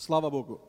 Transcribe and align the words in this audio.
Слава 0.00 0.30
Богу! 0.30 0.60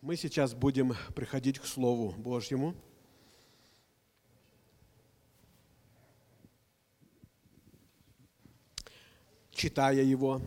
Мы 0.00 0.16
сейчас 0.16 0.54
будем 0.54 0.96
приходить 1.14 1.58
к 1.58 1.66
Слову 1.66 2.12
Божьему. 2.12 2.74
Читая 9.50 10.02
его, 10.02 10.40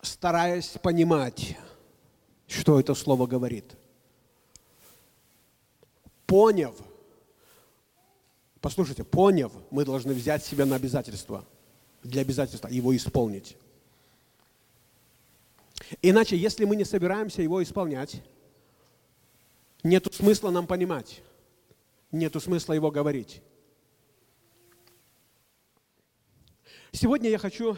стараясь 0.00 0.78
понимать, 0.80 1.58
что 2.46 2.78
это 2.78 2.94
Слово 2.94 3.26
говорит. 3.26 3.76
Поняв, 6.26 6.76
послушайте, 8.60 9.02
поняв, 9.02 9.52
мы 9.72 9.84
должны 9.84 10.14
взять 10.14 10.44
себя 10.44 10.64
на 10.64 10.76
обязательство– 10.76 11.44
для 12.02 12.22
обязательства 12.22 12.68
его 12.68 12.94
исполнить. 12.96 13.56
Иначе, 16.00 16.36
если 16.36 16.64
мы 16.64 16.76
не 16.76 16.84
собираемся 16.84 17.42
его 17.42 17.62
исполнять, 17.62 18.22
нет 19.82 20.12
смысла 20.14 20.50
нам 20.50 20.66
понимать, 20.66 21.22
нет 22.10 22.34
смысла 22.42 22.72
его 22.72 22.90
говорить. 22.90 23.42
Сегодня 26.92 27.30
я 27.30 27.38
хочу 27.38 27.76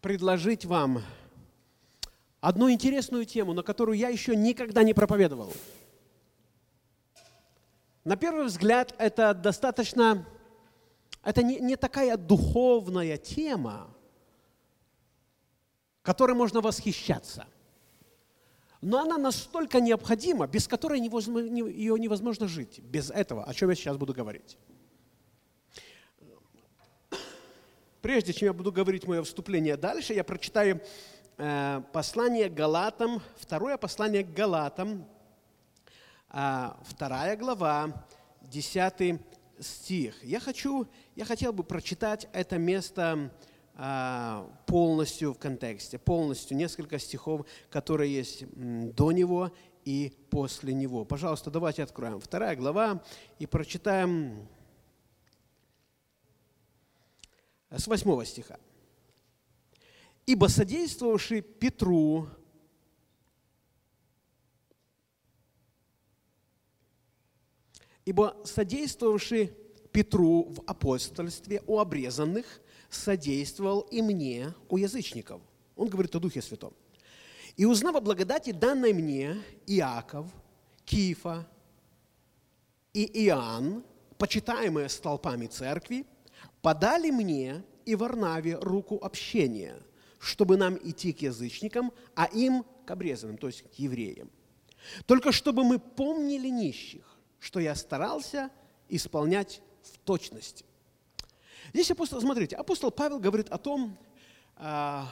предложить 0.00 0.64
вам 0.64 1.02
одну 2.40 2.70
интересную 2.70 3.24
тему, 3.24 3.52
на 3.52 3.62
которую 3.62 3.98
я 3.98 4.08
еще 4.08 4.36
никогда 4.36 4.82
не 4.82 4.94
проповедовал. 4.94 5.52
На 8.04 8.16
первый 8.16 8.44
взгляд, 8.44 8.94
это 8.98 9.34
достаточно 9.34 10.24
это 11.26 11.42
не, 11.42 11.58
не 11.58 11.74
такая 11.74 12.16
духовная 12.16 13.16
тема, 13.16 13.92
которой 16.02 16.36
можно 16.36 16.60
восхищаться. 16.60 17.48
Но 18.80 19.00
она 19.00 19.18
настолько 19.18 19.80
необходима, 19.80 20.46
без 20.46 20.68
которой 20.68 21.00
невозможно, 21.00 21.48
ее 21.48 21.98
невозможно 21.98 22.46
жить. 22.46 22.78
Без 22.78 23.10
этого, 23.10 23.42
о 23.42 23.52
чем 23.54 23.70
я 23.70 23.74
сейчас 23.74 23.96
буду 23.96 24.14
говорить. 24.14 24.56
Прежде 28.00 28.32
чем 28.32 28.46
я 28.46 28.52
буду 28.52 28.70
говорить 28.70 29.08
мое 29.08 29.24
вступление 29.24 29.76
дальше, 29.76 30.14
я 30.14 30.22
прочитаю 30.22 30.80
э, 31.38 31.82
послание 31.92 32.48
Галатам, 32.48 33.20
второе 33.36 33.76
послание 33.78 34.22
к 34.22 34.32
Галатам, 34.32 35.04
э, 36.30 36.70
вторая 36.84 37.36
глава, 37.36 38.06
десятый 38.42 39.18
стих. 39.60 40.22
Я, 40.24 40.40
хочу, 40.40 40.86
я 41.14 41.24
хотел 41.24 41.52
бы 41.52 41.64
прочитать 41.64 42.28
это 42.32 42.58
место 42.58 43.32
а, 43.74 44.50
полностью 44.66 45.32
в 45.34 45.38
контексте, 45.38 45.98
полностью 45.98 46.56
несколько 46.56 46.98
стихов, 46.98 47.46
которые 47.70 48.14
есть 48.14 48.44
до 48.54 49.12
него 49.12 49.52
и 49.84 50.12
после 50.30 50.74
него. 50.74 51.04
Пожалуйста, 51.04 51.50
давайте 51.50 51.82
откроем. 51.82 52.20
Вторая 52.20 52.56
глава 52.56 53.02
и 53.38 53.46
прочитаем 53.46 54.48
с 57.70 57.86
восьмого 57.86 58.24
стиха. 58.24 58.58
«Ибо 60.26 60.46
содействовавший 60.46 61.40
Петру 61.40 62.28
Ибо 68.06 68.36
содействовавший 68.44 69.52
Петру 69.92 70.44
в 70.44 70.62
апостольстве 70.66 71.62
у 71.66 71.78
обрезанных, 71.78 72.46
содействовал 72.88 73.80
и 73.80 74.00
мне 74.00 74.54
у 74.68 74.76
язычников. 74.76 75.42
Он 75.74 75.88
говорит 75.88 76.14
о 76.14 76.20
Духе 76.20 76.40
Святом. 76.40 76.72
И 77.56 77.64
узнав 77.64 77.96
о 77.96 78.00
благодати, 78.00 78.52
данной 78.52 78.92
мне, 78.92 79.36
Иаков, 79.66 80.26
Кифа 80.84 81.48
и 82.92 83.26
Иоанн, 83.26 83.82
почитаемые 84.18 84.88
столпами 84.88 85.46
церкви, 85.46 86.06
подали 86.62 87.10
мне 87.10 87.64
и 87.86 87.96
Варнаве 87.96 88.56
руку 88.56 88.98
общения, 89.02 89.76
чтобы 90.18 90.56
нам 90.56 90.76
идти 90.76 91.12
к 91.12 91.22
язычникам, 91.22 91.92
а 92.14 92.26
им 92.26 92.64
к 92.84 92.90
обрезанным, 92.90 93.36
то 93.38 93.48
есть 93.48 93.62
к 93.62 93.74
евреям. 93.74 94.30
Только 95.06 95.32
чтобы 95.32 95.64
мы 95.64 95.78
помнили 95.78 96.48
нищих, 96.48 97.15
что 97.40 97.60
я 97.60 97.74
старался 97.74 98.50
исполнять 98.88 99.60
в 99.82 99.98
точности. 99.98 100.64
Здесь 101.72 101.90
апостол, 101.90 102.20
смотрите, 102.20 102.56
апостол 102.56 102.90
Павел 102.90 103.18
говорит 103.18 103.48
о 103.50 103.58
том, 103.58 103.96
а, 104.56 105.08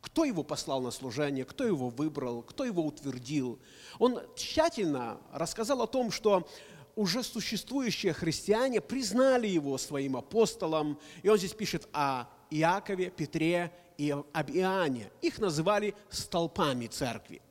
кто 0.00 0.24
его 0.24 0.42
послал 0.42 0.80
на 0.80 0.90
служение, 0.90 1.44
кто 1.44 1.64
его 1.64 1.90
выбрал, 1.90 2.42
кто 2.42 2.64
его 2.64 2.84
утвердил. 2.84 3.58
Он 3.98 4.20
тщательно 4.34 5.20
рассказал 5.32 5.82
о 5.82 5.86
том, 5.86 6.10
что 6.10 6.48
уже 6.96 7.22
существующие 7.22 8.12
христиане 8.12 8.80
признали 8.80 9.46
его 9.46 9.78
своим 9.78 10.16
апостолом. 10.16 10.98
И 11.22 11.28
он 11.28 11.38
здесь 11.38 11.52
пишет 11.52 11.88
о 11.92 12.26
Иакове, 12.50 13.10
Петре 13.10 13.72
и 13.98 14.10
об 14.10 14.50
Иоанне. 14.50 15.10
Их 15.22 15.38
называли 15.38 15.94
столпами 16.08 16.86
церкви. 16.86 17.42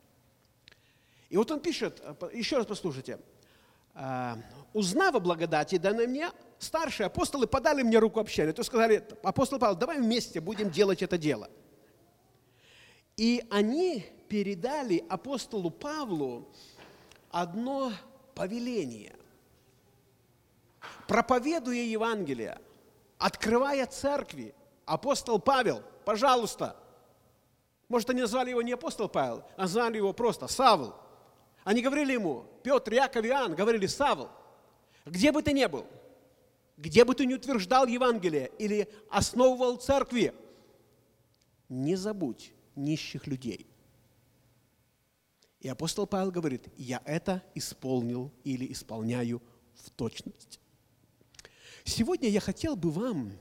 И 1.29 1.37
вот 1.37 1.51
он 1.51 1.59
пишет, 1.59 2.01
еще 2.33 2.57
раз 2.57 2.65
послушайте, 2.65 3.19
Э, 3.19 3.28
узнав 4.73 5.15
о 5.15 5.19
благодати, 5.19 5.77
данной 5.77 6.07
мне, 6.07 6.31
старшие 6.57 7.07
апостолы 7.07 7.47
подали 7.47 7.83
мне 7.83 7.99
руку 7.99 8.19
общения. 8.19 8.53
То 8.53 8.63
сказали, 8.63 9.05
апостол 9.23 9.59
Павел, 9.59 9.75
давай 9.75 9.99
вместе 9.99 10.39
будем 10.39 10.69
делать 10.69 11.01
это 11.01 11.17
дело. 11.17 11.49
И 13.17 13.45
они 13.49 14.05
передали 14.29 15.03
апостолу 15.09 15.69
Павлу 15.69 16.47
одно 17.31 17.91
повеление. 18.35 19.15
Проповедуя 21.07 21.83
Евангелие, 21.83 22.59
открывая 23.17 23.85
церкви, 23.87 24.53
апостол 24.85 25.39
Павел, 25.39 25.83
пожалуйста, 26.05 26.77
может, 27.89 28.09
они 28.11 28.21
назвали 28.21 28.51
его 28.51 28.61
не 28.61 28.73
апостол 28.73 29.09
Павел, 29.09 29.43
а 29.57 29.61
назвали 29.63 29.97
его 29.97 30.13
просто 30.13 30.47
Савл– 30.47 30.95
они 31.63 31.81
говорили 31.81 32.13
ему, 32.13 32.45
Петр, 32.63 32.93
Яков, 32.93 33.25
Иоанн, 33.25 33.55
говорили, 33.55 33.85
Савл, 33.85 34.29
где 35.05 35.31
бы 35.31 35.41
ты 35.41 35.53
ни 35.53 35.65
был, 35.65 35.85
где 36.77 37.03
бы 37.03 37.15
ты 37.15 37.25
ни 37.25 37.33
утверждал 37.33 37.85
Евангелие 37.85 38.51
или 38.57 38.87
основывал 39.09 39.77
церкви, 39.77 40.33
не 41.67 41.95
забудь 41.95 42.53
нищих 42.75 43.27
людей. 43.27 43.67
И 45.59 45.67
апостол 45.67 46.07
Павел 46.07 46.31
говорит, 46.31 46.67
я 46.77 47.01
это 47.05 47.43
исполнил 47.53 48.31
или 48.45 48.71
исполняю 48.71 49.41
в 49.75 49.89
точности. 49.91 50.59
Сегодня 51.83 52.29
я 52.29 52.39
хотел 52.39 52.77
бы 52.77 52.91
вам 52.91 53.33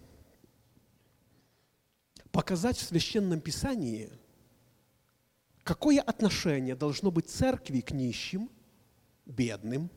показать 2.33 2.77
в 2.77 2.83
Священном 2.83 3.41
Писании– 3.41 4.11
Какое 5.69 6.01
отношение 6.01 6.75
должно 6.75 7.11
быть 7.11 7.29
церкви 7.29 7.83
к 7.83 7.91
нищим, 7.91 8.51
бедным? 9.27 9.91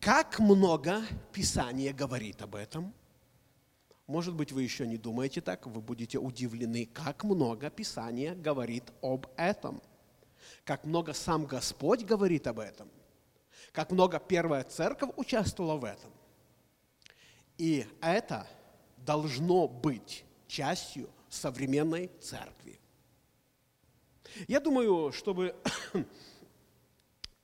Как 0.00 0.38
много 0.38 1.02
Писание 1.34 1.92
говорит 1.92 2.40
об 2.40 2.54
этом? 2.54 2.94
Может 4.06 4.34
быть, 4.34 4.52
вы 4.52 4.62
еще 4.62 4.86
не 4.86 4.96
думаете 4.96 5.42
так, 5.42 5.66
вы 5.66 5.82
будете 5.82 6.16
удивлены, 6.16 6.86
как 6.86 7.24
много 7.24 7.68
Писание 7.68 8.34
говорит 8.34 8.90
об 9.02 9.26
этом. 9.36 9.82
Как 10.64 10.86
много 10.86 11.12
сам 11.12 11.44
Господь 11.44 12.04
говорит 12.04 12.46
об 12.46 12.58
этом. 12.58 12.88
Как 13.72 13.90
много 13.90 14.18
первая 14.18 14.64
церковь 14.64 15.10
участвовала 15.14 15.76
в 15.76 15.84
этом. 15.84 16.10
И 17.58 17.84
это 18.00 18.46
должно 18.96 19.68
быть 19.68 20.24
частью 20.48 21.10
современной 21.28 22.10
церкви. 22.18 22.80
Я 24.48 24.60
думаю, 24.60 25.12
чтобы 25.12 25.54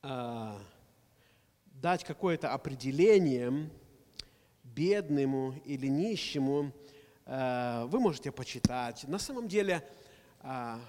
а, 0.03 0.61
дать 1.65 2.05
какое-то 2.05 2.53
определение 2.53 3.71
бедному 4.63 5.55
или 5.65 5.87
нищему, 5.87 6.73
а, 7.25 7.87
вы 7.87 7.99
можете 7.99 8.31
почитать. 8.31 9.05
На 9.09 9.19
самом 9.19 9.49
деле, 9.49 9.89
а, 10.41 10.81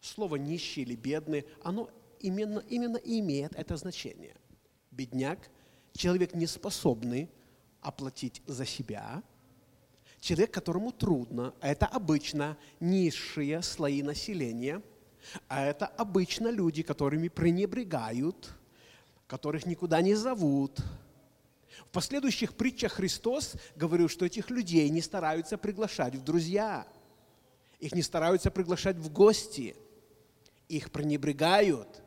слово 0.00 0.36
нищий 0.36 0.82
или 0.82 0.94
бедный, 0.94 1.44
оно 1.62 1.90
именно, 2.20 2.60
именно 2.68 2.98
имеет 2.98 3.56
это 3.56 3.76
значение. 3.76 4.36
Бедняк– 4.92 5.50
человек, 5.94 6.34
не 6.34 6.46
способный 6.46 7.28
оплатить 7.80 8.40
за 8.46 8.64
себя, 8.64 9.22
человек, 10.20 10.52
которому 10.52 10.92
трудно, 10.92 11.54
это 11.60 11.86
обычно 11.86 12.56
низшие 12.78 13.62
слои 13.62 14.00
населения– 14.02 14.80
а 15.48 15.64
это 15.64 15.86
обычно 15.86 16.48
люди, 16.48 16.82
которыми 16.82 17.28
пренебрегают, 17.28 18.50
которых 19.26 19.66
никуда 19.66 20.00
не 20.02 20.14
зовут, 20.14 20.80
В 21.82 21.88
последующих 21.88 22.54
притчах 22.54 22.92
Христос 22.92 23.54
говорил, 23.76 24.08
что 24.08 24.26
этих 24.26 24.50
людей 24.50 24.88
не 24.90 25.00
стараются 25.00 25.58
приглашать 25.58 26.14
в 26.14 26.22
друзья, 26.22 26.86
их 27.80 27.94
не 27.94 28.02
стараются 28.02 28.50
приглашать 28.50 28.96
в 28.96 29.12
гости, 29.12 29.76
их 30.68 30.90
пренебрегают. 30.90 32.02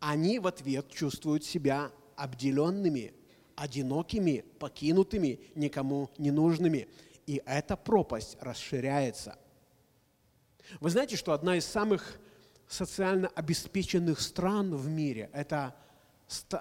Они 0.00 0.38
в 0.38 0.46
ответ 0.46 0.90
чувствуют 0.90 1.44
себя 1.44 1.90
обделенными, 2.16 3.12
одинокими, 3.56 4.44
покинутыми, 4.58 5.40
никому 5.54 6.10
не 6.18 6.30
нужными. 6.30 6.88
И 7.26 7.42
эта 7.44 7.76
пропасть 7.76 8.36
расширяется. 8.40 9.36
Вы 10.80 10.90
знаете, 10.90 11.16
что 11.16 11.32
одна 11.32 11.56
из 11.56 11.64
самых 11.64 12.20
социально 12.68 13.28
обеспеченных 13.28 14.20
стран 14.20 14.74
в 14.74 14.88
мире– 14.88 15.30
это 15.32 15.74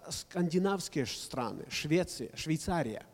скандинавские 0.10 1.06
страны, 1.06 1.66
Швеция, 1.70 2.30
Швейцария. 2.36 3.06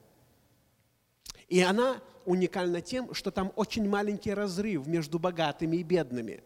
И 1.47 1.59
она 1.61 2.01
уникальна 2.25 2.81
тем, 2.81 3.13
что 3.13 3.31
там 3.31 3.51
очень 3.55 3.89
маленький 3.89 4.33
разрыв 4.33 4.87
между 4.87 5.19
богатыми 5.19 5.77
и 5.77 5.83
бедными. 5.83 6.43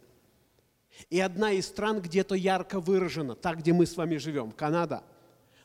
И 1.09 1.19
одна 1.19 1.51
из 1.51 1.67
стран 1.67 2.01
где-то 2.01 2.35
ярко 2.35 2.79
выражена, 2.79 3.35
так, 3.35 3.59
где 3.59 3.73
мы 3.73 3.85
с 3.85 3.95
вами 3.95 4.17
живем, 4.17 4.51
Канада, 4.51 5.03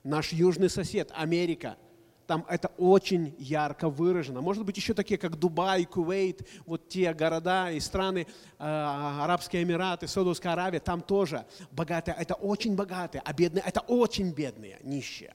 наш 0.03 0.33
южный 0.33 0.69
сосед, 0.69 1.11
Америка– 1.15 1.77
там 2.27 2.47
это 2.49 2.69
очень 2.79 3.35
ярко 3.39 3.89
выражено. 3.89 4.41
Может 4.41 4.65
быть, 4.65 4.77
еще 4.77 4.95
такие, 4.95 5.19
как 5.19 5.37
Дубай, 5.37 5.85
Кувейт, 5.85 6.47
вот 6.67 6.89
те 6.89 7.13
города 7.15 7.71
и 7.71 7.81
страны, 7.81 8.27
э, 8.59 8.65
Арабские 8.65 9.63
Эмираты, 9.63 10.07
Саудовская 10.09 10.53
Аравия, 10.53 10.81
там 10.81 11.01
тоже 11.03 11.47
богатые, 11.71 12.17
это 12.19 12.35
очень 12.35 12.75
богатые, 12.75 13.23
а 13.25 13.33
бедные, 13.33 13.63
это 13.67 13.81
очень 13.81 14.33
бедные, 14.33 14.79
нищие. 14.83 15.35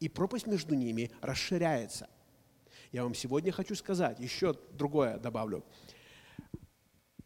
И 0.00 0.08
пропасть 0.08 0.46
между 0.46 0.74
ними 0.74 1.10
расширяется. 1.20 2.08
Я 2.92 3.02
вам 3.02 3.14
сегодня 3.14 3.52
хочу 3.52 3.74
сказать, 3.74 4.18
еще 4.18 4.54
другое 4.72 5.18
добавлю. 5.18 5.64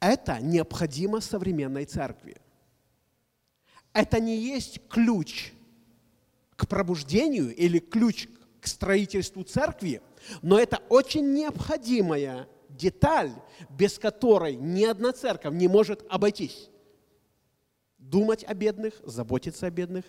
Это 0.01 0.41
необходимо 0.41 1.21
современной 1.21 1.85
церкви. 1.85 2.37
Это 3.93 4.19
не 4.19 4.37
есть 4.37 4.81
ключ 4.89 5.53
к 6.57 6.67
пробуждению 6.67 7.55
или 7.55 7.79
ключ 7.79 8.27
к 8.27 8.42
строительству 8.67 9.43
церкви, 9.43 10.01
но 10.43 10.59
это 10.59 10.81
очень 10.89 11.33
необходимая 11.33 12.49
деталь, 12.69 13.33
без 13.71 13.99
которой 13.99 14.57
ни 14.57 14.85
одна 14.85 15.13
церковь 15.13 15.55
не 15.55 15.69
может 15.69 16.05
обойтись. 16.09 16.71
Думать 17.99 18.45
о 18.45 18.55
бедных, 18.55 18.95
заботиться 19.05 19.67
о 19.67 19.71
бедных. 19.71 20.05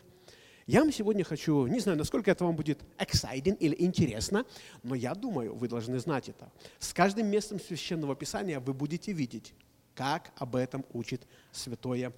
Я 0.66 0.80
вам 0.80 0.94
сегодня 0.94 1.26
хочу, 1.26 1.68
не 1.68 1.80
знаю, 1.80 1.98
насколько 1.98 2.32
это 2.32 2.46
вам 2.46 2.56
будет 2.56 2.80
exciting 2.98 3.58
или 3.58 3.76
интересно, 3.80 4.46
но 4.82 4.96
я 4.96 5.14
думаю, 5.14 5.56
вы 5.56 5.68
должны 5.68 6.00
знать 6.00 6.30
это. 6.30 6.52
С 6.80 6.94
каждым 6.94 7.28
местом 7.28 7.60
Священного 7.60 8.16
Писания 8.16 8.60
вы 8.60 8.74
будете 8.74 9.12
видеть, 9.12 9.54
как 9.94 10.32
об 10.38 10.56
этом 10.56 10.86
учит 10.94 11.28
Святое 11.52 12.14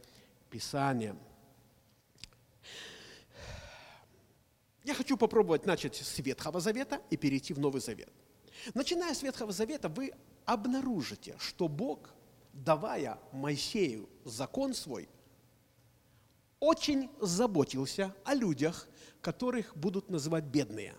Писание. 0.52 1.16
Я 4.86 4.94
хочу 4.94 5.18
попробовать 5.18 5.66
начать 5.66 5.96
с 5.96 6.20
Ветхого 6.20 6.60
Завета 6.60 7.02
и 7.10 7.18
перейти 7.18 7.56
в 7.56 7.60
Новый 7.60 7.82
Завет. 7.82 8.08
Начиная 8.76 9.16
с 9.16 9.24
Ветхого 9.24 9.52
Завета, 9.52 9.90
вы 9.90 10.14
обнаружите, 10.46 11.36
что 11.40 11.68
Бог, 11.68 12.14
давая 12.54 13.20
Моисею 13.32 14.08
закон 14.26 14.76
свой, 14.76 15.10
очень 16.60 17.10
заботился 17.20 18.16
о 18.24 18.36
людях, 18.36 18.88
которых 19.22 19.76
будут 19.76 20.12
называть 20.12 20.44
бедные, 20.44 20.94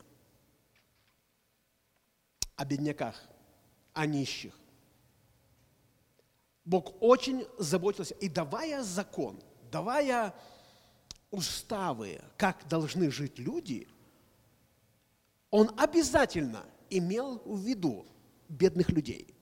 о 2.57 2.65
бедняках, 2.65 3.23
о 3.93 4.05
нищих. 4.05 4.59
Бог 6.65 7.01
очень 7.01 7.47
заботился, 7.57 8.15
и 8.15 8.29
давая 8.29 8.83
закон, 8.83 9.41
давая 9.71 10.35
уставы, 11.31 12.21
как 12.37 12.67
должны 12.69 13.11
жить 13.11 13.39
люди, 13.39 13.89
он 15.51 15.71
обязательно 15.77 16.65
имел 16.91 17.43
в 17.45 17.61
виду 17.61 18.07
бедных 18.49 18.91
людей. 18.91 19.36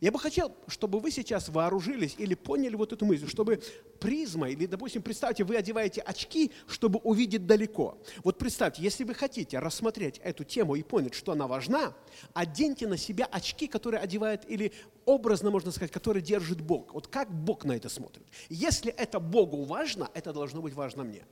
Я 0.00 0.12
бы 0.12 0.18
хотел, 0.18 0.54
чтобы 0.68 1.00
вы 1.00 1.10
сейчас 1.10 1.48
вооружились 1.48 2.14
или 2.18 2.34
поняли 2.34 2.76
вот 2.76 2.92
эту 2.92 3.04
мысль, 3.04 3.28
чтобы 3.28 3.62
призма, 3.98 4.48
или, 4.48 4.66
допустим, 4.66 5.02
представьте, 5.02 5.44
вы 5.44 5.56
одеваете 5.56 6.00
очки, 6.00 6.52
чтобы 6.66 7.00
увидеть 7.00 7.46
далеко. 7.46 7.98
Вот 8.22 8.38
представьте, 8.38 8.82
если 8.82 9.04
вы 9.04 9.14
хотите 9.14 9.58
рассмотреть 9.58 10.18
эту 10.18 10.44
тему 10.44 10.76
и 10.76 10.82
понять, 10.82 11.14
что 11.14 11.32
она 11.32 11.46
важна, 11.46 11.94
оденьте 12.34 12.86
на 12.86 12.96
себя 12.96 13.26
очки, 13.26 13.66
которые 13.66 14.00
одевает, 14.00 14.48
или 14.48 14.72
образно, 15.06 15.50
можно 15.50 15.72
сказать, 15.72 15.90
которые 15.90 16.22
держит 16.22 16.60
Бог. 16.60 16.94
Вот 16.94 17.08
как 17.08 17.32
Бог 17.32 17.64
на 17.64 17.72
это 17.72 17.88
смотрит. 17.88 18.26
Если 18.48 18.92
это 18.92 19.18
Богу 19.18 19.64
важно, 19.64 20.08
это 20.14 20.32
должно 20.32 20.62
быть 20.62 20.74
важно 20.74 21.02
мне. 21.04 21.24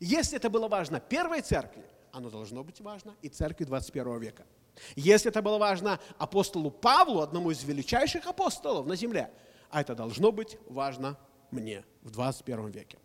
Если 0.00 0.36
это 0.36 0.50
было 0.50 0.68
важно 0.68 0.98
первой 0.98 1.40
церкви, 1.42 1.84
оно 2.10 2.30
должно 2.30 2.64
быть 2.64 2.80
важно 2.80 3.14
и 3.22 3.28
церкви 3.28 3.64
21 3.64 4.18
века. 4.18 4.46
Если 4.96 5.30
это 5.30 5.42
было 5.42 5.58
важно 5.58 6.00
апостолу 6.18 6.70
Павлу, 6.70 7.20
одному 7.20 7.50
из 7.50 7.62
величайших 7.64 8.26
апостолов 8.26 8.86
на 8.86 8.96
земле, 8.96 9.30
а 9.70 9.80
это 9.80 9.94
должно 9.94 10.32
быть 10.32 10.58
важно 10.68 11.18
мне 11.50 11.84
в 12.02 12.10
21 12.10 12.68
веке. 12.70 12.98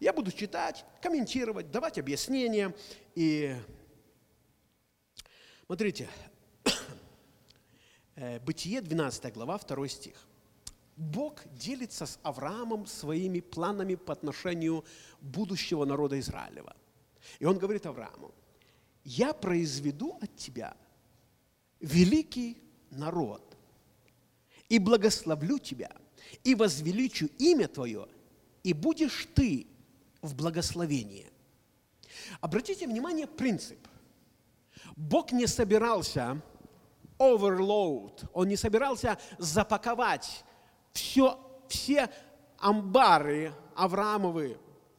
Я 0.00 0.12
буду 0.12 0.30
читать, 0.32 0.84
комментировать, 1.02 1.70
давать 1.70 1.98
объяснения. 1.98 2.74
И 3.14 3.54
смотрите, 5.66 6.08
э, 8.16 8.38
Бытие 8.40 8.80
12 8.80 9.32
глава, 9.32 9.58
2 9.58 9.88
стих. 9.88 10.16
Бог 10.96 11.42
делится 11.52 12.06
с 12.06 12.18
Авраамом 12.22 12.86
своими 12.86 13.40
планами 13.40 13.96
по 13.96 14.12
отношению 14.12 14.84
будущего 15.20 15.84
народа 15.84 16.20
Израилева. 16.20 16.76
И 17.40 17.44
он 17.44 17.58
говорит 17.58 17.86
Аврааму, 17.86 18.32
я 19.02 19.32
произведу 19.32 20.18
от 20.20 20.36
тебя 20.36 20.76
великий 21.80 22.58
народ, 22.90 23.56
и 24.68 24.78
благословлю 24.78 25.58
тебя, 25.58 25.90
и 26.42 26.54
возвеличу 26.54 27.26
имя 27.38 27.68
твое, 27.68 28.08
и 28.62 28.72
будешь 28.72 29.28
ты 29.34 29.66
в 30.22 30.34
благословении. 30.34 31.30
Обратите 32.40 32.86
внимание, 32.86 33.26
принцип. 33.26 33.78
Бог 34.96 35.32
не 35.32 35.46
собирался 35.46 36.40
overload, 37.18 38.28
Он 38.32 38.48
не 38.48 38.56
собирался 38.56 39.18
запаковать 39.38 40.44
все, 40.92 41.38
все 41.68 42.10
амбары 42.58 43.52
Авраамовы 43.76 44.58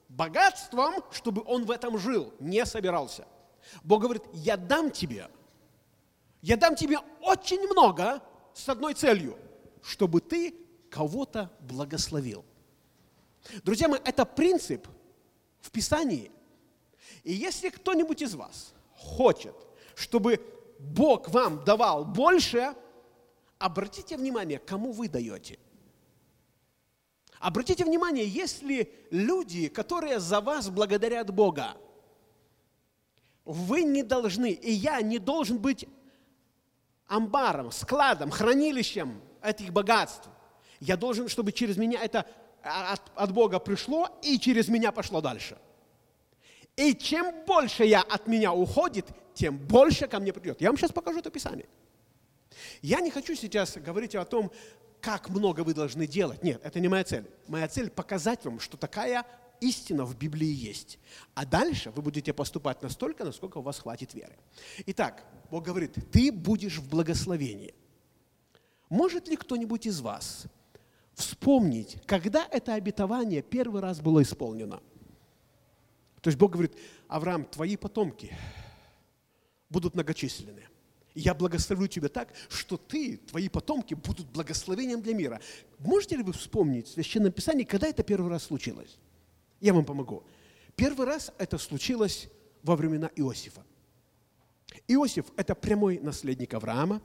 богатством, 0.10 0.96
чтобы 1.12 1.44
он 1.46 1.65
в 1.65 1.72
этом 1.72 1.98
жил. 1.98 2.34
Не 2.39 2.65
собирался. 2.65 3.25
Бог 3.84 4.01
говорит, 4.01 4.24
я 4.34 4.58
дам 4.58 4.91
тебе– 4.91 5.29
я 6.46 6.58
дам 6.58 6.75
тебе 6.75 7.00
очень 7.22 7.60
много 7.68 8.22
с 8.54 8.70
одной 8.70 8.94
целью, 8.94 9.36
чтобы 9.82 10.22
ты 10.22 10.54
кого-то 10.92 11.52
благословил. 11.60 12.46
Друзья 13.64 13.88
мои, 13.88 14.00
это 14.06 14.25
принцип 14.25 14.88
в 15.60 15.72
Писании. 15.72 16.32
И 17.24 17.34
если 17.34 17.70
кто-нибудь 17.70 18.22
из 18.22 18.36
вас 18.36 18.75
хочет, 18.94 19.56
чтобы 19.96 20.40
Бог 20.78 21.30
вам 21.30 21.64
давал 21.66 22.06
больше, 22.06 22.75
обратите 23.58 24.16
внимание, 24.16 24.60
кому 24.60 24.92
вы 24.92 25.10
даете. 25.10 25.58
Обратите 27.40 27.86
внимание, 27.86 28.28
если 28.28 28.94
люди, 29.10 29.68
которые 29.68 30.20
за 30.20 30.42
вас 30.42 30.70
благодарят 30.70 31.34
Бога, 31.34 31.75
вы 33.46 33.82
не 33.82 34.04
должны, 34.04 34.52
и 34.52 34.72
я 34.72 35.02
не 35.02 35.18
должен 35.18 35.58
быть 35.58 35.88
амбаром, 37.08 37.72
складом, 37.72 38.32
хранилищем 38.32 39.22
этих 39.42 39.72
богатств. 39.72 40.28
Я 40.80 40.98
должен, 40.98 41.30
чтобы 41.30 41.52
через 41.52 41.78
меня 41.78 42.02
это 42.02 42.26
от, 42.62 43.02
от 43.16 43.32
Бога 43.32 43.60
пришло 43.60 44.10
и 44.22 44.40
через 44.40 44.68
меня 44.68 44.92
пошло 44.92 45.22
дальше. 45.22 45.58
И 46.76 46.94
чем 46.94 47.46
больше 47.46 47.86
я 47.86 48.02
от 48.02 48.28
меня 48.28 48.52
уходит, 48.52 49.06
тем 49.34 49.58
больше 49.58 50.08
ко 50.08 50.20
мне 50.20 50.34
придет. 50.34 50.62
Я 50.62 50.70
вам 50.70 50.78
сейчас 50.78 50.92
покажу 50.92 51.20
это 51.20 51.30
Писание. 51.30 51.68
Я 52.82 53.00
не 53.00 53.12
хочу 53.12 53.36
сейчас 53.36 53.78
говорить 53.78 54.16
о 54.16 54.26
том, 54.26 54.52
как 55.00 55.30
много 55.30 55.62
вы 55.62 55.74
должны 55.74 56.08
делать. 56.08 56.44
Нет, 56.44 56.60
это 56.64 56.80
не 56.80 56.88
моя 56.88 57.04
цель. 57.04 57.26
Моя 57.48 57.68
цель 57.68 57.90
показать 57.90 58.44
вам, 58.44 58.60
что 58.60 58.76
такая 58.76 59.26
истина 59.62 60.04
в 60.04 60.18
Библии 60.18 60.48
есть. 60.48 61.00
А 61.34 61.46
дальше 61.46 61.92
вы 61.92 62.02
будете 62.02 62.34
поступать 62.34 62.82
настолько, 62.82 63.24
насколько 63.24 63.60
у 63.60 63.62
вас 63.62 63.80
хватит 63.80 64.14
веры. 64.14 64.36
Итак, 64.88 65.24
Бог 65.50 65.64
говорит, 65.64 65.98
ты 66.12 66.32
будешь 66.32 66.78
в 66.78 66.90
благословении. 66.90 67.74
Может 68.90 69.28
ли 69.28 69.36
кто-нибудь 69.36 69.86
из 69.86 70.02
вас 70.02 70.46
вспомнить, 71.14 71.98
когда 72.06 72.48
это 72.52 72.74
обетование 72.74 73.42
первый 73.42 73.82
раз 73.82 74.00
было 74.00 74.22
исполнено? 74.22 74.82
То 76.22 76.30
есть 76.30 76.38
Бог 76.40 76.52
говорит, 76.54 76.75
Авраам, 77.08 77.46
твои 77.46 77.78
потомки, 77.78 78.36
будут 79.70 79.94
многочисленны. 79.94 80.64
Я 81.14 81.34
благословлю 81.34 81.88
тебя 81.88 82.10
так, 82.10 82.34
что 82.50 82.78
ты, 82.78 83.18
твои 83.18 83.48
потомки 83.48 83.94
будут 83.94 84.28
благословением 84.28 85.02
для 85.02 85.14
мира. 85.14 85.40
Можете 85.80 86.18
ли 86.18 86.24
вы 86.24 86.34
вспомнить 86.34 86.88
в 86.88 86.92
Священном 86.92 87.32
Писании, 87.32 87.64
когда 87.64 87.88
это 87.88 88.04
первый 88.04 88.30
раз 88.30 88.44
случилось? 88.44 88.98
Я 89.62 89.74
вам 89.74 89.86
помогу. 89.86 90.24
Первый 90.75 91.06
раз 91.06 91.32
это 91.38 91.58
случилось 91.58 92.28
во 92.64 92.75
времена 92.75 93.10
Иосифа. 93.16 93.64
Иосиф– 94.88 95.25
это 95.38 95.55
прямой 95.55 96.00
наследник 96.00 96.53
Авраама, 96.53 97.01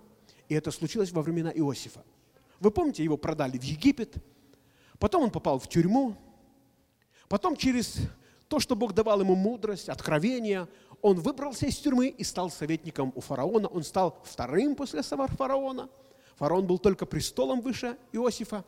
и 0.49 0.55
это 0.55 0.71
случилось 0.71 1.13
во 1.13 1.23
времена 1.23 1.51
Иосифа. 1.51 2.05
Вы 2.59 2.71
помните, 2.71 3.05
его 3.05 3.17
продали 3.17 3.59
в 3.59 3.63
Египет, 3.63 4.17
потом 4.99 5.25
он 5.25 5.31
попал 5.31 5.59
в 5.59 5.69
тюрьму, 5.69 6.17
потом 7.29 7.57
через 7.57 7.97
то, 8.49 8.59
что 8.59 8.75
Бог 8.75 8.93
давал 8.93 9.21
ему 9.21 9.35
мудрость, 9.35 9.89
откровение, 9.89 10.69
он 11.03 11.21
выбрался 11.21 11.67
из 11.67 11.77
тюрьмы 11.79 12.09
и 12.09 12.25
стал 12.25 12.51
советником 12.51 13.13
у 13.15 13.21
фараона. 13.21 13.69
Он 13.69 13.83
стал 13.83 14.21
вторым 14.25 14.75
после 14.75 15.03
фараона. 15.03 15.89
Фараон 16.37 16.67
был 16.67 16.79
только 16.79 17.07
престолом 17.07 17.61
выше 17.61 17.97
Иосифа. 18.13 18.65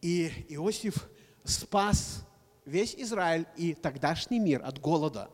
И 0.00 0.30
Иосиф 0.48 1.08
спас 1.44 2.24
весь 2.64 2.94
Израиль 2.94 3.46
и 3.56 3.74
тогдашний 3.74 4.38
мир 4.38 4.62
от 4.64 4.78
голода. 4.80 5.30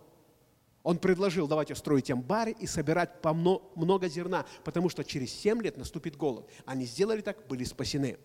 Он 0.85 0.99
предложил, 0.99 1.49
давайте 1.49 1.75
строить 1.75 2.11
амбары 2.11 2.53
и 2.53 2.67
собирать 2.67 3.23
по 3.23 3.33
много 3.33 4.07
зерна, 4.07 4.45
потому 4.65 4.91
что 4.91 5.03
через 5.03 5.33
7 5.33 5.63
лет 5.63 5.79
наступит 5.79 6.15
голод. 6.15 6.47
Они 6.67 6.85
сделали 6.85 7.23
так, 7.23 7.47
были 7.49 7.65
спасены. 7.65 8.19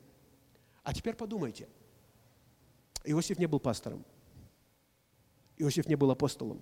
А 0.83 0.93
теперь 0.93 1.15
подумайте. 1.15 1.69
Иосиф 3.05 3.39
не 3.39 3.45
был 3.45 3.61
пастором. 3.61 4.05
Иосиф 5.57 5.87
не 5.87 5.95
был 5.95 6.11
апостолом. 6.11 6.59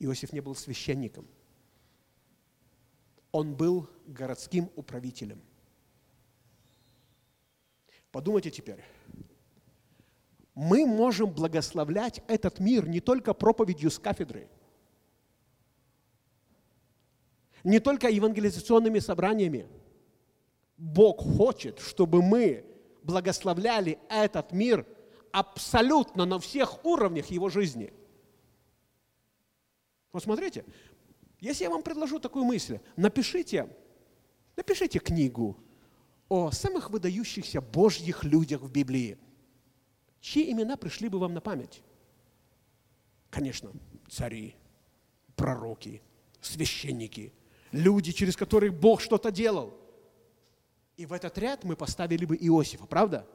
Иосиф 0.00 0.34
не 0.34 0.40
был 0.40 0.54
священником. 0.54 1.26
Он 3.32 3.54
был 3.54 3.88
городским 4.06 4.70
управителем. 4.76 5.40
Подумайте 8.12 8.50
теперь. 8.50 8.84
Мы 10.54 10.84
можем 10.84 11.30
благословлять 11.30 12.22
этот 12.28 12.58
мир 12.58 12.86
не 12.86 13.00
только 13.00 13.32
проповедью 13.32 13.90
с 13.90 13.98
кафедры, 13.98 14.48
не 17.64 17.80
только 17.80 18.08
евангелизационными 18.08 18.98
собраниями. 18.98 19.66
Бог 20.76 21.20
хочет, 21.36 21.80
чтобы 21.80 22.22
мы 22.22 22.64
благословляли 23.02 23.98
этот 24.08 24.52
мир 24.52 24.86
абсолютно 25.32 26.24
на 26.24 26.38
всех 26.38 26.84
уровнях 26.84 27.26
его 27.26 27.48
жизни– 27.48 27.92
вот 30.12 30.22
смотрите, 30.22 30.64
если 31.40 31.64
я 31.64 31.70
вам 31.70 31.82
предложу 31.82 32.18
такую 32.18 32.44
мысль, 32.44 32.80
напишите, 32.96 33.68
напишите 34.56 34.98
книгу 34.98 35.56
о 36.28 36.50
самых 36.50 36.90
выдающихся 36.90 37.60
Божьих 37.60 38.24
людях 38.24 38.62
в 38.62 38.70
Библии. 38.70 39.18
Чьи 40.20 40.50
имена 40.50 40.76
пришли 40.76 41.08
бы 41.08 41.18
вам 41.18 41.34
на 41.34 41.40
память? 41.40 41.82
Конечно, 43.30 43.70
цари, 44.10 44.56
пророки, 45.36 46.02
священники, 46.40 47.32
люди, 47.72 48.12
через 48.12 48.36
которых 48.36 48.74
Бог 48.74 49.00
что-то 49.00 49.30
делал. 49.30 49.74
И 50.96 51.06
в 51.06 51.12
этот 51.12 51.38
ряд 51.38 51.64
мы 51.64 51.76
поставили 51.76 52.24
бы 52.24 52.36
Иосифа, 52.36 52.86
правда? 52.86 53.26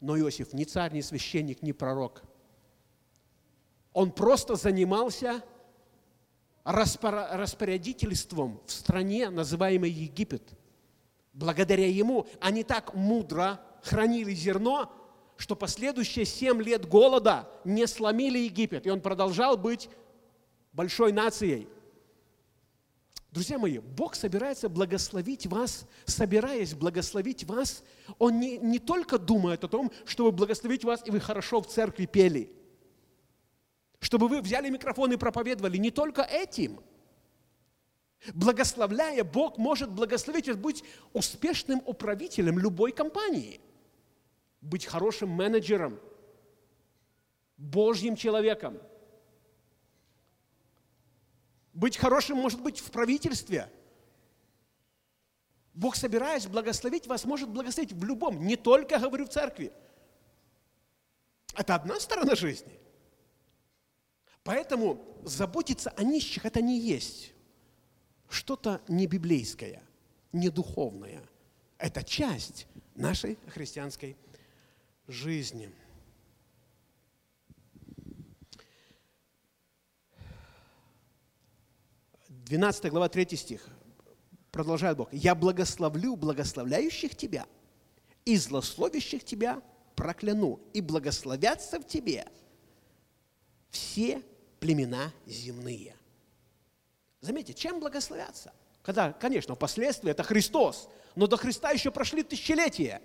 Но 0.00 0.18
Иосиф 0.18 0.52
ни 0.52 0.64
царь, 0.64 0.92
ни 0.92 1.00
священник, 1.00 1.62
ни 1.62 1.72
пророк. 1.72 2.22
Он 3.92 4.10
просто 4.10 4.56
занимался 4.56 5.42
распорядительством 6.64 8.60
в 8.66 8.72
стране, 8.72 9.28
называемой 9.30 9.90
Египет. 9.90 10.42
Благодаря 11.32 11.86
ему 11.88 12.26
они 12.40 12.64
так 12.64 12.94
мудро 12.94 13.60
хранили 13.82 14.32
зерно, 14.32 14.90
что 15.36 15.56
последующие 15.56 16.24
семь 16.24 16.62
лет 16.62 16.88
голода 16.88 17.48
не 17.64 17.86
сломили 17.86 18.38
Египет, 18.38 18.86
и 18.86 18.90
он 18.90 19.00
продолжал 19.00 19.56
быть 19.56 19.90
большой 20.72 21.12
нацией. 21.12 21.68
Друзья 23.34 23.58
мои, 23.58 23.80
Бог 23.80 24.14
собирается 24.14 24.70
благословить 24.70 25.46
вас, 25.46 25.86
собираясь 26.06 26.72
благословить 26.72 27.44
вас, 27.44 27.84
Он 28.18 28.40
не, 28.40 28.56
не 28.56 28.78
только 28.78 29.18
думает 29.18 29.64
о 29.64 29.68
том, 29.68 29.92
чтобы 30.06 30.32
благословить 30.32 30.84
вас, 30.84 31.02
и 31.04 31.10
вы 31.10 31.20
хорошо 31.20 31.60
в 31.60 31.66
церкви 31.66 32.06
пели– 32.06 32.50
чтобы 34.04 34.28
вы 34.28 34.42
взяли 34.42 34.68
микрофон 34.68 35.12
и 35.12 35.16
проповедовали. 35.16 35.78
Не 35.78 35.90
только 35.90 36.20
этим. 36.22 36.80
Благословляя, 38.34 39.24
Бог 39.24 39.56
может 39.56 39.90
благословить 39.90 40.46
вас 40.46 40.56
быть 40.58 40.84
успешным 41.14 41.82
управителем 41.86 42.58
любой 42.58 42.92
компании, 42.92 43.60
быть 44.60 44.84
хорошим 44.84 45.30
менеджером, 45.30 45.98
Божьим 47.56 48.14
человеком, 48.14 48.78
быть 51.74 51.96
хорошим, 51.96 52.38
может 52.38 52.62
быть, 52.62 52.80
в 52.80 52.90
правительстве. 52.90 53.70
Бог, 55.74 55.96
собираясь 55.96 56.46
благословить 56.46 57.06
вас, 57.06 57.24
может 57.24 57.50
благословить 57.50 57.92
в 57.92 58.04
любом, 58.04 58.46
не 58.46 58.56
только, 58.56 58.98
говорю, 58.98 59.26
в 59.26 59.28
церкви. 59.28 59.72
Это 61.56 61.74
одна 61.74 62.00
сторона 62.00 62.34
жизни. 62.34 62.72
Поэтому 64.42 65.04
заботиться 65.24 65.90
о 65.90 66.02
нищих– 66.02 66.44
это 66.46 66.62
не 66.62 66.78
есть 66.78 67.34
что-то 68.34 68.82
не 68.88 69.06
библейское, 69.06 69.82
не 70.32 70.50
духовное. 70.50 71.22
Это 71.78 72.02
часть 72.02 72.66
нашей 72.94 73.38
христианской 73.48 74.16
жизни. 75.06 75.70
Двенадцатая 82.44 82.90
глава, 82.90 83.08
3 83.08 83.36
стих. 83.36 83.66
Продолжает 84.50 84.98
Бог. 84.98 85.08
«Я 85.12 85.34
благословлю 85.34 86.14
благословляющих 86.14 87.16
тебя, 87.16 87.46
и 88.26 88.36
злословящих 88.36 89.24
тебя 89.24 89.62
прокляну, 89.96 90.60
и 90.74 90.82
благословятся 90.82 91.80
в 91.80 91.86
тебе 91.86 92.26
все 93.70 94.22
племена 94.60 95.10
земные. 95.26 95.96
Заметьте, 97.22 97.54
чем 97.54 97.80
благословятся? 97.80 98.52
Когда, 98.82 99.14
конечно, 99.14 99.54
впоследствии 99.54 100.10
это 100.10 100.22
Христос, 100.22 100.90
но 101.16 101.26
до 101.26 101.38
Христа 101.38 101.70
еще 101.70 101.90
прошли 101.90 102.22
тысячелетия. 102.22 103.00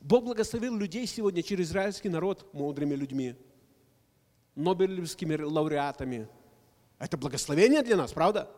Бог 0.00 0.24
благословил 0.24 0.76
людей 0.76 1.06
сегодня 1.06 1.42
через 1.42 1.68
израильский 1.68 2.10
народ 2.10 2.52
мудрыми 2.52 2.94
людьми, 2.94 3.34
нобелевскими 4.54 5.36
лауреатами. 5.36 6.28
Это 6.98 7.16
благословение 7.16 7.82
для 7.82 7.96
нас, 7.96 8.12
правда? 8.12 8.50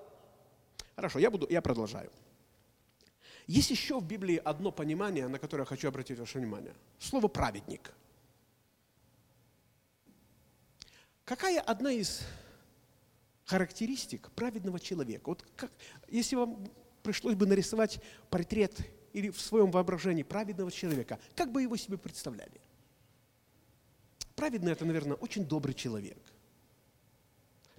Хорошо, 0.96 1.18
я, 1.18 1.30
буду, 1.30 1.46
я 1.50 1.60
продолжаю. 1.60 2.10
Есть 3.46 3.70
еще 3.70 3.98
в 3.98 4.04
Библии 4.04 4.40
одно 4.44 4.70
понимание, 4.70 5.26
на 5.28 5.38
которое 5.38 5.62
я 5.62 5.66
хочу 5.66 5.88
обратить 5.88 6.18
ваше 6.18 6.38
внимание. 6.38 6.74
Слово 6.98 7.28
«праведник». 7.28 7.92
Какая 11.24 11.60
одна 11.60 11.92
из 11.92 12.22
характеристик 13.44 14.30
праведного 14.32 14.80
человека? 14.80 15.28
Вот 15.28 15.44
как, 15.56 15.70
если 16.08 16.36
вам 16.36 16.68
пришлось 17.02 17.34
бы 17.34 17.46
нарисовать 17.46 18.00
портрет 18.30 18.76
или 19.12 19.30
в 19.30 19.40
своем 19.40 19.70
воображении 19.70 20.22
праведного 20.22 20.70
человека, 20.70 21.18
как 21.36 21.52
бы 21.52 21.62
его 21.62 21.76
себе 21.76 21.98
представляли? 21.98 22.60
Праведный– 24.34 24.72
это, 24.74 24.84
наверное, 24.84 25.16
очень 25.16 25.44
добрый 25.44 25.74
человек, 25.74 26.18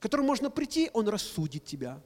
которому 0.01 0.27
можно 0.27 0.49
прийти, 0.49 0.89
он 0.93 1.07
рассудит 1.07 1.63
тебя. 1.63 2.01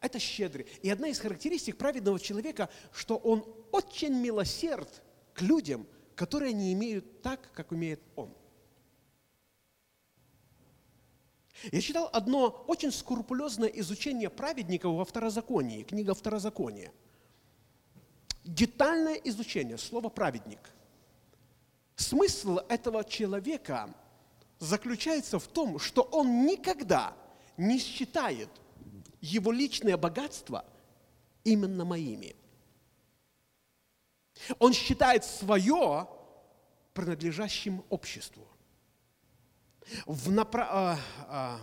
Это 0.00 0.18
щедрый. 0.18 0.66
И 0.80 0.88
одна 0.88 1.08
из 1.08 1.20
характеристик 1.20 1.76
праведного 1.76 2.18
человека, 2.18 2.70
что 2.92 3.16
он 3.18 3.44
очень 3.70 4.14
милосерд 4.14 5.02
к 5.34 5.42
людям, 5.42 5.86
которые 6.16 6.54
не 6.54 6.72
имеют 6.72 7.20
так, 7.20 7.52
как 7.52 7.72
умеет 7.72 8.00
он. 8.16 8.34
Я 11.70 11.82
читал 11.82 12.08
одно 12.10 12.64
очень 12.66 12.90
скрупулезное 12.90 13.68
изучение 13.68 14.30
праведников 14.30 14.94
во 14.94 15.04
второзаконии, 15.04 15.82
книга 15.82 16.14
второзакония. 16.14 16.90
Детальное 18.44 19.16
изучение 19.16 19.76
слова 19.76 20.08
«праведник». 20.08 20.60
Смысл 21.96 22.60
этого 22.70 23.04
человека 23.04 23.94
заключается 24.60 25.38
в 25.40 25.48
том, 25.48 25.80
что 25.80 26.02
он 26.02 26.46
никогда 26.46 27.16
не 27.56 27.78
считает 27.78 28.48
его 29.20 29.50
личное 29.50 29.96
богатство 29.96 30.64
именно 31.42 31.84
моими. 31.84 32.36
Он 34.58 34.72
считает 34.72 35.24
свое 35.24 36.08
принадлежащим 36.94 37.82
обществу 37.88 38.46
в, 40.06 40.30
напра... 40.30 40.68
а, 40.70 40.98
а, 41.28 41.60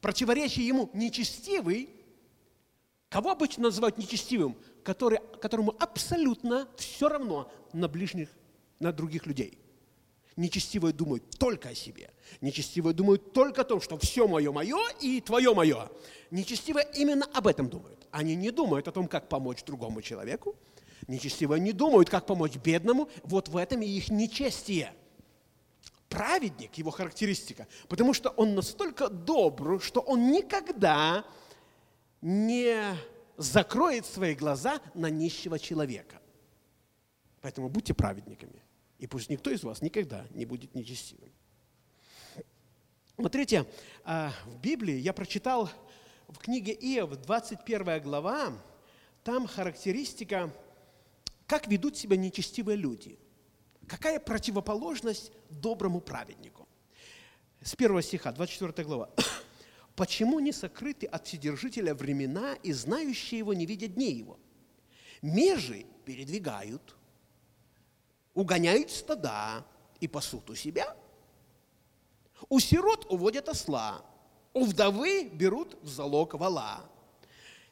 Противоречие 0.00 0.66
ему 0.66 0.90
нечестивый, 0.94 1.88
кого 3.08 3.30
обычно 3.30 3.64
называют 3.64 3.98
нечестивым? 3.98 4.56
Который, 4.82 5.20
которому 5.40 5.76
абсолютно 5.78 6.68
все 6.76 7.08
равно 7.08 7.52
на 7.72 7.86
ближних, 7.86 8.28
на 8.80 8.92
других 8.92 9.26
людей. 9.26 9.58
Нечестивые 10.36 10.92
думают 10.92 11.28
только 11.38 11.70
о 11.70 11.74
себе. 11.74 12.10
Нечестивые 12.40 12.94
думают 12.94 13.32
только 13.32 13.62
о 13.62 13.64
том, 13.64 13.80
что 13.80 13.98
все 13.98 14.26
мое 14.26 14.50
мое 14.50 14.78
и 15.00 15.20
твое 15.20 15.54
мое. 15.54 15.90
Нечестивые 16.30 16.86
именно 16.94 17.26
об 17.34 17.46
этом 17.46 17.68
думают. 17.68 18.06
Они 18.10 18.34
не 18.34 18.50
думают 18.50 18.88
о 18.88 18.92
том, 18.92 19.08
как 19.08 19.28
помочь 19.28 19.62
другому 19.64 20.00
человеку. 20.00 20.56
Нечестивые 21.08 21.60
не 21.60 21.72
думают, 21.72 22.08
как 22.08 22.26
помочь 22.26 22.56
бедному. 22.56 23.08
Вот 23.24 23.48
в 23.48 23.56
этом 23.56 23.82
и 23.82 23.86
их 23.86 24.10
нечестие. 24.10 24.94
Праведник, 26.08 26.74
его 26.74 26.90
характеристика, 26.90 27.66
потому 27.88 28.12
что 28.12 28.30
он 28.30 28.54
настолько 28.54 29.08
добр, 29.08 29.80
что 29.82 30.00
он 30.00 30.30
никогда 30.30 31.24
не 32.20 32.94
закроет 33.38 34.04
свои 34.06 34.34
глаза 34.34 34.80
на 34.94 35.08
нищего 35.08 35.58
человека. 35.58 36.20
Поэтому 37.40 37.68
будьте 37.68 37.94
праведниками. 37.94 38.61
И 39.02 39.08
пусть 39.08 39.30
никто 39.30 39.50
из 39.50 39.64
вас 39.64 39.82
никогда 39.82 40.28
не 40.30 40.46
будет 40.46 40.76
нечестивым. 40.76 41.32
Смотрите, 43.16 43.66
а, 44.04 44.32
в 44.46 44.60
Библии 44.60 44.94
я 44.94 45.12
прочитал 45.12 45.68
в 46.28 46.38
книге 46.38 46.72
Иов, 46.72 47.16
21 47.16 48.00
глава, 48.00 48.52
там 49.24 49.48
характеристика, 49.48 50.54
как 51.48 51.66
ведут 51.66 51.96
себя 51.96 52.16
нечестивые 52.16 52.76
люди. 52.76 53.18
Какая 53.88 54.20
противоположность 54.20 55.32
доброму 55.50 56.00
праведнику? 56.00 56.68
С 57.60 57.74
первого 57.74 58.02
стиха, 58.02 58.30
24 58.30 58.86
глава. 58.86 59.10
«Почему 59.96 60.38
не 60.38 60.52
сокрыты 60.52 61.06
от 61.06 61.26
Вседержителя 61.26 61.96
времена, 61.96 62.54
и 62.62 62.72
знающие 62.72 63.38
его 63.38 63.52
не 63.52 63.66
видят 63.66 63.94
дней 63.94 64.14
его? 64.14 64.38
Межи 65.22 65.86
передвигают, 66.04 66.94
угоняют 68.34 68.90
стада 68.90 69.64
и 70.00 70.08
пасут 70.08 70.50
у 70.50 70.54
себя. 70.54 70.96
У 72.48 72.58
сирот 72.58 73.06
уводят 73.10 73.48
осла, 73.48 74.04
у 74.52 74.64
вдовы 74.64 75.28
берут 75.28 75.76
в 75.82 75.88
залог 75.88 76.34
вала. 76.34 76.84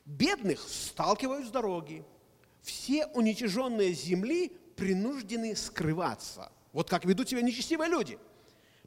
Бедных 0.04 0.60
сталкивают 0.60 1.46
с 1.46 1.50
дороги. 1.50 2.04
Все 2.62 3.06
уничиженные 3.06 3.92
земли 3.92 4.52
принуждены 4.76 5.56
скрываться. 5.56 6.50
Вот 6.72 6.88
как 6.88 7.04
ведут 7.04 7.28
себя 7.28 7.42
нечестивые 7.42 7.90
люди. 7.90 8.18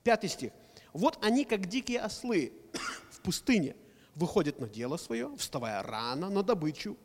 Пятый 0.04 0.30
стих. 0.30 0.52
Вот 0.92 1.24
они, 1.24 1.46
как 1.46 1.68
дикие 1.68 2.00
ослы 2.00 2.54
в 3.12 3.22
пустыне, 3.22 3.76
выходят 4.16 4.60
на 4.60 4.68
дело 4.68 4.98
свое, 4.98 5.36
вставая 5.38 5.82
рано 5.84 6.30
на 6.30 6.44
добычу. 6.44 6.98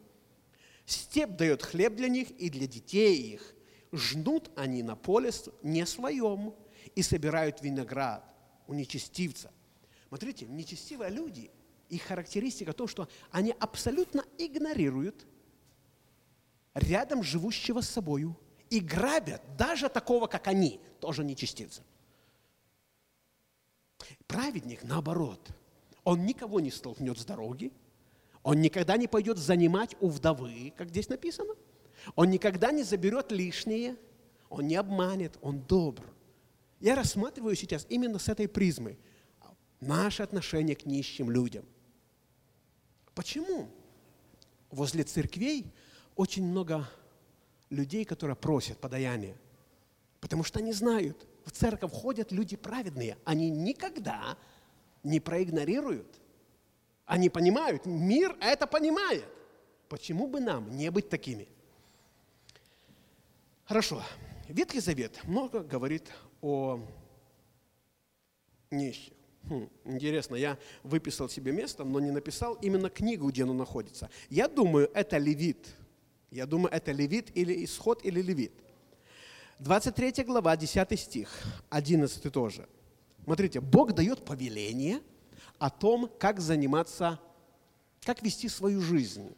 Степ 0.84 1.30
дает 1.37 1.62
хлеб 1.62 1.96
для 1.96 2.08
них 2.08 2.30
и 2.30 2.48
для 2.48 2.66
детей 2.66 3.34
их, 3.34 3.54
жнут 3.92 4.50
они 4.57 4.83
на 4.83 4.97
поле 4.97 5.30
не 5.62 5.87
своем 5.87 6.54
и 6.95 7.02
собирают 7.02 7.62
виноград 7.62 8.25
у 8.66 8.75
нечестивца. 8.75 9.52
Смотрите, 10.09 10.47
нечестивые 10.47 11.11
люди, 11.11 11.50
их 11.88 12.02
характеристика 12.02 12.73
то, 12.73 12.87
что 12.87 13.09
они 13.30 13.54
абсолютно 13.59 14.25
игнорируют 14.37 15.26
рядом 16.75 17.23
живущего 17.23 17.80
с 17.80 17.88
собою 17.88 18.38
и 18.71 18.80
грабят 18.80 19.42
даже 19.57 19.88
такого, 19.88 20.26
как 20.26 20.47
они, 20.47 20.80
тоже 21.00 21.25
нечестивца. 21.25 21.83
Праведник, 24.27 24.85
наоборот, 24.85 25.48
он 26.05 26.24
никого 26.24 26.61
не 26.61 26.70
столкнет 26.70 27.18
с 27.18 27.24
дороги, 27.24 27.72
он 28.42 28.61
никогда 28.61 28.96
не 28.96 29.09
пойдет 29.09 29.38
занимать 29.38 29.96
у 30.01 30.09
вдовы, 30.09 30.72
как 30.77 30.90
здесь 30.90 31.09
написано– 31.09 31.55
он 32.14 32.30
никогда 32.30 32.72
не 32.72 32.82
заберет 32.82 33.32
лишнее, 33.32 33.96
он 34.48 34.66
не 34.66 34.76
обманет, 34.76 35.38
он 35.42 35.61
добр. 35.61 36.04
Я 36.80 36.94
рассматриваю 36.94 37.56
сейчас 37.56 37.87
именно 37.88 38.18
с 38.18 38.28
этой 38.28 38.48
призмы 38.48 38.98
наше 39.80 40.22
отношение 40.22 40.76
к 40.76 40.87
нищим 40.87 41.30
людям. 41.30 41.64
Почему 43.14 43.68
возле 44.70 45.04
церквей 45.04 45.72
очень 46.14 46.44
много 46.44 46.88
людей, 47.70 48.04
которые 48.04 48.37
просят 48.37 48.78
подаяние? 48.78 49.37
Потому 50.20 50.44
что 50.44 50.58
они 50.61 50.72
знают, 50.72 51.26
в 51.44 51.50
церковь 51.50 51.92
ходят 51.92 52.32
люди 52.32 52.56
праведные, 52.56 53.16
они 53.24 53.50
никогда 53.50 54.37
не 55.02 55.20
проигнорируют. 55.20 56.20
Они 57.06 57.30
понимают, 57.30 57.87
мир 57.87 58.37
это 58.40 58.66
понимает. 58.66 59.24
Почему 59.88 60.26
бы 60.26 60.40
нам 60.40 60.76
не 60.76 60.90
быть 60.90 61.08
такими? 61.08 61.48
Хорошо. 63.68 64.02
Ветхий 64.48 64.81
Завет 64.81 65.22
много 65.24 65.61
говорит 65.61 66.11
о 66.40 66.81
нищих. 68.70 69.12
Хм, 69.42 69.68
интересно, 69.85 70.37
я 70.37 70.57
выписал 70.83 71.28
себе 71.28 71.52
место, 71.52 71.85
но 71.85 72.00
не 72.00 72.11
написал 72.11 72.54
именно 72.62 72.88
книгу, 72.88 73.28
где 73.28 73.42
оно 73.42 73.52
находится. 73.52 74.09
Я 74.31 74.48
думаю, 74.48 74.90
это 74.94 75.18
Левит. 75.18 75.68
Я 76.31 76.46
думаю, 76.46 76.72
это 76.72 76.92
Левит 76.92 77.31
или 77.37 77.62
Исход 77.66 78.02
или 78.07 78.22
Левит. 78.22 78.52
23 79.59 80.24
глава, 80.24 80.57
10 80.57 80.98
стих, 80.98 81.28
11 81.68 82.33
тоже. 82.33 82.66
Смотрите, 83.24 83.61
Бог 83.61 83.92
дает 83.92 84.24
повеление 84.24 85.02
о 85.59 85.68
том, 85.68 86.11
как 86.18 86.40
заниматься, 86.40 87.20
как 88.00 88.22
вести 88.22 88.48
свою 88.48 88.81
жизнь, 88.81 89.31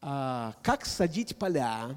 а, 0.00 0.56
как 0.64 0.84
садить 0.84 1.36
поля, 1.36 1.96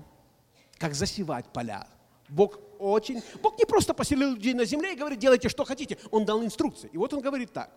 как 0.78 0.94
засевать 0.94 1.52
поля. 1.52 1.88
Бог 2.30 2.60
очень... 2.80 3.22
Бог 3.42 3.58
не 3.58 3.66
просто 3.66 3.94
поселил 3.94 4.32
людей 4.32 4.54
на 4.54 4.66
земле 4.66 4.94
и 4.94 4.98
говорит, 4.98 5.20
делайте, 5.20 5.50
что 5.50 5.64
хотите. 5.66 5.98
Он 6.12 6.26
дал 6.26 6.44
инструкции. 6.44 6.90
И 6.92 6.98
вот 6.98 7.14
он 7.14 7.22
говорит 7.22 7.54
так. 7.54 7.72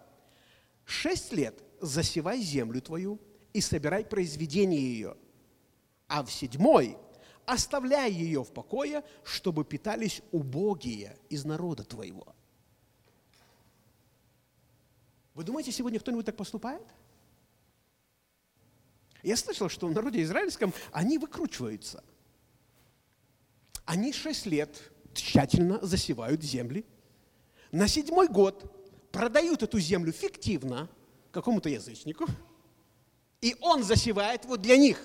Шесть 0.85 1.33
лет 1.33 1.63
засевай 1.81 2.41
землю 2.41 2.81
твою 2.81 3.21
и 3.53 3.61
собирай 3.61 4.05
произведение 4.05 4.81
ее. 4.81 5.17
А 6.09 6.25
в 6.25 6.33
седьмой 6.33 6.99
оставляй 7.47 8.11
ее 8.11 8.43
в 8.43 8.53
покое, 8.53 9.05
чтобы 9.25 9.65
питались 9.65 10.23
убогие 10.33 11.17
из 11.29 11.45
народа 11.45 11.85
твоего. 11.85 12.35
Вы 15.35 15.45
думаете, 15.45 15.71
сегодня 15.73 16.01
кто-нибудь 16.01 16.27
так 16.27 16.37
поступает? 16.37 16.87
Я 19.23 19.37
слышал, 19.37 19.69
что 19.69 19.87
в 19.87 19.93
народе 19.93 20.23
израильском 20.23 20.73
они 20.93 21.19
выкручиваются– 21.19 22.03
они 23.91 24.13
шесть 24.13 24.47
лет 24.47 24.71
тщательно 25.15 25.85
засевают 25.85 26.45
земли. 26.45 26.87
На 27.73 27.89
седьмой 27.89 28.29
год 28.29 28.73
продают 29.11 29.65
эту 29.65 29.81
землю 29.81 30.13
фиктивно 30.13 30.89
какому-то 31.33 31.69
язычнику, 31.69 32.27
и 33.41 33.57
он 33.61 33.83
засевает 33.83 34.45
вот 34.45 34.63
для 34.63 34.77
них. 34.77 35.03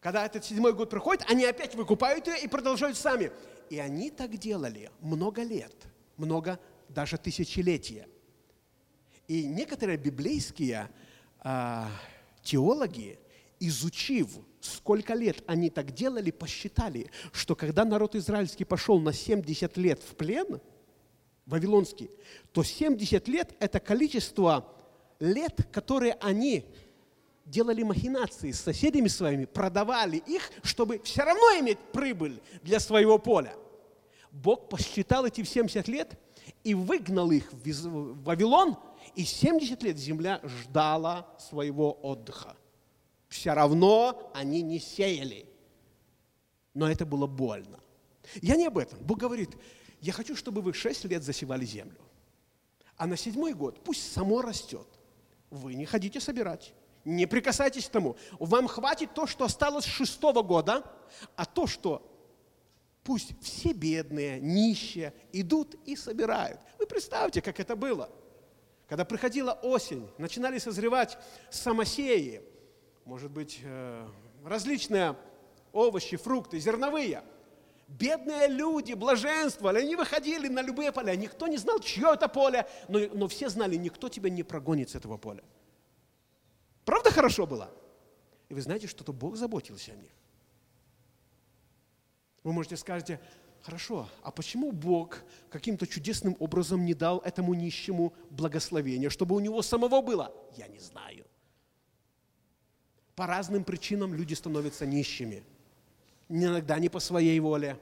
Когда 0.00 0.26
этот 0.26 0.44
седьмой 0.44 0.74
год 0.74 0.90
проходит, 0.90 1.24
они 1.26 1.46
опять 1.46 1.74
выкупают 1.74 2.26
ее 2.26 2.38
и 2.38 2.48
продолжают 2.48 2.98
сами. 2.98 3.32
И 3.70 3.78
они 3.78 4.10
так 4.10 4.36
делали 4.36 4.90
много 5.00 5.42
лет, 5.42 5.74
много, 6.18 6.60
даже 6.90 7.16
тысячелетия. 7.16 8.06
И 9.26 9.46
некоторые 9.46 9.96
библейские 9.96 10.90
а, 11.40 11.90
теологи, 12.42 13.18
изучив 13.60 14.28
сколько 14.60 15.14
лет 15.14 15.42
они 15.46 15.70
так 15.70 15.92
делали, 15.92 16.30
посчитали, 16.30 17.10
что 17.32 17.54
когда 17.54 17.84
народ 17.84 18.14
израильский 18.14 18.64
пошел 18.64 19.00
на 19.00 19.12
70 19.12 19.76
лет 19.76 20.02
в 20.02 20.14
плен, 20.16 20.60
вавилонский, 21.46 22.10
то 22.52 22.62
70 22.62 23.28
лет– 23.28 23.54
это 23.60 23.80
количество 23.80 24.74
лет, 25.20 25.66
которые 25.72 26.14
они 26.20 26.64
делали 27.44 27.82
махинации 27.82 28.52
с 28.52 28.60
соседями 28.60 29.08
своими, 29.08 29.46
продавали 29.46 30.18
их, 30.18 30.50
чтобы 30.62 31.00
все 31.02 31.22
равно 31.22 31.60
иметь 31.60 31.78
прибыль 31.92 32.40
для 32.62 32.78
своего 32.78 33.18
поля. 33.18 33.54
Бог 34.30 34.68
посчитал 34.68 35.24
эти 35.24 35.42
70 35.42 35.88
лет 35.88 36.18
и 36.62 36.74
выгнал 36.74 37.30
их 37.30 37.50
в 37.50 38.22
Вавилон, 38.24 38.76
и 39.14 39.24
70 39.24 39.82
лет 39.82 39.96
земля 39.96 40.40
ждала 40.44 41.34
своего 41.38 41.92
отдыха 41.92 42.54
все 43.28 43.52
равно 43.52 44.30
они 44.34 44.62
не 44.62 44.78
сеяли. 44.78 45.46
Но 46.74 46.90
это 46.90 47.04
было 47.06 47.26
больно. 47.26 47.80
Я 48.42 48.56
не 48.56 48.66
об 48.66 48.78
этом. 48.78 48.98
Бог 49.00 49.18
говорит, 49.18 49.50
я 50.00 50.12
хочу, 50.12 50.36
чтобы 50.36 50.62
вы 50.62 50.72
шесть 50.74 51.04
лет 51.04 51.22
засевали 51.22 51.64
землю. 51.64 52.00
А 52.96 53.06
на 53.06 53.16
седьмой 53.16 53.54
год 53.54 53.82
пусть 53.84 54.12
само 54.12 54.42
растет. 54.42 54.86
Вы 55.50 55.74
не 55.74 55.86
ходите 55.86 56.20
собирать. 56.20 56.74
Не 57.04 57.26
прикасайтесь 57.26 57.86
к 57.86 57.90
тому. 57.90 58.16
Вам 58.38 58.68
хватит 58.68 59.14
то, 59.14 59.26
что 59.26 59.44
осталось 59.44 59.84
с 59.84 59.88
шестого 59.88 60.42
года, 60.42 60.84
а 61.36 61.44
то, 61.46 61.66
что 61.66 62.04
пусть 63.02 63.32
все 63.40 63.72
бедные, 63.72 64.40
нищие 64.40 65.14
идут 65.32 65.74
и 65.86 65.96
собирают. 65.96 66.60
Вы 66.78 66.86
представьте, 66.86 67.40
как 67.40 67.60
это 67.60 67.76
было. 67.76 68.10
когда 68.88 69.04
приходила 69.04 69.52
осень, 69.52 70.08
начинали 70.16 70.58
созревать 70.58 71.18
самосеи, 71.50 72.42
может 73.08 73.30
быть, 73.30 73.60
э, 73.62 74.06
различные 74.44 75.16
овощи, 75.72 76.18
фрукты, 76.18 76.60
зерновые. 76.60 77.22
Бедные 77.88 78.48
люди 78.48 78.92
блаженствовали, 78.92 79.78
они 79.78 79.96
выходили 79.96 80.46
на 80.48 80.60
любые 80.60 80.92
поля. 80.92 81.16
Никто 81.16 81.46
не 81.46 81.56
знал, 81.56 81.80
чье 81.80 82.12
это 82.12 82.28
поле, 82.28 82.68
но, 82.86 82.98
но 83.14 83.26
все 83.26 83.48
знали, 83.48 83.76
никто 83.76 84.10
тебя 84.10 84.28
не 84.28 84.42
прогонит 84.42 84.90
с 84.90 84.94
этого 84.94 85.16
поля. 85.16 85.42
Правда 86.84 87.10
хорошо 87.10 87.46
было? 87.46 87.70
И 88.50 88.54
вы 88.54 88.60
знаете, 88.60 88.86
что-то 88.86 89.14
Бог 89.14 89.36
заботился 89.36 89.92
о 89.92 89.96
них. 89.96 90.12
Вы 92.44 92.52
можете 92.52 92.76
сказать, 92.76 93.18
хорошо, 93.62 94.06
а 94.22 94.30
почему 94.30 94.70
Бог 94.70 95.22
каким-то 95.48 95.86
чудесным 95.86 96.36
образом 96.40 96.84
не 96.84 96.92
дал 96.92 97.20
этому 97.20 97.54
нищему 97.54 98.12
благословение, 98.28 99.08
чтобы 99.08 99.34
у 99.34 99.40
него 99.40 99.62
самого 99.62 100.02
было? 100.02 100.30
Я 100.58 100.68
не 100.68 100.78
знаю. 100.78 101.27
По 103.18 103.26
разным 103.26 103.64
причинам 103.64 104.14
люди 104.14 104.34
становятся 104.34 104.86
нищими. 104.86 105.42
Иногда 106.28 106.78
не 106.78 106.88
по 106.88 107.00
своей 107.00 107.40
воле. 107.40 107.76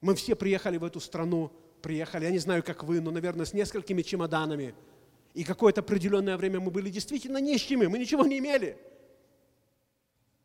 Мы 0.00 0.14
все 0.14 0.36
приехали 0.36 0.76
в 0.76 0.84
эту 0.84 1.00
страну, 1.00 1.50
приехали, 1.82 2.24
я 2.24 2.30
не 2.30 2.38
знаю, 2.38 2.62
как 2.62 2.84
вы, 2.84 3.00
но, 3.00 3.10
наверное, 3.10 3.46
с 3.46 3.52
несколькими 3.52 4.02
чемоданами. 4.02 4.76
И 5.34 5.42
какое-то 5.42 5.80
определенное 5.80 6.36
время 6.36 6.60
мы 6.60 6.70
были 6.70 6.88
действительно 6.88 7.38
нищими, 7.38 7.86
мы 7.86 7.98
ничего 7.98 8.24
не 8.24 8.38
имели. 8.38 8.78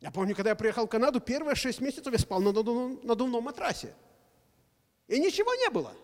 Я 0.00 0.10
помню, 0.10 0.34
когда 0.34 0.50
я 0.50 0.56
приехал 0.56 0.86
в 0.86 0.90
Канаду, 0.90 1.20
первые 1.20 1.54
шесть 1.54 1.80
месяцев 1.80 2.12
я 2.12 2.18
спал 2.18 2.40
на 2.40 2.50
надувном, 2.50 2.98
надувном 3.04 3.44
матрасе. 3.44 3.94
И 5.06 5.20
ничего 5.20 5.54
не 5.54 5.70
было. 5.70 5.94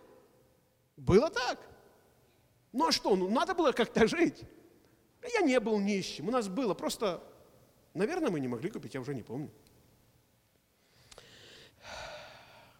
Было 0.96 1.28
так. 1.28 1.58
Ну 2.70 2.86
а 2.86 2.92
что, 2.92 3.16
ну 3.16 3.28
надо 3.28 3.52
было 3.52 3.72
как-то 3.72 4.06
жить. 4.06 4.44
Я 5.34 5.40
не 5.40 5.58
был 5.58 5.80
нищим, 5.80 6.28
у 6.28 6.30
нас 6.30 6.46
было, 6.46 6.74
просто, 6.74 7.20
наверное, 7.94 8.30
мы 8.30 8.40
не 8.40 8.48
могли 8.48 8.70
купить, 8.70 8.94
я 8.94 9.00
уже 9.00 9.14
не 9.14 9.22
помню. 9.22 9.50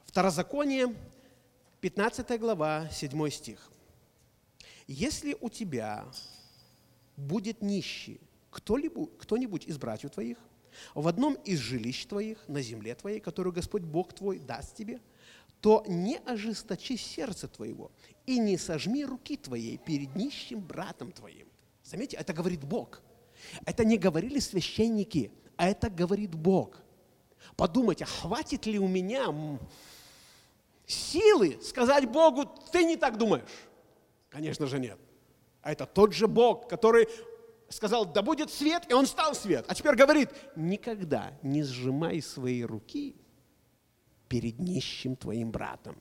Второзаконие, 0.05 0.95
15 1.81 2.39
глава, 2.39 2.89
7 2.91 3.31
стих. 3.31 3.71
Если 4.87 5.37
у 5.41 5.49
тебя 5.49 6.07
будет 7.17 7.63
нищий 7.63 8.21
кто-нибудь 8.51 9.65
из 9.65 9.79
братьев 9.79 10.11
твоих, 10.11 10.39
в 10.95 11.09
одном 11.09 11.35
из 11.35 11.59
жилищ 11.59 12.07
твоих, 12.07 12.47
на 12.49 12.61
земле 12.61 12.95
твоей, 12.95 13.21
которую 13.21 13.53
Господь 13.53 13.83
Бог 13.83 14.13
твой 14.13 14.39
даст 14.39 14.77
тебе, 14.77 15.01
то 15.61 15.85
не 15.87 16.19
ожесточи 16.19 16.97
сердце 16.97 17.49
твоего 17.49 17.93
и 18.27 18.39
не 18.39 18.59
сожми 18.59 19.05
руки 19.05 19.37
твоей 19.37 19.79
перед 19.79 20.15
нищим 20.17 20.61
братом 20.61 21.13
твоим. 21.13 21.47
Заметьте, 21.85 22.17
это 22.17 22.33
говорит 22.33 22.65
Бог. 22.65 23.01
Это 23.65 23.85
не 23.85 23.99
говорили 23.99 24.39
священники, 24.39 25.31
а 25.57 25.69
это 25.69 25.91
говорит 25.91 26.35
Бог. 26.35 26.83
Подумайте, 27.57 28.05
хватит 28.05 28.67
ли 28.67 28.79
у 28.79 28.89
меня 28.89 29.27
силы 30.87 31.59
сказать 31.63 32.09
Богу, 32.09 32.45
ты 32.73 32.85
не 32.85 32.97
так 32.97 33.19
думаешь? 33.19 33.45
Конечно 34.29 34.67
же 34.67 34.79
нет. 34.79 34.99
А 35.61 35.73
это 35.73 35.87
тот 35.87 36.13
же 36.13 36.27
Бог, 36.27 36.69
который 36.69 37.09
сказал, 37.69 38.05
да 38.05 38.23
будет 38.23 38.51
свет, 38.51 38.91
и 38.91 38.95
он 38.95 39.07
стал 39.07 39.35
свет. 39.35 39.65
А 39.69 39.75
теперь 39.75 39.95
говорит, 39.95 40.31
никогда 40.57 41.33
не 41.43 41.63
сжимай 41.63 42.21
свои 42.21 42.63
руки 42.63 43.17
перед 44.29 44.59
нищим 44.59 45.17
твоим 45.17 45.51
братом. 45.51 46.01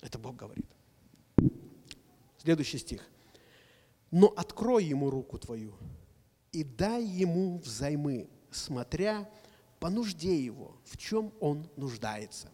Это 0.00 0.18
Бог 0.18 0.36
говорит. 0.36 0.66
Следующий 2.38 2.78
стих. 2.78 3.08
Но 4.10 4.32
открой 4.36 4.84
ему 4.84 5.10
руку 5.10 5.38
твою 5.38 5.74
и 6.52 6.64
дай 6.64 7.04
ему 7.04 7.58
взаймы, 7.58 8.28
смотря 8.50 9.28
по 9.78 9.90
нужде 9.90 10.38
его, 10.42 10.76
в 10.84 10.96
чем 10.96 11.32
он 11.40 11.68
нуждается. 11.76 12.50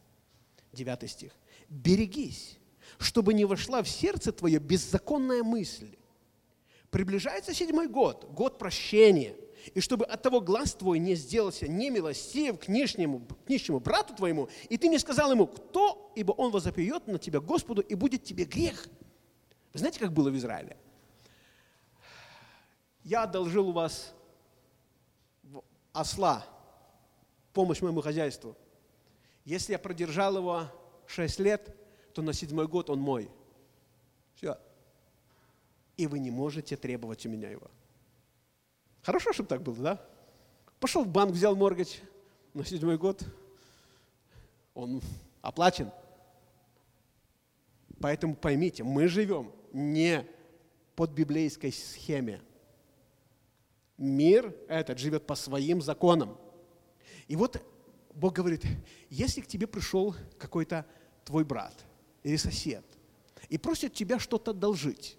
Девятый 0.72 1.08
стих. 1.08 1.32
Берегись, 1.68 2.58
чтобы 2.98 3.34
не 3.34 3.44
вошла 3.44 3.82
в 3.82 3.88
сердце 3.88 4.32
твое 4.32 4.58
беззаконная 4.58 5.42
мысль, 5.42 5.94
Приближается 6.92 7.54
седьмой 7.54 7.88
год, 7.88 8.30
год 8.34 8.58
прощения. 8.58 9.34
И 9.72 9.80
чтобы 9.80 10.04
от 10.04 10.20
того 10.22 10.42
глаз 10.42 10.74
твой 10.74 10.98
не 10.98 11.14
сделался 11.14 11.66
немилостив 11.66 12.58
к 12.58 12.68
нижнему, 12.68 13.20
к 13.46 13.48
нищему 13.48 13.80
брату 13.80 14.14
твоему, 14.14 14.50
и 14.68 14.76
ты 14.76 14.88
не 14.88 14.98
сказал 14.98 15.32
ему, 15.32 15.46
кто, 15.46 16.12
ибо 16.16 16.32
он 16.32 16.50
возопьет 16.50 17.06
на 17.06 17.18
тебя 17.18 17.40
Господу, 17.40 17.80
и 17.80 17.94
будет 17.94 18.24
тебе 18.24 18.44
грех. 18.44 18.88
Вы 19.72 19.78
знаете, 19.78 20.00
как 20.00 20.12
было 20.12 20.28
в 20.28 20.36
Израиле? 20.36 20.76
Я 23.04 23.24
одолжил 23.24 23.68
у 23.68 23.72
вас 23.72 24.14
осла, 25.92 26.46
помощь 27.52 27.80
моему 27.80 28.00
хозяйству. 28.00 28.56
Если 29.44 29.72
я 29.72 29.78
продержал 29.78 30.36
его 30.36 30.66
шесть 31.06 31.38
лет, 31.38 31.76
то 32.14 32.22
на 32.22 32.32
седьмой 32.32 32.68
год 32.68 32.90
он 32.90 33.00
мой. 33.00 33.30
Все, 34.36 34.56
и 35.96 36.06
вы 36.06 36.18
не 36.18 36.30
можете 36.30 36.76
требовать 36.76 37.26
у 37.26 37.28
меня 37.28 37.50
его. 37.50 37.70
Хорошо, 39.02 39.32
чтобы 39.32 39.48
так 39.48 39.62
было, 39.62 39.76
да? 39.76 40.06
Пошел 40.80 41.04
в 41.04 41.08
банк, 41.08 41.32
взял 41.32 41.54
моргач 41.54 42.00
на 42.54 42.64
седьмой 42.64 42.98
год, 42.98 43.22
он 44.74 45.00
оплачен. 45.40 45.90
Поэтому 48.00 48.34
поймите, 48.34 48.82
мы 48.82 49.06
живем 49.06 49.52
не 49.72 50.26
под 50.96 51.10
библейской 51.10 51.72
схеме. 51.72 52.40
Мир 54.02 54.52
этот 54.66 54.98
живет 54.98 55.28
по 55.28 55.36
своим 55.36 55.80
законам. 55.80 56.36
И 57.28 57.36
вот 57.36 57.62
Бог 58.16 58.34
говорит, 58.34 58.64
если 59.08 59.40
к 59.40 59.46
тебе 59.46 59.68
пришел 59.68 60.16
какой-то 60.38 60.84
твой 61.24 61.44
брат 61.44 61.72
или 62.24 62.36
сосед 62.36 62.84
и 63.48 63.58
просит 63.58 63.94
тебя 63.94 64.18
что-то 64.18 64.50
одолжить, 64.50 65.16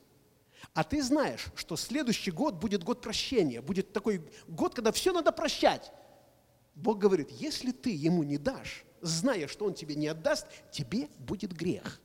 а 0.73 0.83
ты 0.83 1.01
знаешь, 1.01 1.47
что 1.55 1.77
следующий 1.77 2.31
год 2.31 2.55
будет 2.55 2.83
год 2.83 3.01
прощения, 3.01 3.61
будет 3.61 3.93
такой 3.93 4.21
год, 4.49 4.75
когда 4.75 4.91
все 4.91 5.13
надо 5.13 5.31
прощать. 5.31 5.89
Бог 6.75 6.97
говорит, 6.97 7.31
если 7.31 7.71
ты 7.71 7.89
ему 7.89 8.23
не 8.23 8.37
дашь, 8.37 8.83
зная, 8.99 9.47
что 9.47 9.63
он 9.63 9.75
тебе 9.75 9.95
не 9.95 10.07
отдаст, 10.07 10.45
тебе 10.71 11.07
будет 11.19 11.53
грех. 11.53 12.01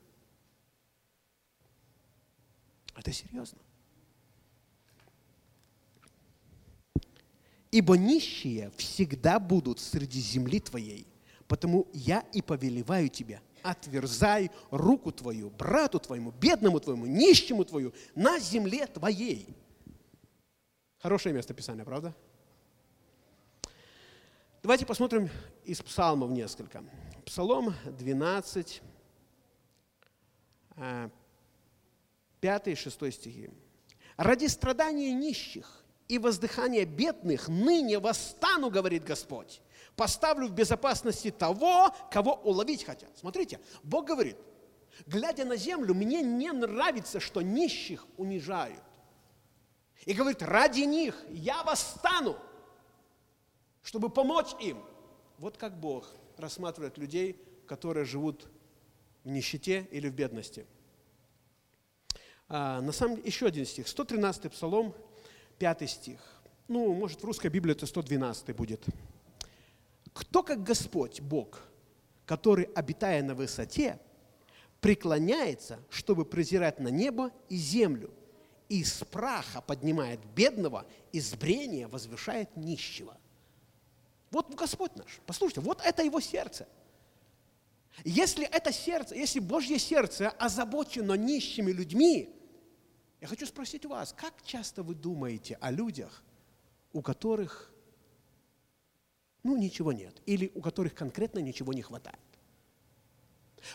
Это 2.94 3.12
серьезно. 3.12 3.58
Ибо 7.70 7.96
нищие 7.96 8.70
всегда 8.76 9.38
будут 9.38 9.78
среди 9.78 10.20
земли 10.20 10.58
твоей, 10.58 11.06
потому 11.46 11.86
я 11.92 12.20
и 12.32 12.40
повелеваю 12.40 13.08
тебя, 13.08 13.42
отверзай 13.62 14.50
руку 14.70 15.12
твою, 15.12 15.50
брату 15.50 15.98
твоему, 15.98 16.30
бедному 16.32 16.80
твоему, 16.80 17.06
нищему 17.06 17.64
твою, 17.64 17.92
на 18.14 18.38
земле 18.38 18.86
твоей. 18.86 19.54
Хорошее 20.98 21.34
место 21.34 21.52
Писания, 21.54 21.84
правда? 21.84 22.14
Давайте 24.62 24.86
посмотрим 24.86 25.28
из 25.64 25.80
псалмов 25.80 26.30
несколько. 26.30 26.82
Псалом 27.24 27.74
12, 27.84 28.82
5 32.40 32.68
и 32.68 32.74
6 32.74 33.12
стихи. 33.12 33.50
«Ради 34.16 34.46
страдания 34.46 35.12
нищих 35.12 35.84
и 36.08 36.18
воздыхания 36.18 36.86
бедных 36.86 37.48
ныне 37.48 37.98
восстану, 37.98 38.70
говорит 38.70 39.04
Господь, 39.04 39.60
поставлю 39.94 40.48
в 40.48 40.52
безопасности 40.52 41.30
того, 41.30 41.94
кого 42.10 42.34
уловить 42.34 42.84
хотят. 42.84 43.10
Смотрите, 43.16 43.60
Бог 43.82 44.06
говорит, 44.06 44.36
глядя 45.06 45.44
на 45.44 45.56
землю, 45.56 45.94
мне 45.94 46.22
не 46.22 46.50
нравится, 46.50 47.20
что 47.20 47.42
нищих 47.42 48.06
унижают. 48.16 48.82
И 50.06 50.14
говорит, 50.14 50.42
ради 50.42 50.80
них 50.80 51.14
я 51.28 51.62
восстану, 51.62 52.36
чтобы 53.82 54.08
помочь 54.08 54.54
им. 54.60 54.82
Вот 55.38 55.58
как 55.58 55.78
Бог 55.78 56.08
рассматривает 56.38 56.96
людей, 56.96 57.38
которые 57.66 58.06
живут 58.06 58.48
в 59.24 59.28
нищете 59.28 59.86
или 59.90 60.08
в 60.08 60.14
бедности. 60.14 60.66
А, 62.48 62.80
на 62.80 62.92
самом 62.92 63.16
деле, 63.16 63.26
еще 63.26 63.46
один 63.46 63.66
стих, 63.66 63.86
113 63.86 64.50
Псалом, 64.50 64.94
5 65.58 65.90
стих. 65.90 66.20
Ну, 66.68 66.92
может, 66.94 67.20
в 67.20 67.24
русской 67.24 67.48
Библии 67.48 67.72
это 67.72 67.86
112 67.86 68.54
будет. 68.54 68.84
Кто 70.12 70.42
как 70.42 70.62
Господь, 70.62 71.20
Бог, 71.20 71.60
который, 72.26 72.64
обитая 72.74 73.22
на 73.22 73.34
высоте, 73.34 73.98
преклоняется, 74.80 75.78
чтобы 75.90 76.24
презирать 76.24 76.78
на 76.78 76.88
небо 76.88 77.32
и 77.48 77.56
землю, 77.56 78.10
и 78.68 78.80
из 78.80 78.92
праха 79.04 79.60
поднимает 79.60 80.20
бедного, 80.34 80.86
из 81.12 81.34
брения 81.34 81.88
возвышает 81.88 82.54
нищего. 82.56 83.16
Вот 84.30 84.54
Господь 84.54 84.94
наш. 84.94 85.20
Послушайте, 85.26 85.62
вот 85.62 85.80
это 85.82 86.02
его 86.02 86.20
сердце. 86.20 86.68
Если 88.04 88.46
это 88.46 88.72
сердце, 88.72 89.14
если 89.14 89.40
Божье 89.40 89.78
сердце 89.78 90.28
озабочено 90.30 91.14
нищими 91.14 91.72
людьми, 91.72 92.28
Я 93.20 93.26
хочу 93.26 93.46
спросить 93.46 93.84
вас, 93.84 94.12
как 94.12 94.42
часто 94.42 94.82
вы 94.82 94.94
думаете 94.94 95.56
о 95.60 95.70
людях, 95.70 96.22
у 96.92 97.02
которых 97.02 97.72
ну, 99.42 99.56
ничего 99.56 99.92
нет, 99.92 100.20
или 100.26 100.50
у 100.54 100.60
которых 100.60 100.94
конкретно 100.94 101.38
ничего 101.38 101.72
не 101.72 101.82
хватает? 101.82 102.18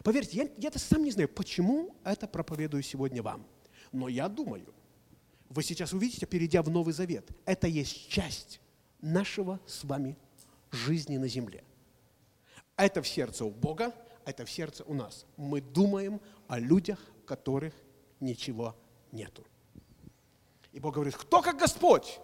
Поверьте, 0.03 0.37
я, 0.37 0.49
я-то 0.57 0.79
сам 0.79 1.03
не 1.03 1.11
знаю, 1.11 1.29
почему 1.29 1.95
это 2.03 2.27
проповедую 2.27 2.83
сегодня 2.83 3.21
вам. 3.21 3.45
Но 3.91 4.07
я 4.07 4.29
думаю, 4.29 4.73
вы 5.49 5.63
сейчас 5.63 5.93
увидите, 5.93 6.25
перейдя 6.25 6.61
в 6.61 6.69
Новый 6.69 6.93
Завет, 6.93 7.29
это 7.45 7.67
есть 7.67 8.09
часть 8.09 8.61
нашего 9.01 9.59
с 9.67 9.83
вами 9.83 10.17
жизни 10.71 11.17
на 11.17 11.27
земле. 11.27 11.63
Это 12.77 13.01
в 13.01 13.07
сердце 13.07 13.45
у 13.45 13.51
Бога, 13.51 13.93
это 14.25 14.45
в 14.45 14.51
сердце 14.51 14.83
у 14.85 14.93
нас. 14.93 15.25
Мы 15.37 15.61
думаем 15.61 16.21
о 16.47 16.59
людях, 16.59 16.99
у 17.23 17.25
которых 17.25 17.73
ничего 18.19 18.75
нету. 19.13 19.45
И 20.73 20.79
Бог 20.79 20.95
говорит, 20.95 21.15
кто 21.15 21.41
как 21.41 21.57
Господь 21.57 22.19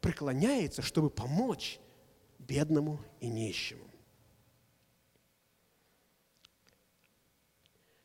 преклоняется, 0.00 0.80
чтобы 0.80 1.10
помочь 1.10 1.80
бедному 2.38 2.98
и 3.20 3.28
нищему. 3.28 3.84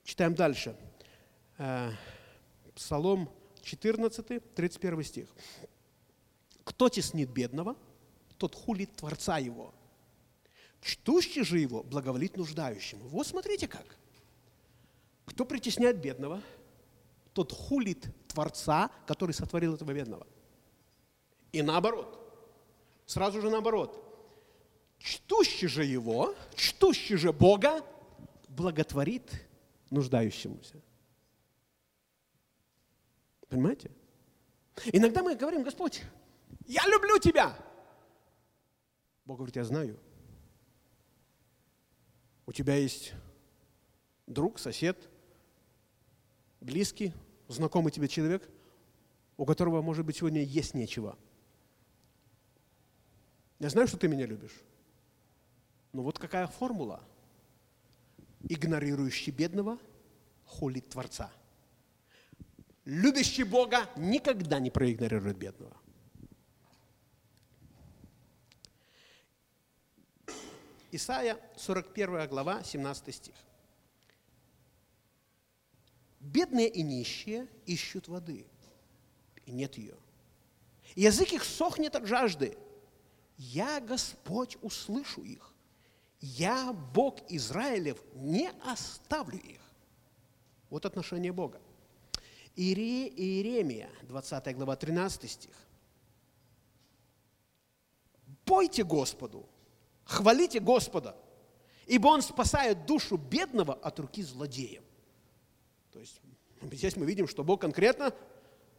Читаем 0.03 0.35
дальше. 0.35 0.75
Э, 1.57 1.91
Псалом 2.73 3.29
14, 3.61 4.53
31 4.53 5.03
стих. 5.03 5.29
«Кто 6.63 6.89
теснит 6.89 7.29
бедного, 7.29 7.75
тот 8.38 8.55
хулит 8.55 8.95
Творца 8.95 9.38
его. 9.38 9.73
Чтущий 10.81 11.43
же 11.43 11.59
его 11.59 11.83
благоволит 11.83 12.38
нуждающему». 12.38 13.07
Вот 13.07 13.27
смотрите 13.27 13.67
как. 13.67 13.97
Кто 15.25 15.45
притесняет 15.45 16.01
бедного– 16.01 16.41
тот 17.36 17.52
хулит 17.52 18.08
Творца, 18.30 18.89
который 19.06 19.34
сотворил 19.34 19.76
этого 19.76 19.91
бедного. 19.91 20.26
И 21.52 21.62
наоборот. 21.62 22.21
Сразу 23.06 23.41
же 23.41 23.50
наоборот. 23.50 24.02
Чтущий 25.00 25.67
же 25.67 25.84
его, 25.84 26.34
чтущий 26.56 27.17
же 27.17 27.34
Бога, 27.34 27.86
благотворит 28.48 29.30
нуждающемуся. 29.89 30.82
Понимаете? 33.50 33.91
Иногда 34.93 35.21
мы 35.21 35.36
говорим, 35.36 35.63
Господь, 35.63 36.04
я 36.65 36.88
люблю 36.88 37.19
Тебя. 37.19 37.56
Бог 39.26 39.38
говорит, 39.38 39.58
я 39.58 39.65
знаю. 39.65 40.00
У 42.45 42.54
тебя 42.54 42.76
есть 42.76 43.13
друг, 44.26 44.58
сосед, 44.58 45.10
близкий, 46.62 47.13
знакомый 47.47 47.91
тебе 47.91 48.08
человек, 48.08 48.49
у 49.38 49.45
которого, 49.45 49.81
может 49.81 50.05
быть, 50.05 50.17
сегодня 50.17 50.41
есть 50.41 50.73
нечего. 50.73 51.17
Я 53.60 53.69
знаю, 53.69 53.88
что 53.88 53.97
ты 53.97 54.08
меня 54.08 54.25
любишь. 54.25 54.62
Но 55.93 56.03
вот 56.03 56.19
какая 56.19 56.47
формула? 56.47 57.01
Игнорирующий 58.47 59.31
бедного 59.31 59.79
хулит 60.45 60.89
Творца. 60.89 61.31
Любящий 62.84 63.43
Бога 63.43 63.89
никогда 63.95 64.60
не 64.60 64.69
проигнорирует 64.69 65.38
бедного. 65.38 65.75
Исайя, 70.91 71.39
41 71.58 72.27
глава, 72.29 72.63
17 72.63 73.15
стих. 73.15 73.36
Бедные 76.25 76.67
и 76.67 76.81
нищие 76.81 77.47
ищут 77.67 78.07
воды, 78.07 78.47
и 79.45 79.51
нет 79.51 79.77
ее. 79.77 79.95
Язык 80.95 81.33
их 81.33 81.43
сохнет 81.43 81.95
от 81.95 82.07
жажды. 82.07 82.57
Я, 83.38 83.79
Господь, 83.79 84.57
услышу 84.63 85.21
их. 85.21 85.53
Я, 86.19 86.73
Бог 86.73 87.19
Израилев, 87.29 88.01
не 88.15 88.49
оставлю 88.63 89.38
их. 89.38 89.61
Вот 90.71 90.85
отношение 90.88 91.31
Бога. 91.31 91.61
Иере, 92.55 93.07
Иеремия, 93.07 93.89
20 94.03 94.55
глава, 94.55 94.75
13 94.75 95.29
стих. 95.29 95.55
Пойте 98.45 98.83
Господу, 98.83 99.47
хвалите 100.05 100.59
Господа, 100.59 101.15
ибо 101.85 102.07
Он 102.07 102.23
спасает 102.23 102.88
душу 102.88 103.17
бедного 103.17 103.75
от 103.75 103.99
руки 103.99 104.23
злодеев. 104.23 104.85
То 105.95 106.01
есть 106.01 106.19
здесь 106.73 106.97
мы 106.97 107.05
видим, 107.05 107.25
что 107.25 107.45
Бог 107.45 107.62
конкретно 107.62 108.13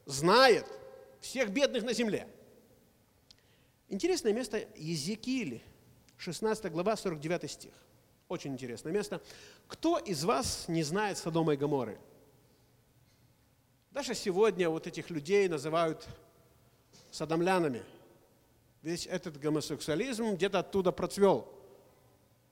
знает 0.04 0.66
всех 1.18 1.48
бедных 1.48 1.82
на 1.82 1.94
земле. 1.94 2.28
Интересное 3.88 4.34
место 4.34 4.68
Езекииль, 4.76 5.62
16 6.18 6.70
глава, 6.70 6.94
49 6.94 7.50
стих. 7.50 7.72
Очень 8.28 8.52
интересное 8.52 8.92
место. 8.92 9.22
Кто 9.66 9.96
из 9.96 10.24
вас 10.24 10.68
не 10.68 10.82
знает 10.82 11.16
Содома 11.16 11.54
и 11.54 11.56
Гоморры? 11.56 11.98
Даже 13.92 14.14
сегодня 14.14 14.68
вот 14.68 14.86
этих 14.86 15.08
людей 15.08 15.48
называют 15.48 16.06
садомлянами. 17.12 17.82
Весь 18.82 19.06
этот 19.06 19.40
гомосексуализм 19.40 20.34
где-то 20.34 20.58
оттуда 20.58 20.92
процвел. 20.92 21.48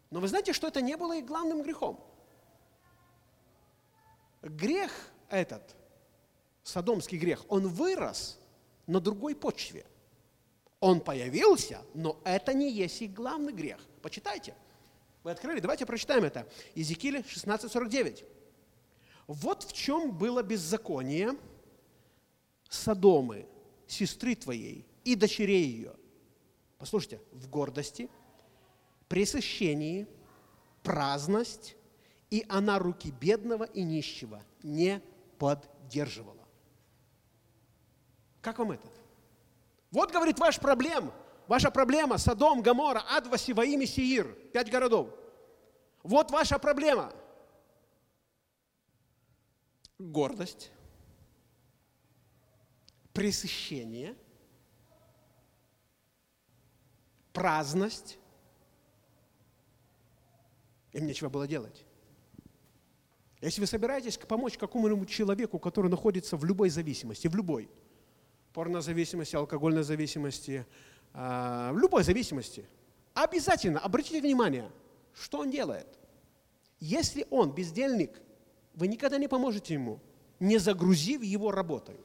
Но 0.09 0.21
вы 0.21 0.29
знаете, 0.29 0.55
что 0.55 0.69
это 0.69 0.81
не 0.81 0.97
было 0.97 1.19
их 1.19 1.27
главным 1.27 1.63
грехом– 1.63 2.03
грех 4.45 4.93
этот, 5.29 5.75
садомский 6.63 7.19
грех, 7.19 7.45
он 7.49 7.69
вырос 7.69 8.39
на 8.87 9.01
другой 9.01 9.35
почве. 9.35 9.87
Он 10.81 11.01
появился, 11.01 11.83
но 11.95 12.21
это 12.25 12.53
не 12.53 12.71
есть 12.71 13.01
их 13.01 13.15
главный 13.15 13.53
грех. 13.53 13.79
Почитайте. 14.03 14.55
Вы 15.23 15.31
открыли, 15.31 15.61
давайте 15.61 15.87
прочитаем 15.87 16.25
это. 16.25 16.47
Иезекииля 16.75 17.21
16.49. 17.21 18.25
Вот 19.27 19.63
в 19.63 19.73
чем 19.73 20.13
было 20.13 20.43
беззаконие 20.43 21.39
Содомы, 22.69 23.47
сестры 23.87 24.35
твоей 24.35 24.85
и 25.05 25.15
дочерей 25.15 25.65
ее. 25.65 25.95
Послушайте, 26.77 27.21
в 27.31 27.49
гордости, 27.49 28.11
пресыщении, 29.09 30.09
праздность, 30.83 31.77
и 32.35 32.45
она 32.49 32.81
руки 32.81 33.13
бедного 33.13 33.63
и 33.63 33.85
нищего 33.85 34.43
не 34.65 35.01
поддерживала. 35.39 36.45
Как 38.41 38.59
вам 38.59 38.73
это? 38.73 38.89
Вот, 39.93 40.11
говорит, 40.11 40.41
ваш 40.41 40.59
проблем, 40.59 41.13
ваша 41.47 41.71
проблема 41.71 42.19
Содом, 42.19 42.61
Гамора, 42.61 43.05
Адва, 43.09 43.39
Сиваим 43.39 43.83
и 43.83 43.87
Сиир, 43.87 44.27
пять 44.53 44.69
городов. 44.69 45.15
Вот 46.03 46.33
ваша 46.33 46.59
проблема. 46.59 47.13
Гордость, 50.01 50.73
пресыщение, 53.13 54.17
праздность. 57.33 58.19
Им 60.91 61.07
нечего 61.07 61.29
было 61.29 61.47
делать. 61.47 61.87
Если 63.45 63.61
вы 63.61 63.67
собираетесь 63.67 64.17
помочь 64.17 64.57
какому-нибудь 64.57 65.11
человеку, 65.11 65.59
который 65.59 65.91
находится 65.91 66.39
в 66.39 66.47
любой 66.47 66.71
зависимости, 66.71 67.29
в 67.29 67.37
любой, 67.37 67.69
порнозависимости, 68.55 69.37
алкогольной 69.37 69.83
зависимости, 69.83 70.67
а, 71.13 71.71
в 71.73 71.79
любой 71.79 72.05
зависимости, 72.05 72.67
обязательно 73.13 73.81
обратите 73.81 74.23
внимание, 74.23 74.71
что 75.13 75.41
он 75.41 75.51
делает. 75.51 75.87
Если 76.81 77.27
он 77.29 77.55
бездельник, 77.55 78.19
вы 78.73 78.89
никогда 78.89 79.19
не 79.19 79.29
поможете 79.29 79.75
ему, 79.75 80.01
не 80.41 80.57
загрузив 80.57 81.23
его 81.23 81.51
работой. 81.51 82.01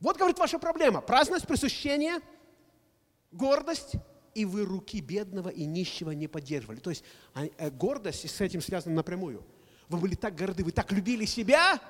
Вот, 0.00 0.18
говорит, 0.18 0.38
ваша 0.38 0.58
проблема. 0.58 1.00
Праздность, 1.00 1.46
присущение, 1.46 2.20
гордость– 3.32 3.94
и 4.34 4.44
вы 4.44 4.64
руки 4.64 5.00
бедного 5.00 5.48
и 5.48 5.64
нищего 5.64 6.10
не 6.12 6.28
поддерживали. 6.28 6.78
То 6.78 6.90
есть 6.90 7.04
а, 7.34 7.44
э, 7.46 7.70
гордость 7.70 8.28
с 8.28 8.40
этим 8.40 8.60
связана 8.60 8.94
напрямую. 8.94 9.44
Вы 9.88 9.98
были 9.98 10.14
так 10.14 10.36
горды, 10.36 10.62
вы 10.64 10.72
так 10.72 10.92
любили 10.92 11.24
себя, 11.24 11.80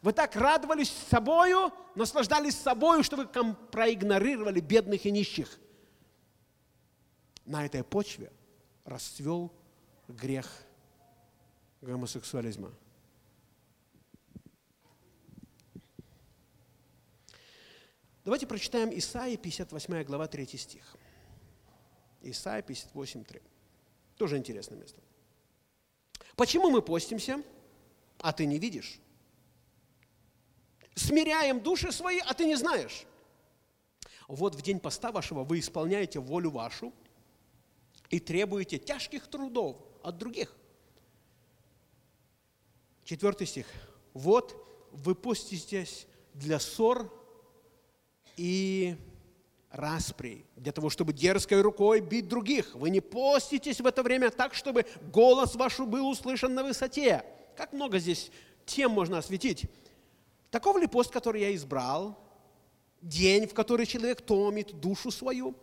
вы 0.00 0.12
так 0.12 0.36
радовались 0.36 0.90
собою, 1.10 1.72
наслаждались 1.94 2.56
собою, 2.56 3.02
что 3.02 3.16
вы 3.16 3.26
проигнорировали 3.26 4.60
бедных 4.60 5.06
и 5.06 5.10
нищих. 5.10 5.58
На 7.44 7.66
этой 7.66 7.82
почве 7.82 8.32
расцвел 8.84 9.52
грех 10.08 10.46
гомосексуализма. 11.80 12.72
Давайте 18.24 18.46
прочитаем 18.46 18.96
Исаии, 18.96 19.34
58 19.34 20.04
глава, 20.04 20.28
3 20.28 20.46
стих. 20.56 20.96
Исайя 22.22 22.62
58.3. 22.62 23.42
Тоже 24.16 24.36
интересное 24.36 24.78
место. 24.78 25.00
Почему 26.36 26.70
мы 26.70 26.82
постимся, 26.82 27.42
а 28.18 28.32
ты 28.32 28.46
не 28.46 28.58
видишь? 28.58 29.00
смиряем 30.94 31.60
души 31.60 31.92
свои, 31.92 32.18
а 32.18 32.34
ты 32.34 32.44
не 32.44 32.56
знаешь. 32.56 33.04
Вот 34.28 34.54
в 34.54 34.62
день 34.62 34.80
поста 34.80 35.12
вашего 35.12 35.44
вы 35.44 35.58
исполняете 35.58 36.20
волю 36.20 36.50
вашу 36.50 36.92
и 38.08 38.20
требуете 38.20 38.78
тяжких 38.78 39.26
трудов 39.26 39.76
от 40.02 40.18
других. 40.18 40.54
Четвертый 43.04 43.46
стих. 43.46 43.66
Вот 44.14 44.56
вы 44.92 45.14
поститесь 45.14 46.06
для 46.34 46.58
ссор 46.58 47.12
и 48.36 48.96
распри, 49.72 50.44
для 50.56 50.70
того, 50.70 50.90
чтобы 50.90 51.12
дерзкой 51.12 51.62
рукой 51.62 52.00
бить 52.00 52.28
других. 52.28 52.74
Вы 52.74 52.90
не 52.90 53.00
поститесь 53.00 53.80
в 53.80 53.86
это 53.86 54.02
время 54.02 54.30
так, 54.30 54.54
чтобы 54.54 54.86
голос 55.10 55.54
ваш 55.54 55.78
был 55.80 56.08
услышан 56.08 56.54
на 56.54 56.62
высоте. 56.62 57.24
Как 57.56 57.72
много 57.72 57.98
здесь 57.98 58.30
тем 58.66 58.92
можно 58.92 59.18
осветить. 59.18 59.64
Таков 60.50 60.76
ли 60.78 60.86
пост, 60.86 61.10
который 61.10 61.40
я 61.40 61.54
избрал, 61.54 62.16
день, 63.00 63.46
в 63.46 63.54
который 63.54 63.86
человек 63.86 64.20
томит 64.20 64.78
душу 64.78 65.10
свою, 65.10 65.56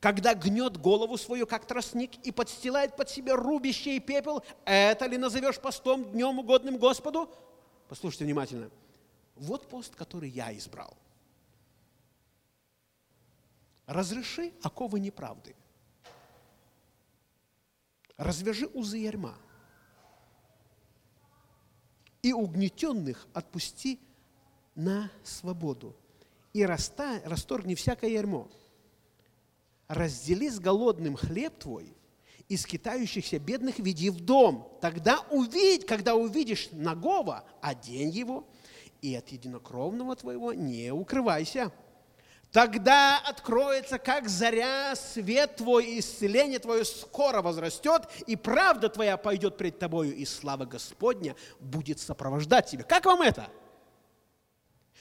когда 0.00 0.34
гнет 0.34 0.76
голову 0.76 1.18
свою, 1.18 1.46
как 1.46 1.66
тростник, 1.66 2.14
и 2.24 2.30
подстилает 2.30 2.94
под 2.94 3.10
себя 3.10 3.34
рубище 3.34 3.96
и 3.96 4.00
пепел, 4.00 4.44
это 4.64 5.06
ли 5.06 5.18
назовешь 5.18 5.58
постом 5.58 6.04
днем 6.12 6.38
угодным 6.38 6.78
Господу? 6.78 7.28
Послушайте 7.88 8.24
внимательно. 8.24 8.70
Вот 9.34 9.68
пост, 9.68 9.96
который 9.96 10.30
я 10.30 10.56
избрал. 10.56 10.96
Разреши 13.88 14.52
оковы 14.62 15.00
неправды. 15.00 15.56
Развяжи 18.18 18.66
узы 18.66 18.98
ярма. 18.98 19.34
И 22.20 22.34
угнетенных 22.34 23.26
отпусти 23.32 23.98
на 24.74 25.10
свободу. 25.24 25.96
И 26.52 26.66
раста, 26.66 27.22
расторгни 27.24 27.74
всякое 27.74 28.10
ярмо. 28.10 28.50
Раздели 29.86 30.50
с 30.50 30.60
голодным 30.60 31.16
хлеб 31.16 31.58
твой, 31.58 31.96
и 32.50 32.58
скитающихся 32.58 33.38
бедных 33.38 33.78
веди 33.78 34.10
в 34.10 34.20
дом. 34.20 34.70
Тогда 34.82 35.20
увидь, 35.30 35.86
когда 35.86 36.14
увидишь 36.14 36.68
нагого, 36.72 37.42
одень 37.62 38.10
его, 38.10 38.46
и 39.00 39.14
от 39.14 39.30
единокровного 39.30 40.14
твоего 40.14 40.52
не 40.52 40.92
укрывайся. 40.92 41.72
Тогда 42.52 43.18
откроется, 43.18 43.98
как 43.98 44.28
заря, 44.28 44.96
свет 44.96 45.56
твой 45.56 45.84
и 45.84 46.00
исцеление 46.00 46.58
твое 46.58 46.84
скоро 46.84 47.42
возрастет, 47.42 48.08
и 48.26 48.36
правда 48.36 48.88
твоя 48.88 49.18
пойдет 49.18 49.58
пред 49.58 49.78
тобою, 49.78 50.14
и 50.14 50.24
слава 50.24 50.64
Господня 50.64 51.36
будет 51.60 52.00
сопровождать 52.00 52.66
тебя. 52.70 52.84
Как 52.84 53.04
вам 53.04 53.20
это? 53.20 53.50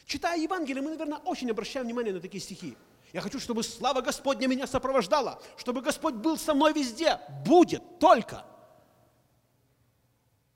Читая 0.05 0.37
Евангелие, 0.39 0.81
мы, 0.81 0.91
наверное, 0.91 1.19
очень 1.19 1.49
обращаем 1.49 1.85
внимание 1.85 2.13
на 2.13 2.19
такие 2.19 2.41
стихи. 2.41 2.77
Я 3.13 3.21
хочу, 3.21 3.39
чтобы 3.39 3.63
слава 3.63 4.01
Господня 4.01 4.47
меня 4.47 4.67
сопровождала, 4.67 5.41
чтобы 5.55 5.81
Господь 5.81 6.15
был 6.15 6.37
со 6.37 6.53
мной 6.53 6.73
везде. 6.73 7.19
Будет 7.45 7.99
только. 7.99 8.45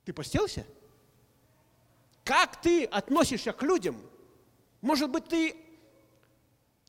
Ты 0.03 0.11
постелся? 0.11 0.65
Как 2.25 2.61
ты 2.61 2.83
относишься 2.85 3.53
к 3.53 3.63
людям? 3.63 4.01
Может 4.81 5.09
быть, 5.09 5.25
ты 5.25 5.55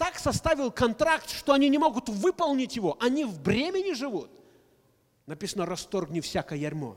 так 0.02 0.18
составил 0.18 0.72
контракт, 0.72 1.30
что 1.30 1.52
они 1.52 1.68
не 1.68 1.78
могут 1.78 2.08
выполнить 2.08 2.74
его. 2.74 2.96
Они 2.98 3.24
в 3.24 3.40
бремени 3.40 3.92
живут. 3.92 4.32
Написано, 5.26 5.64
расторгни 5.64 6.18
всякое 6.18 6.58
ярмо. 6.58 6.96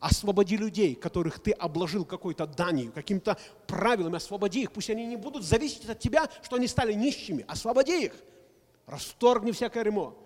Освободи 0.00 0.56
людей, 0.56 0.96
которых 0.96 1.38
ты 1.38 1.52
обложил 1.52 2.04
какой-то 2.04 2.48
данью, 2.48 2.90
каким-то 2.90 3.38
правилами, 3.68 4.16
освободи 4.16 4.62
их. 4.62 4.72
Пусть 4.72 4.90
они 4.90 5.06
не 5.06 5.14
будут 5.14 5.44
зависеть 5.44 5.88
от 5.88 6.00
тебя, 6.00 6.28
что 6.42 6.56
они 6.56 6.66
стали 6.66 6.92
нищими. 6.92 7.44
Освободи 7.46 8.06
их. 8.06 8.16
Расторгни 8.86 9.52
всякое 9.52 9.84
ярмо. 9.84 10.16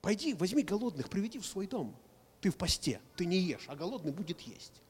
Пойди, 0.00 0.32
возьми 0.32 0.62
голодных, 0.62 1.10
приведи 1.10 1.38
в 1.38 1.44
свой 1.44 1.66
дом. 1.66 1.94
Ты 2.40 2.48
в 2.48 2.56
посте, 2.56 3.02
ты 3.16 3.26
не 3.26 3.36
ешь, 3.36 3.66
а 3.68 3.76
голодный 3.76 4.12
будет 4.12 4.40
есть. 4.40 4.80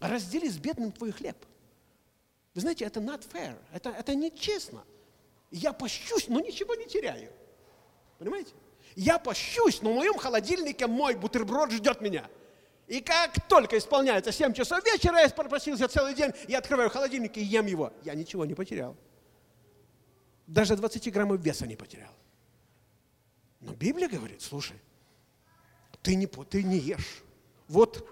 Раздели 0.00 0.48
с 0.48 0.56
бедным 0.56 0.92
твой 0.92 1.10
хлеб. 1.10 1.36
Вы 2.54 2.60
знаете, 2.60 2.84
это 2.84 3.00
not 3.00 3.26
fair, 3.30 3.56
это, 3.72 3.90
это 3.90 4.14
нечестно. 4.14 4.84
Я 5.50 5.72
пощусь, 5.72 6.28
но 6.28 6.40
ничего 6.40 6.74
не 6.74 6.86
теряю. 6.86 7.30
Понимаете? 8.18 8.52
Я 8.96 9.18
пощусь, 9.18 9.82
но 9.82 9.92
в 9.92 9.96
моем 9.96 10.18
холодильнике 10.18 10.86
мой 10.86 11.14
бутерброд 11.14 11.70
ждет 11.70 12.00
меня. 12.00 12.28
И 12.88 13.00
как 13.00 13.48
только 13.48 13.78
исполняется 13.78 14.32
7 14.32 14.52
часов 14.52 14.84
вечера, 14.84 15.20
я 15.20 15.28
попросился 15.30 15.86
целый 15.86 16.12
день, 16.14 16.32
я 16.48 16.58
открываю 16.58 16.90
холодильник 16.90 17.36
и 17.36 17.42
ем 17.42 17.66
его. 17.66 17.92
Я 18.02 18.14
ничего 18.14 18.44
не 18.44 18.54
потерял. 18.54 18.96
Даже 20.48 20.76
20 20.76 21.12
граммов 21.12 21.40
веса 21.40 21.68
не 21.68 21.76
потерял. 21.76 22.12
Но 23.60 23.74
Библия 23.74 24.08
говорит, 24.08 24.42
слушай, 24.42 24.76
ты 26.02 26.16
не, 26.16 26.26
ты 26.26 26.64
не 26.64 26.78
ешь. 26.78 27.22
Вот 27.68 28.04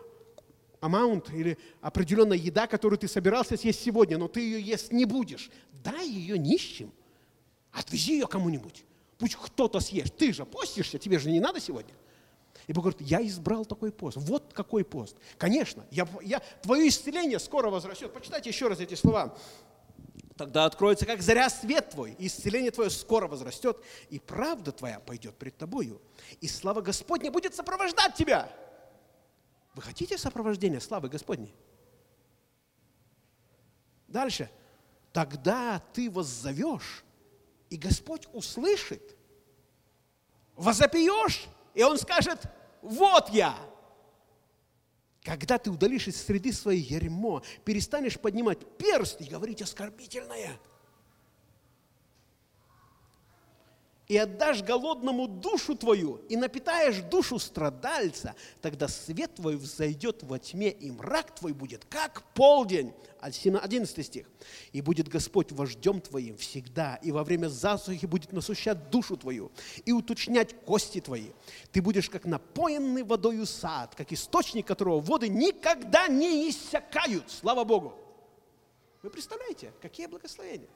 амаунт 0.81 1.31
или 1.31 1.59
определенная 1.81 2.37
еда, 2.37 2.67
которую 2.67 2.99
ты 2.99 3.09
собирался 3.09 3.57
съесть 3.57 3.83
сегодня, 3.83 4.19
но 4.19 4.29
ты 4.29 4.41
ее 4.41 4.61
есть 4.61 4.93
не 4.93 5.05
будешь, 5.05 5.51
дай 5.85 6.07
ее 6.09 6.39
нищим. 6.39 6.93
Отвези 7.73 8.15
ее 8.15 8.27
кому-нибудь. 8.27 8.85
Пусть 9.19 9.37
кто-то 9.37 9.81
съест. 9.81 10.17
Ты 10.17 10.33
же 10.33 10.45
постишься, 10.45 10.99
тебе 10.99 11.19
же 11.19 11.31
не 11.31 11.41
надо 11.41 11.61
сегодня. 11.61 11.95
И 12.67 12.73
Бог 12.73 12.85
говорит, 12.85 13.01
я 13.01 13.25
избрал 13.27 13.65
такой 13.65 13.91
пост. 13.91 14.17
Вот 14.19 14.53
какой 14.53 14.85
пост. 14.85 15.17
Конечно, 15.39 15.85
я, 15.91 16.07
я, 16.23 16.41
твое 16.63 16.89
исцеление 16.89 17.39
скоро 17.39 17.71
возрастет. 17.71 18.13
Почитайте 18.13 18.51
еще 18.51 18.69
раз 18.69 18.81
эти 18.81 18.95
слова. 18.95 19.37
Тогда 20.37 20.67
откроется, 20.67 21.05
как 21.05 21.21
заря 21.21 21.51
свет 21.51 21.91
твой, 21.91 22.13
и 22.13 22.29
исцеление 22.29 22.71
твое 22.71 22.91
скоро 22.91 23.27
возрастет, 23.27 23.77
и 24.09 24.21
правда 24.21 24.71
твоя 24.71 25.01
пойдет 25.01 25.35
пред 25.35 25.57
тобою, 25.57 26.01
и 26.41 26.47
слава 26.47 26.81
Господня 26.81 27.33
будет 27.33 27.57
сопровождать 27.57 28.15
тебя. 28.15 28.49
Вы 29.79 29.83
хотите 29.83 30.19
сопровождения 30.19 30.81
славы 30.81 31.09
Господней? 31.09 31.55
Дальше. 34.09 34.51
Тогда 35.13 35.81
ты 35.93 36.11
воззовешь, 36.11 37.05
и 37.71 37.77
Господь 37.77 38.27
услышит. 38.33 39.17
Возопьешь, 40.57 41.47
и 41.75 41.85
Он 41.85 41.97
скажет, 41.97 42.41
вот 42.83 43.29
я. 43.29 43.57
Когда 45.23 45.59
ты 45.59 45.71
удалишь 45.71 46.09
из 46.09 46.25
среды 46.25 46.53
своей 46.53 46.83
ярмо, 46.83 47.45
перестанешь 47.65 48.19
поднимать 48.19 48.59
перст 48.79 49.21
и 49.21 49.29
говорить 49.29 49.63
оскорбительное– 49.63 50.59
и 54.09 54.17
отдашь 54.17 54.63
голодному 54.63 55.29
душу 55.29 55.75
твою, 55.75 56.17
и 56.31 56.37
напитаешь 56.37 57.03
душу 57.03 57.39
страдальца, 57.39 58.35
тогда 58.63 58.89
свет 58.89 59.35
твой 59.35 59.57
взойдет 59.57 60.23
во 60.23 60.39
тьме, 60.39 60.71
и 60.71 60.91
мрак 60.91 61.35
твой 61.35 61.53
будет, 61.53 61.85
как 61.85 62.23
полдень. 62.33 62.95
11 63.21 64.07
стих. 64.07 64.27
«И 64.73 64.81
будет 64.81 65.09
Господь 65.09 65.53
вождем 65.53 66.01
твоим 66.01 66.37
всегда, 66.37 66.97
и 66.97 67.11
во 67.11 67.25
время 67.25 67.49
засухи 67.49 68.07
будет 68.07 68.33
насущать 68.33 68.91
душу 68.91 69.17
твою, 69.17 69.51
и 69.85 69.93
уточнять 69.93 70.55
кости 70.65 71.01
твои. 71.01 71.31
Ты 71.73 71.83
будешь 71.83 72.09
как 72.09 72.25
напоенный 72.25 73.03
водою 73.03 73.45
сад, 73.45 73.95
как 73.95 74.13
источник 74.13 74.67
которого 74.67 75.01
воды 75.01 75.29
никогда 75.29 76.09
не 76.09 76.49
иссякают». 76.49 77.31
Слава 77.31 77.65
Богу! 77.65 77.95
Вы 79.03 79.11
представляете, 79.11 79.73
какие 79.83 80.07
благословения? 80.07 80.69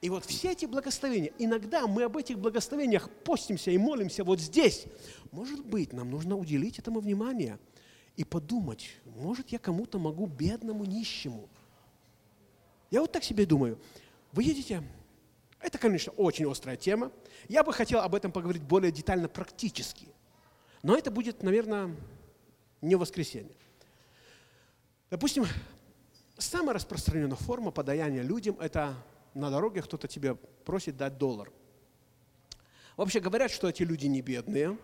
И 0.00 0.10
вот 0.10 0.24
все 0.24 0.52
эти 0.52 0.66
благословения, 0.66 1.32
иногда 1.38 1.86
мы 1.86 2.04
об 2.04 2.16
этих 2.16 2.38
благословениях 2.38 3.08
постимся 3.24 3.70
и 3.70 3.78
молимся 3.78 4.24
вот 4.24 4.40
здесь. 4.40 4.86
Может 5.30 5.64
быть, 5.64 5.92
нам 5.92 6.10
нужно 6.10 6.36
уделить 6.36 6.78
этому 6.78 7.00
внимание 7.00 7.58
и 8.16 8.24
подумать, 8.24 8.90
может, 9.04 9.50
я 9.50 9.58
кому-то 9.58 9.98
могу, 9.98 10.26
бедному, 10.26 10.84
нищему. 10.84 11.48
Я 12.90 13.00
вот 13.00 13.12
так 13.12 13.22
себе 13.22 13.46
думаю. 13.46 13.78
Вы 14.32 14.44
едете, 14.44 14.82
это, 15.60 15.78
конечно, 15.78 16.12
очень 16.12 16.50
острая 16.50 16.76
тема. 16.76 17.12
Я 17.48 17.62
бы 17.62 17.72
хотел 17.72 18.00
об 18.00 18.14
этом 18.14 18.32
поговорить 18.32 18.62
более 18.62 18.90
детально, 18.90 19.28
практически. 19.28 20.08
Но 20.82 20.96
это 20.96 21.10
будет, 21.10 21.42
наверное, 21.42 21.94
не 22.80 22.94
воскресенье. 22.94 23.54
Допустим, 25.10 25.46
самая 26.38 26.74
распространенная 26.74 27.36
форма 27.36 27.70
подаяния 27.70 28.22
людям– 28.22 28.58
это 28.60 28.94
на 29.36 29.50
дороге 29.50 29.82
кто-то 29.82 30.08
тебе 30.08 30.34
просит 30.64 30.96
дать 30.96 31.18
доллар. 31.18 31.52
Вообще 32.96 33.20
говорят, 33.20 33.50
что 33.50 33.68
эти 33.68 33.82
люди 33.82 34.06
не 34.06 34.22
бедные, 34.22 34.78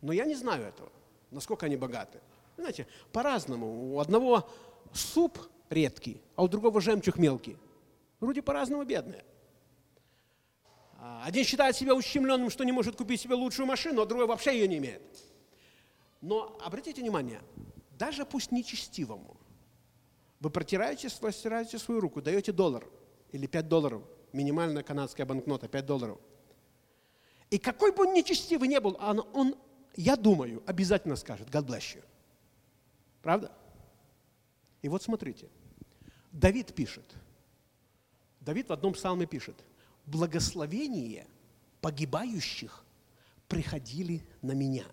но 0.00 0.12
я 0.12 0.24
не 0.24 0.34
знаю 0.34 0.64
этого, 0.64 0.90
насколько 1.30 1.66
они 1.66 1.76
богаты. 1.76 2.20
Знаете, 2.56 2.86
по-разному. 3.12 3.94
У 3.94 4.00
одного 4.00 4.48
суп 4.94 5.38
редкий, 5.68 6.22
а 6.36 6.44
у 6.44 6.48
другого 6.48 6.80
жемчуг 6.80 7.18
мелкий. 7.18 7.58
Вроде 8.20 8.40
по-разному 8.40 8.84
бедные. 8.84 9.24
А, 10.98 11.22
один 11.24 11.44
считает 11.44 11.76
себя 11.76 11.94
ущемленным, 11.94 12.48
что 12.48 12.64
не 12.64 12.72
может 12.72 12.96
купить 12.96 13.20
себе 13.20 13.34
лучшую 13.34 13.66
машину, 13.66 14.00
а 14.00 14.06
другой 14.06 14.26
вообще 14.26 14.54
ее 14.54 14.68
не 14.68 14.78
имеет. 14.78 15.02
Но 16.22 16.58
обратите 16.64 17.02
внимание, 17.02 17.42
даже 17.98 18.24
пусть 18.24 18.52
нечестивому, 18.52 19.36
Вы 20.40 20.48
протираете, 20.48 21.10
стираете 21.10 21.78
свою 21.78 22.00
руку, 22.00 22.22
даете 22.22 22.52
доллар 22.52 22.86
или 23.32 23.46
5 23.46 23.68
долларов, 23.68 24.02
минимальная 24.32 24.82
канадская 24.82 25.26
банкнота 25.26 25.68
5 25.68 25.86
долларов. 25.86 26.18
И 27.50 27.58
какой 27.58 27.92
бы 27.92 28.06
он 28.06 28.14
нечестивый 28.14 28.68
не 28.68 28.80
был, 28.80 28.96
он, 29.00 29.24
он, 29.32 29.56
я 29.94 30.16
думаю, 30.16 30.62
обязательно 30.66 31.16
скажет 31.16 31.48
God 31.48 31.66
bless 31.66 31.96
you. 31.96 32.04
Правда? 33.22 33.52
И 34.82 34.88
вот 34.88 35.02
смотрите, 35.02 35.48
Давид 36.32 36.74
пишет, 36.74 37.04
Давид 38.40 38.68
в 38.68 38.72
одном 38.72 38.92
псалме 38.92 39.26
пишет, 39.26 39.56
благословение 40.06 41.26
погибающих 41.80 42.84
приходили 43.48 44.22
на 44.42 44.52
меня. 44.52 44.84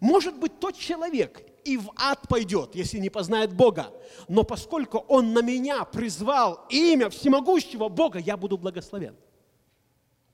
Может 0.00 0.38
быть, 0.38 0.58
тот 0.58 0.76
человек 0.76 1.42
и 1.64 1.76
в 1.76 1.90
ад 1.96 2.28
пойдет, 2.28 2.74
если 2.74 2.98
не 2.98 3.10
познает 3.10 3.52
Бога. 3.52 3.92
Но 4.28 4.44
поскольку 4.44 4.98
он 4.98 5.32
на 5.32 5.42
меня 5.42 5.84
призвал 5.84 6.66
имя 6.68 7.10
всемогущего 7.10 7.88
Бога, 7.88 8.18
я 8.18 8.36
буду 8.36 8.58
благословен. 8.58 9.16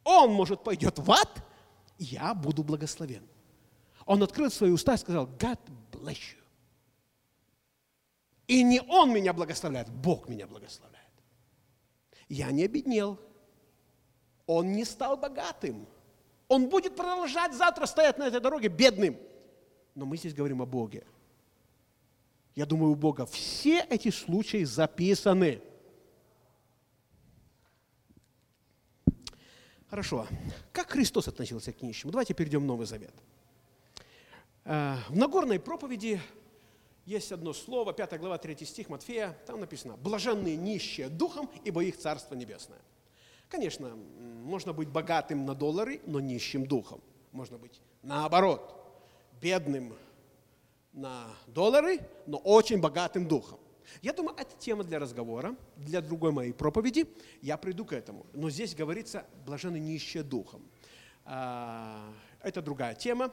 Он, 0.05 0.33
может, 0.33 0.65
пойдет 0.65 0.99
в 0.99 1.11
ад, 1.11 1.45
я 1.99 2.35
буду 2.35 2.63
благословен. 2.63 3.27
Он 4.07 4.23
открыл 4.23 4.51
свои 4.51 4.71
уста 4.71 4.95
и 4.95 4.99
сказал, 4.99 5.27
God 5.27 5.59
bless 5.93 6.17
you. 6.17 6.39
И 8.47 8.63
не 8.63 8.81
он 8.81 9.13
меня 9.13 9.35
благословляет, 9.35 9.91
Бог 9.91 10.29
меня 10.29 10.47
благословляет. 10.47 11.05
Я 12.29 12.51
не 12.51 12.65
обеднел. 12.65 13.19
Он 14.47 14.73
не 14.73 14.85
стал 14.87 15.19
богатым. 15.19 15.87
Он 16.49 16.69
будет 16.71 16.97
продолжать 16.97 17.53
завтра 17.55 17.85
стоять 17.85 18.17
на 18.17 18.25
этой 18.25 18.41
дороге 18.41 18.69
бедным. 18.69 19.19
Но 19.95 20.07
мы 20.07 20.17
здесь 20.17 20.33
говорим 20.33 20.63
о 20.63 20.67
Боге. 20.67 21.05
Я 22.59 22.67
думаю, 22.67 22.91
у 22.91 22.97
Бога 22.97 23.25
все 23.25 23.87
эти 23.89 24.11
случаи 24.11 24.65
записаны. 24.65 25.63
Хорошо. 29.89 30.27
Как 30.73 30.91
Христос 30.91 31.29
относился 31.29 31.73
к 31.73 31.83
нищим? 31.83 32.11
Давайте 32.11 32.35
перейдем 32.35 32.63
в 32.63 32.65
Новый 32.65 32.85
Завет. 32.85 33.15
Э, 34.65 34.97
в 35.09 35.17
Нагорной 35.17 35.61
проповеди 35.61 36.21
есть 37.07 37.31
одно 37.31 37.53
слово, 37.53 37.93
5 37.93 38.19
глава, 38.19 38.39
3 38.39 38.67
стих 38.67 38.89
Матфея, 38.89 39.39
там 39.47 39.61
написано 39.61 39.97
«блаженные 39.97 40.57
нищие 40.57 41.09
духом, 41.09 41.49
ибо 41.63 41.85
их 41.85 41.97
Царство 41.97 42.35
Небесное». 42.35 42.81
Конечно, 43.49 43.95
можно 44.43 44.73
быть 44.73 44.89
богатым 44.89 45.47
на 45.47 45.55
доллары, 45.55 46.01
но 46.07 46.19
нищим 46.19 46.67
духом. 46.67 47.01
Можно 47.31 47.57
быть 47.57 47.81
наоборот, 48.03 48.75
бедным 49.41 49.95
на 50.93 51.27
доллары, 51.47 52.01
но 52.27 52.39
очень 52.39 52.81
богатым 52.81 53.27
духом. 53.27 53.61
Я 54.03 54.13
думаю, 54.13 54.37
это 54.37 54.57
тема 54.57 54.85
для 54.85 54.99
разговора, 54.99 55.57
для 55.77 56.01
другой 56.01 56.33
моей 56.33 56.53
проповеди. 56.53 57.07
Я 57.41 57.57
приду 57.57 57.85
к 57.85 57.93
этому. 57.93 58.27
Но 58.33 58.51
здесь 58.51 58.75
говорится 58.75 59.27
«блаженны 59.47 59.79
нищие 59.79 60.23
духом». 60.23 60.63
А, 61.25 62.13
это 62.43 62.63
другая 62.63 62.95
тема. 62.95 63.33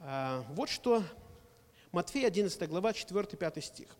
А, 0.00 0.44
вот 0.50 0.68
что 0.68 1.02
Матфея 1.92 2.28
11 2.28 2.68
глава, 2.68 2.92
4-5 2.92 3.60
стих. 3.62 3.96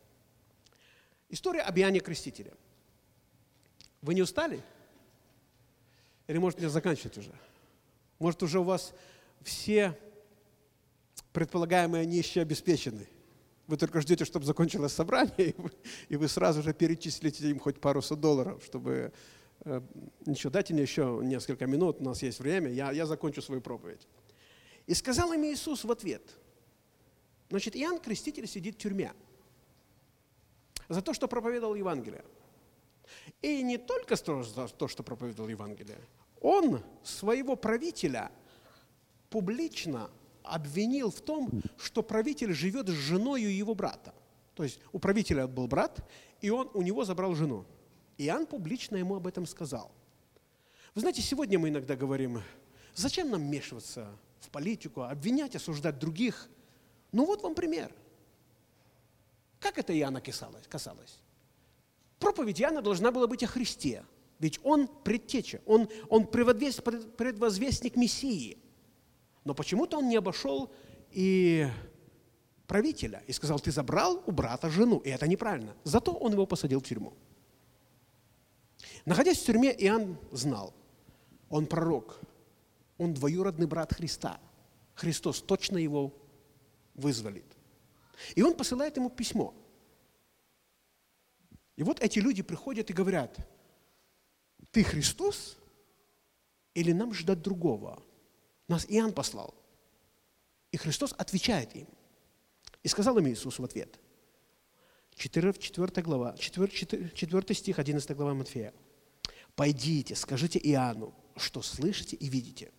История 1.28 1.62
об 1.62 1.78
Иоанне 1.78 2.01
Крестителе. 2.01 2.53
Вы 4.03 4.14
не 4.14 4.22
устали? 4.22 4.62
Или 6.26 6.38
может 6.38 6.59
мне 6.59 6.68
заканчивать 6.68 7.18
уже? 7.18 7.32
Может 8.18 8.42
уже 8.42 8.61
у 8.61 8.64
вас 8.64 8.92
все 9.42 9.99
предполагаемые 11.37 12.07
нищие 12.07 12.43
обеспечены? 12.43 13.07
Вы 13.66 13.76
только 13.76 14.01
ждете, 14.01 14.24
чтобы 14.24 14.47
закончилось 14.47 14.93
собрание, 14.93 15.34
и 15.51 15.55
вы, 15.61 15.70
и 16.09 16.16
вы 16.16 16.28
сразу 16.28 16.62
же 16.62 16.72
перечислите 16.72 17.51
им 17.51 17.59
хоть 17.59 17.78
пару 17.80 18.01
сот 18.01 18.20
долларов, 18.20 18.62
чтобы... 18.64 19.12
Э, 19.64 19.82
ничего, 20.24 20.51
дайте 20.51 20.72
мне 20.72 20.82
еще 20.82 21.20
несколько 21.22 21.66
минут, 21.66 22.01
у 22.01 22.05
нас 22.05 22.22
есть 22.22 22.41
время, 22.41 22.72
я, 22.72 22.91
я 22.93 23.05
закончу 23.05 23.43
свою 23.43 23.61
проповедь. 23.61 24.09
И 24.87 24.95
сказал 24.95 25.32
им 25.34 25.45
Иисус 25.45 25.84
в 25.84 25.91
ответ– 25.91 26.22
Значит, 27.49 27.76
Иоанн 27.76 28.01
Креститель 28.01 28.47
сидит 28.47 28.76
в 28.76 28.78
тюрьме 28.78 29.12
за 30.89 31.03
то, 31.03 31.14
что 31.14 31.28
проповедовал 31.28 31.74
Евангелие. 31.74 32.24
И 33.41 33.62
не 33.62 33.78
только 33.78 34.16
за 34.16 34.68
то, 34.68 34.89
что 34.89 35.03
проповедовал 35.03 35.49
Евангелие. 35.49 35.99
Он 36.41 36.82
своего 37.05 37.57
правителя 37.57 38.30
публично 39.30 40.11
обвинил 40.47 41.11
в 41.11 41.20
том, 41.20 41.51
что 41.78 42.03
правитель 42.03 42.53
живет 42.53 42.88
с 42.88 42.92
женой 42.92 43.42
его 43.42 43.74
брата. 43.74 44.14
То 44.55 44.62
есть 44.62 44.80
у 44.92 44.99
правителя 44.99 45.47
был 45.47 45.66
брат, 45.66 46.09
и 46.40 46.51
он 46.51 46.70
у 46.74 46.82
него 46.82 47.05
забрал 47.05 47.34
жену. 47.34 47.64
Иоанн 48.18 48.47
публично 48.47 48.97
ему 48.97 49.16
об 49.16 49.26
этом 49.26 49.47
сказал. 49.47 49.92
Вы 50.94 51.03
знаете, 51.03 51.20
сегодня 51.20 51.59
мы 51.59 51.68
иногда 51.68 51.97
говорим, 51.97 52.40
зачем 52.94 53.30
нам 53.30 53.42
вмешиваться 53.42 54.09
в 54.40 54.49
политику, 54.49 55.03
обвинять, 55.03 55.57
осуждать 55.57 55.99
других– 55.99 56.49
ну 57.12 57.24
вот 57.24 57.42
вам 57.42 57.55
пример. 57.55 57.90
Как 59.59 59.78
это 59.78 59.99
Иоанна 59.99 60.20
касалось? 60.20 60.66
касалось? 60.68 61.18
Проповедь 62.18 62.61
Иоанна 62.61 62.82
должна 62.82 63.11
была 63.11 63.26
быть 63.26 63.42
о 63.42 63.47
Христе. 63.47 64.05
Ведь 64.38 64.61
он 64.62 64.86
предтеча, 64.86 65.62
он, 65.64 65.88
он 66.11 66.26
предвозвестник 66.26 67.97
Мессии. 67.97 68.59
Но 69.47 69.55
почему-то 69.55 69.99
он 69.99 70.09
не 70.09 70.16
обошел 70.16 70.72
и 71.12 71.68
правителя 72.66 73.22
и 73.28 73.32
сказал, 73.32 73.61
ты 73.61 73.70
забрал 73.70 74.20
у 74.26 74.32
брата 74.32 74.68
жену, 74.68 74.99
и 74.99 75.09
это 75.09 75.28
неправильно. 75.28 75.76
Зато 75.84 76.12
он 76.12 76.32
его 76.32 76.47
посадил 76.47 76.80
в 76.80 76.82
тюрьму. 76.82 77.14
Находясь 79.05 79.38
в 79.38 79.47
тюрьме, 79.47 79.72
Иоанн 79.72 80.18
знал, 80.32 80.74
он 81.49 81.66
пророк, 81.66 82.18
он 82.99 83.14
двоюродный 83.14 83.68
брат 83.68 83.94
Христа. 83.94 84.40
Христос 84.97 85.40
точно 85.40 85.78
его 85.78 86.12
вызволит. 86.94 87.47
И 88.34 88.42
он 88.42 88.53
посылает 88.55 88.97
ему 88.97 89.11
письмо. 89.11 89.55
И 91.76 91.84
вот 91.84 92.01
эти 92.01 92.18
люди 92.18 92.42
приходят 92.42 92.90
и 92.90 92.92
говорят, 92.92 93.36
ты 94.72 94.82
Христос 94.82 95.57
или 96.74 96.90
нам 96.90 97.14
ждать 97.14 97.42
другого? 97.42 98.03
Нас 98.69 98.87
Иоанн 98.89 99.12
послал. 99.12 99.55
И 100.73 100.77
Христос 100.77 101.14
отвечает 101.17 101.75
им. 101.75 101.89
И 102.83 102.89
сказал 102.89 103.19
им 103.19 103.29
Иисус 103.29 103.59
в 103.59 103.64
ответ, 103.64 103.99
4, 105.17 105.55
4 105.55 106.03
глава, 106.03 106.37
4, 106.39 106.69
4, 106.69 107.11
4 107.11 107.55
стих, 107.55 107.79
11 107.79 108.17
глава 108.17 108.35
Матфея. 108.35 108.75
«Пойдите, 109.55 110.14
скажите 110.14 110.59
Иоанну, 110.59 111.14
что 111.37 111.62
слышите 111.62 112.17
и 112.17 112.29
видите. 112.29 112.71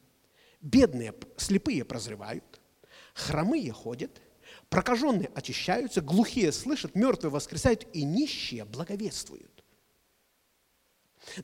Бедные, 0.62 1.14
слепые 1.38 1.84
прозревают, 1.84 2.62
хромые 3.14 3.72
ходят, 3.72 4.22
прокаженные 4.70 5.30
очищаются, 5.34 6.02
глухие 6.02 6.52
слышат, 6.52 6.96
мертвые 6.96 7.32
воскресают, 7.32 7.88
и 7.94 8.04
нищие 8.04 8.66
благовествуют. 8.66 9.64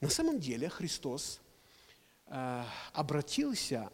На 0.02 0.10
самом 0.10 0.40
деле 0.40 0.70
Христос 0.70 1.42
э, 2.28 2.64
обратился, 2.94 3.92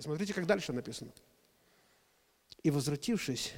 и 0.00 0.02
смотрите, 0.02 0.32
как 0.32 0.46
дальше 0.46 0.72
написано. 0.72 1.12
И 2.62 2.70
возвратившись, 2.70 3.52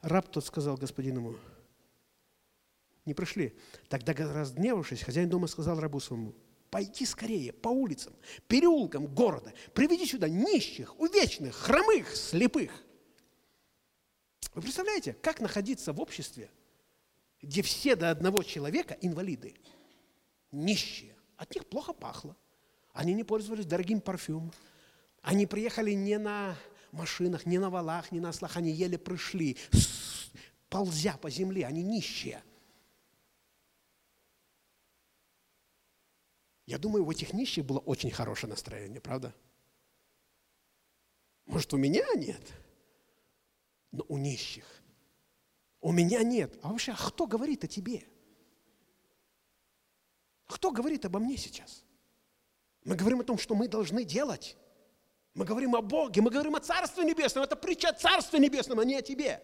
раб 0.00 0.30
тот 0.30 0.44
сказал 0.44 0.76
господину 0.76 1.38
не 3.04 3.14
пришли. 3.14 3.56
Тогда, 3.88 4.14
разгневавшись, 4.14 5.02
хозяин 5.02 5.28
дома 5.28 5.46
сказал 5.48 5.78
рабу 5.78 6.00
своему, 6.00 6.34
пойди 6.70 7.04
скорее 7.04 7.52
по 7.52 7.68
улицам, 7.68 8.14
переулкам 8.48 9.06
города, 9.06 9.52
приведи 9.74 10.06
сюда 10.06 10.28
нищих, 10.28 10.98
увечных, 10.98 11.54
хромых, 11.56 12.14
слепых. 12.14 12.72
Вы 14.54 14.62
представляете, 14.62 15.12
как 15.14 15.40
находиться 15.40 15.92
в 15.92 16.00
обществе, 16.00 16.50
где 17.42 17.60
все 17.62 17.96
до 17.96 18.10
одного 18.10 18.42
человека 18.42 18.96
инвалиды, 19.00 19.54
нищие, 20.52 21.14
от 21.36 21.54
них 21.54 21.66
плохо 21.66 21.92
пахло, 21.92 22.36
они 22.92 23.12
не 23.12 23.24
пользовались 23.24 23.66
дорогим 23.66 24.00
парфюмом, 24.00 24.52
они 25.22 25.46
приехали 25.46 25.92
не 25.92 26.18
на 26.18 26.56
машинах, 26.92 27.46
не 27.46 27.58
на 27.58 27.70
валах, 27.70 28.12
не 28.12 28.20
на 28.20 28.30
ослах, 28.30 28.56
они 28.56 28.70
еле 28.70 28.98
пришли, 28.98 29.56
ползя 30.68 31.16
по 31.16 31.30
земле, 31.30 31.66
они 31.66 31.82
нищие– 31.82 32.42
Я 36.70 36.78
думаю, 36.78 37.04
у 37.04 37.10
этих 37.10 37.32
нищих 37.32 37.64
было 37.64 37.80
очень 37.80 38.12
хорошее 38.12 38.48
настроение, 38.48 39.00
правда? 39.00 39.34
Может, 41.46 41.74
у 41.74 41.76
меня 41.76 42.04
нет, 42.14 42.40
но 43.90 44.04
у 44.06 44.16
нищих. 44.16 44.64
У 45.80 45.90
меня 45.90 46.22
нет. 46.22 46.56
А 46.62 46.68
вообще, 46.70 46.92
а 46.92 46.96
кто 46.96 47.26
говорит 47.26 47.64
о 47.64 47.66
тебе? 47.66 48.06
Кто 50.46 50.70
говорит 50.70 51.04
обо 51.04 51.18
мне 51.18 51.36
сейчас? 51.36 51.82
Мы 52.84 52.94
говорим 52.94 53.18
о 53.18 53.24
том, 53.24 53.36
что 53.36 53.56
мы 53.56 53.66
должны 53.66 54.04
делать. 54.04 54.56
Мы 55.34 55.44
говорим 55.44 55.76
о 55.76 55.82
Боге, 55.82 56.20
мы 56.20 56.30
говорим 56.30 56.56
о 56.56 56.60
Царстве 56.60 57.04
Небесном. 57.04 57.44
Это 57.44 57.56
притча 57.56 57.90
о 57.90 57.92
Царстве 57.92 58.38
Небесном, 58.38 58.80
а 58.80 58.84
не 58.84 58.96
о 58.96 59.02
тебе. 59.02 59.40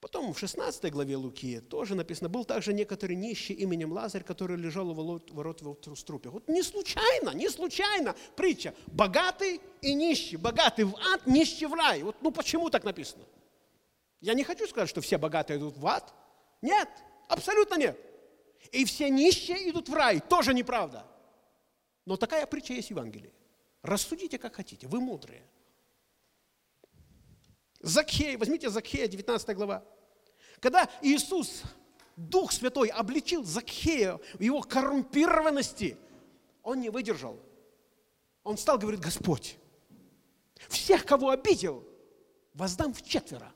Потом 0.00 0.32
в 0.32 0.38
16 0.38 0.92
главе 0.92 1.16
Луки 1.16 1.60
тоже 1.60 1.94
написано, 1.94 2.28
был 2.28 2.44
также 2.44 2.72
некоторый 2.72 3.16
нищий 3.16 3.52
именем 3.54 3.92
Лазарь, 3.92 4.22
который 4.22 4.56
лежал 4.56 4.90
у 4.90 4.94
ворот, 4.94 5.60
в 5.62 5.96
струпе. 5.96 6.28
Вот 6.28 6.48
не 6.48 6.62
случайно, 6.62 7.30
не 7.30 7.48
случайно 7.48 8.14
притча. 8.36 8.74
Богатый 8.86 9.60
и 9.80 9.94
нищий. 9.94 10.36
Богатый 10.36 10.84
в 10.84 10.94
ад, 11.12 11.26
нищий 11.26 11.66
в 11.66 11.74
рай. 11.74 12.02
Вот 12.02 12.16
ну 12.20 12.30
почему 12.30 12.70
так 12.70 12.84
написано? 12.84 13.24
Я 14.20 14.34
не 14.34 14.44
хочу 14.44 14.66
сказать, 14.68 14.88
что 14.88 15.00
все 15.00 15.18
богатые 15.18 15.58
идут 15.58 15.76
в 15.76 15.86
ад. 15.86 16.14
Нет, 16.62 16.88
абсолютно 17.28 17.74
нет. 17.74 17.98
И 18.72 18.84
все 18.84 19.08
нищие 19.10 19.70
идут 19.70 19.88
в 19.88 19.94
рай. 19.94 20.20
Тоже 20.20 20.54
неправда. 20.54 21.06
Но 22.04 22.16
такая 22.16 22.46
притча 22.46 22.74
есть 22.74 22.88
в 22.88 22.92
Евангелии. 22.92 23.32
Рассудите, 23.82 24.38
как 24.38 24.56
хотите. 24.56 24.86
Вы 24.86 25.00
мудрые. 25.00 25.42
Закхей, 27.80 28.36
возьмите 28.36 28.70
Закхея, 28.70 29.06
19 29.06 29.56
глава. 29.56 29.84
Когда 30.60 30.90
Иисус, 31.00 31.62
Дух 32.16 32.52
Святой, 32.52 32.88
обличил 32.88 33.44
Закхея 33.44 34.18
в 34.34 34.40
его 34.40 34.60
коррумпированности, 34.60 35.96
он 36.62 36.80
не 36.80 36.90
выдержал. 36.90 37.38
Он 38.42 38.58
стал 38.58 38.78
говорить, 38.78 39.00
Господь, 39.00 39.56
всех, 40.68 41.04
кого 41.04 41.30
обидел, 41.30 41.86
воздам 42.54 42.92
в 42.92 43.02
четверо, 43.02 43.52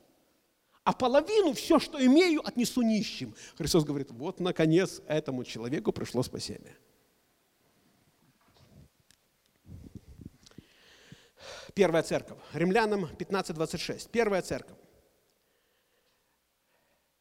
а 0.85 0.93
половину, 0.93 1.53
все, 1.53 1.78
что 1.78 2.05
имею, 2.05 2.47
отнесу 2.47 2.83
нищим. 2.83 3.35
Христос 3.57 3.85
говорит, 3.85 4.11
вот, 4.11 4.41
наконец, 4.41 5.01
этому 5.07 5.45
человеку 5.45 5.93
пришло 5.93 6.22
спасение. 6.22 6.76
Первая 11.74 12.03
церковь. 12.03 12.39
Римлянам 12.53 13.05
15.26. 13.05 14.11
Первая 14.11 14.43
церковь. 14.43 14.76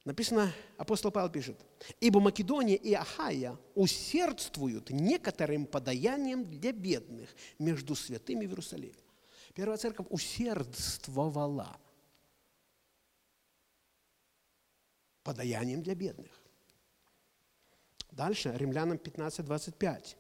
Написано, 0.04 0.52
апостол 0.78 1.12
Павел 1.12 1.30
пишет, 1.30 1.60
«Ибо 2.00 2.20
Македония 2.20 2.76
и 2.76 2.92
Ахая 2.94 3.56
усердствуют 3.76 4.90
некоторым 4.90 5.68
подаянием 5.68 6.44
для 6.50 6.72
бедных 6.72 7.30
между 7.60 7.94
святыми 7.94 8.48
в 8.48 8.50
Иерусалиме». 8.50 8.96
Первая 9.54 9.78
церковь 9.78 10.08
усердствовала 10.10 11.78
подаянием 15.24 15.82
для 15.84 15.96
бедных. 15.96 16.32
Дальше, 18.12 18.54
Римлянам 18.56 18.98
15, 18.98 19.46
25. 19.46 20.18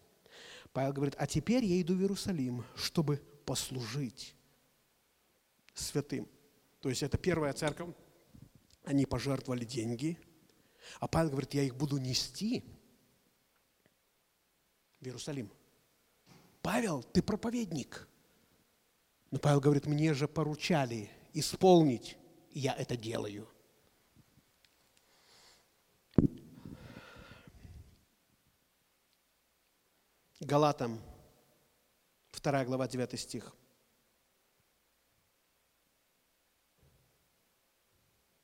Павел 0.72 0.94
говорит, 0.94 1.16
а 1.18 1.28
теперь 1.28 1.66
я 1.66 1.82
иду 1.82 1.96
в 1.96 2.02
Иерусалим, 2.02 2.64
чтобы 2.76 3.18
послужить 3.46 4.36
святым. 5.74 6.28
То 6.80 6.90
есть 6.90 7.04
это 7.04 7.18
первая 7.18 7.54
церковь, 7.54 7.94
они 8.84 9.06
пожертвовали 9.06 9.66
деньги, 9.66 10.18
а 11.00 11.08
Павел 11.08 11.30
говорит, 11.30 11.54
я 11.54 11.64
их 11.64 11.76
буду 11.76 11.98
нести 11.98 12.64
в 15.00 15.06
Иерусалим. 15.06 15.52
Павел, 16.62 17.04
ты 17.04 17.22
проповедник. 17.22 18.08
Но 19.32 19.40
Павел 19.40 19.60
говорит, 19.60 19.86
мне 19.86 20.14
же 20.14 20.28
поручали 20.28 21.10
исполнить, 21.34 22.18
и 22.52 22.60
я 22.60 22.74
это 22.74 22.96
делаю. 22.96 23.48
Галатам, 30.42 31.00
2 32.34 32.66
глава, 32.66 32.88
9 32.88 33.20
стих. 33.20 33.56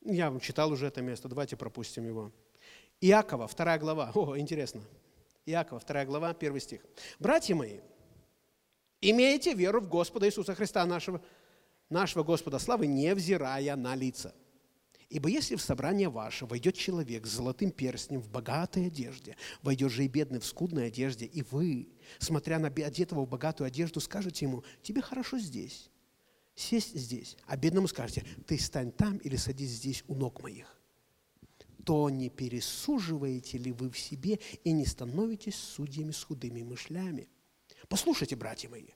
Я 0.02 0.30
вам 0.30 0.40
читал 0.40 0.72
уже 0.72 0.86
это 0.86 1.02
место, 1.02 1.28
давайте 1.28 1.58
пропустим 1.58 2.06
его. 2.06 2.32
Иакова, 3.02 3.48
2 3.48 3.78
глава. 3.80 4.12
О, 4.14 4.38
интересно. 4.38 4.84
Иакова, 5.48 5.82
2 5.82 6.06
глава, 6.06 6.30
1 6.30 6.60
стих. 6.60 6.86
«Братья 7.18 7.56
мои, 7.56 7.80
имейте 9.02 9.56
веру 9.56 9.82
в 9.82 9.90
Господа 9.90 10.28
Иисуса 10.28 10.54
Христа, 10.54 10.86
нашего, 10.86 11.20
нашего 11.90 12.24
Господа 12.24 12.60
славы, 12.60 12.86
невзирая 12.86 13.76
на 13.76 13.96
лица». 13.96 14.36
Ибо 15.10 15.30
если 15.30 15.56
в 15.56 15.62
собрание 15.62 16.10
ваше 16.10 16.46
войдет 16.46 16.76
человек 16.76 17.26
с 17.26 17.32
золотым 17.32 17.72
перстнем 17.72 18.20
в 18.20 18.30
богатой 18.30 18.88
одежде, 18.88 19.38
войдет 19.62 19.92
же 19.92 20.04
и 20.04 20.10
бедный 20.10 20.40
в 20.40 20.46
скудной 20.46 20.88
одежде, 20.88 21.26
и 21.26 21.44
вы, 21.44 21.88
смотря 22.20 22.60
на 22.60 22.68
одетого 22.68 23.26
в 23.26 23.30
богатую 23.30 23.68
одежду, 23.68 24.02
скажете 24.02 24.46
ему, 24.46 24.66
тебе 24.84 25.02
хорошо 25.02 25.40
здесь, 25.40 25.90
сесть 26.56 26.94
здесь, 26.94 27.38
а 27.46 27.56
бедному 27.56 27.88
скажете, 27.88 28.26
ты 28.46 28.60
стань 28.60 28.92
там 28.92 29.18
или 29.18 29.38
садись 29.38 29.72
здесь 29.72 30.04
у 30.08 30.16
ног 30.16 30.44
моих, 30.44 30.78
то 31.86 32.10
не 32.10 32.30
пересуживаете 32.30 33.58
ли 33.60 33.72
вы 33.72 33.90
в 33.90 33.98
себе 33.98 34.40
и 34.66 34.74
не 34.74 34.86
становитесь 34.86 35.56
судьями 35.56 36.12
с 36.12 36.22
худыми 36.22 36.64
мышлями? 36.64 37.30
Послушайте, 37.88 38.36
братья 38.36 38.68
мои, 38.68 38.90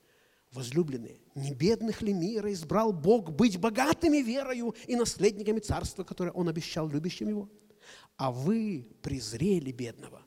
возлюбленные, 0.51 1.19
не 1.35 1.53
бедных 1.53 2.01
ли 2.01 2.13
мира 2.13 2.51
избрал 2.51 2.91
Бог 2.91 3.31
быть 3.31 3.57
богатыми 3.57 4.17
верою 4.17 4.75
и 4.87 4.95
наследниками 4.95 5.59
царства, 5.59 6.03
которое 6.03 6.31
Он 6.31 6.49
обещал 6.49 6.89
любящим 6.89 7.29
Его? 7.29 7.49
А 8.17 8.31
вы 8.31 8.87
презрели 9.01 9.71
бедного. 9.71 10.21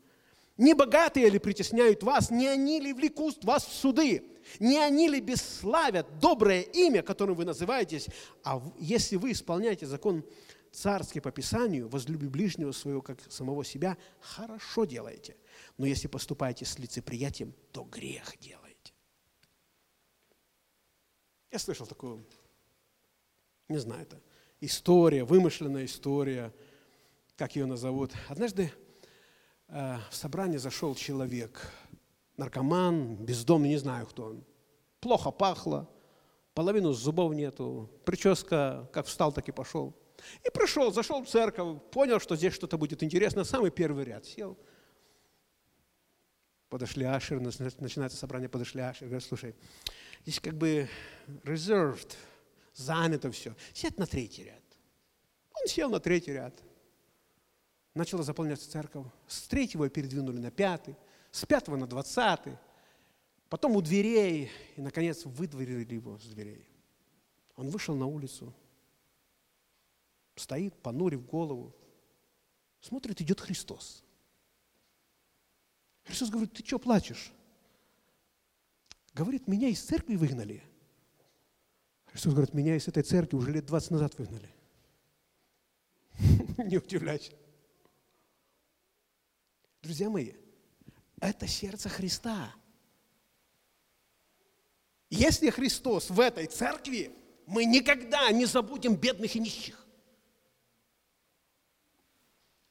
Не 0.57 0.75
богатые 0.75 1.29
ли 1.31 1.39
притесняют 1.39 2.03
вас, 2.03 2.31
не 2.31 2.47
они 2.47 2.81
ли 2.81 2.93
влекут 2.93 3.45
вас 3.45 3.67
в 3.67 3.73
суды? 3.73 4.23
Не 4.61 4.79
они 4.79 5.09
ли 5.09 5.21
бесславят 5.21 6.19
доброе 6.21 6.63
имя, 6.63 7.03
которым 7.03 7.35
вы 7.37 7.45
называетесь? 7.45 8.07
А 8.45 8.63
если 8.79 9.17
вы 9.17 9.33
исполняете 9.33 9.87
закон 9.87 10.25
царский 10.71 11.21
по 11.21 11.31
Писанию, 11.31 11.89
возлюби 11.89 12.29
ближнего 12.29 12.73
своего, 12.73 13.01
как 13.03 13.19
самого 13.31 13.65
себя, 13.65 13.97
хорошо 14.21 14.85
делаете. 14.85 15.37
Но 15.79 15.87
если 15.87 16.09
поступаете 16.09 16.65
с 16.65 16.79
лицеприятием, 16.79 17.55
то 17.73 17.85
грех 17.85 18.39
делаете. 18.41 18.64
Я 21.55 21.61
слышал 21.61 21.87
такую, 21.87 22.27
не 23.69 23.79
знаю, 23.79 24.03
это 24.03 24.21
история, 24.61 25.23
вымышленная 25.23 25.85
история, 25.85 26.53
как 27.37 27.55
ее 27.55 27.67
назовут. 27.67 28.11
Однажды 28.29 28.73
э, 29.69 29.99
в 30.11 30.17
собрание 30.17 30.59
зашел 30.59 30.97
человек– 30.97 31.71
наркоман, 32.37 33.15
бездомный, 33.17 33.69
не 33.69 33.77
знаю 33.77 34.09
кто 34.09 34.25
он. 34.25 34.45
Плохо 34.99 35.31
пахло, 35.31 35.89
половину 36.55 36.93
зубов 36.93 37.33
нету, 37.35 37.89
прическа 38.05 38.91
как 38.93 39.07
встал, 39.07 39.33
так 39.33 39.49
и 39.49 39.53
пошел. 39.53 39.95
И 40.45 40.51
пришел, 40.51 40.93
зашел 40.93 41.23
в 41.23 41.29
церковь, 41.29 41.81
понял, 41.93 42.19
что 42.19 42.35
здесь 42.35 42.53
что-то 42.53 42.79
будет 42.79 43.05
интересно, 43.05 43.45
самый 43.45 43.71
первый 43.71 44.05
ряд 44.05 44.27
сел. 44.27 44.59
Подошли 46.69 47.05
ашеры, 47.05 47.41
начинается 47.41 48.19
собрание, 48.19 48.49
подошли 48.49 48.81
ашеры, 48.81 49.07
говорят, 49.07 49.23
слушай, 49.23 49.55
здесь 50.25 50.41
как 50.41 50.55
бы 50.55 50.89
reserved, 51.45 52.17
занято 52.75 53.31
все, 53.31 53.55
сядь 53.73 53.99
на 53.99 54.07
третий 54.07 54.45
ряд. 54.45 54.63
Он 55.55 55.69
сел 55.69 55.89
на 55.89 56.01
третий 56.01 56.33
ряд. 56.33 56.61
Начала 57.95 58.25
заполняться 58.25 58.69
церковь. 58.69 59.07
С 59.29 59.47
третьего 59.47 59.89
передвинули 59.89 60.39
на 60.39 60.51
пятый 60.51 60.97
с 61.35 61.45
пятого 61.45 61.75
на 61.75 61.89
двадцатый, 61.89 62.57
потом 63.49 63.75
у 63.75 63.83
дверей, 63.83 64.53
и, 64.77 64.81
наконец, 64.81 65.25
выдворили 65.25 65.93
его 65.93 66.17
с 66.17 66.27
дверей. 66.27 66.65
Он 67.57 67.71
вышел 67.71 67.97
на 67.97 68.07
улицу, 68.07 68.55
стоит, 70.37 70.81
понурив 70.81 71.27
голову, 71.27 71.75
смотрит, 72.81 73.21
идет 73.21 73.41
Христос. 73.41 74.05
Христос 76.05 76.31
говорит, 76.31 76.53
ты 76.53 76.65
что 76.65 76.79
плачешь? 76.79 77.33
Говорит, 79.15 79.47
меня 79.47 79.69
из 79.69 79.81
церкви 79.81 80.17
выгнали. 80.17 80.63
Христос 82.07 82.35
говорит, 82.35 82.53
меня 82.53 82.77
из 82.77 82.89
этой 82.89 83.05
церкви 83.05 83.37
уже 83.37 83.53
лет 83.53 83.65
20 83.67 83.93
назад 83.93 84.19
выгнали. 84.19 84.51
Не 86.59 86.79
удивляйся. 86.79 87.33
Друзья 89.83 90.11
мои, 90.11 90.33
это 91.21 91.47
сердце 91.47 91.89
Христа. 91.89 92.53
Если 95.11 95.51
Христос 95.51 96.11
в 96.11 96.19
этой 96.19 96.47
церкви, 96.47 97.13
мы 97.47 97.65
никогда 97.65 98.31
не 98.33 98.47
забудем 98.47 98.97
бедных 98.97 99.37
и 99.37 99.41
нищих. 99.41 99.87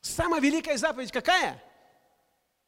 Самая 0.02 0.42
великая 0.42 0.78
заповедь 0.78 1.12
какая? 1.12 1.64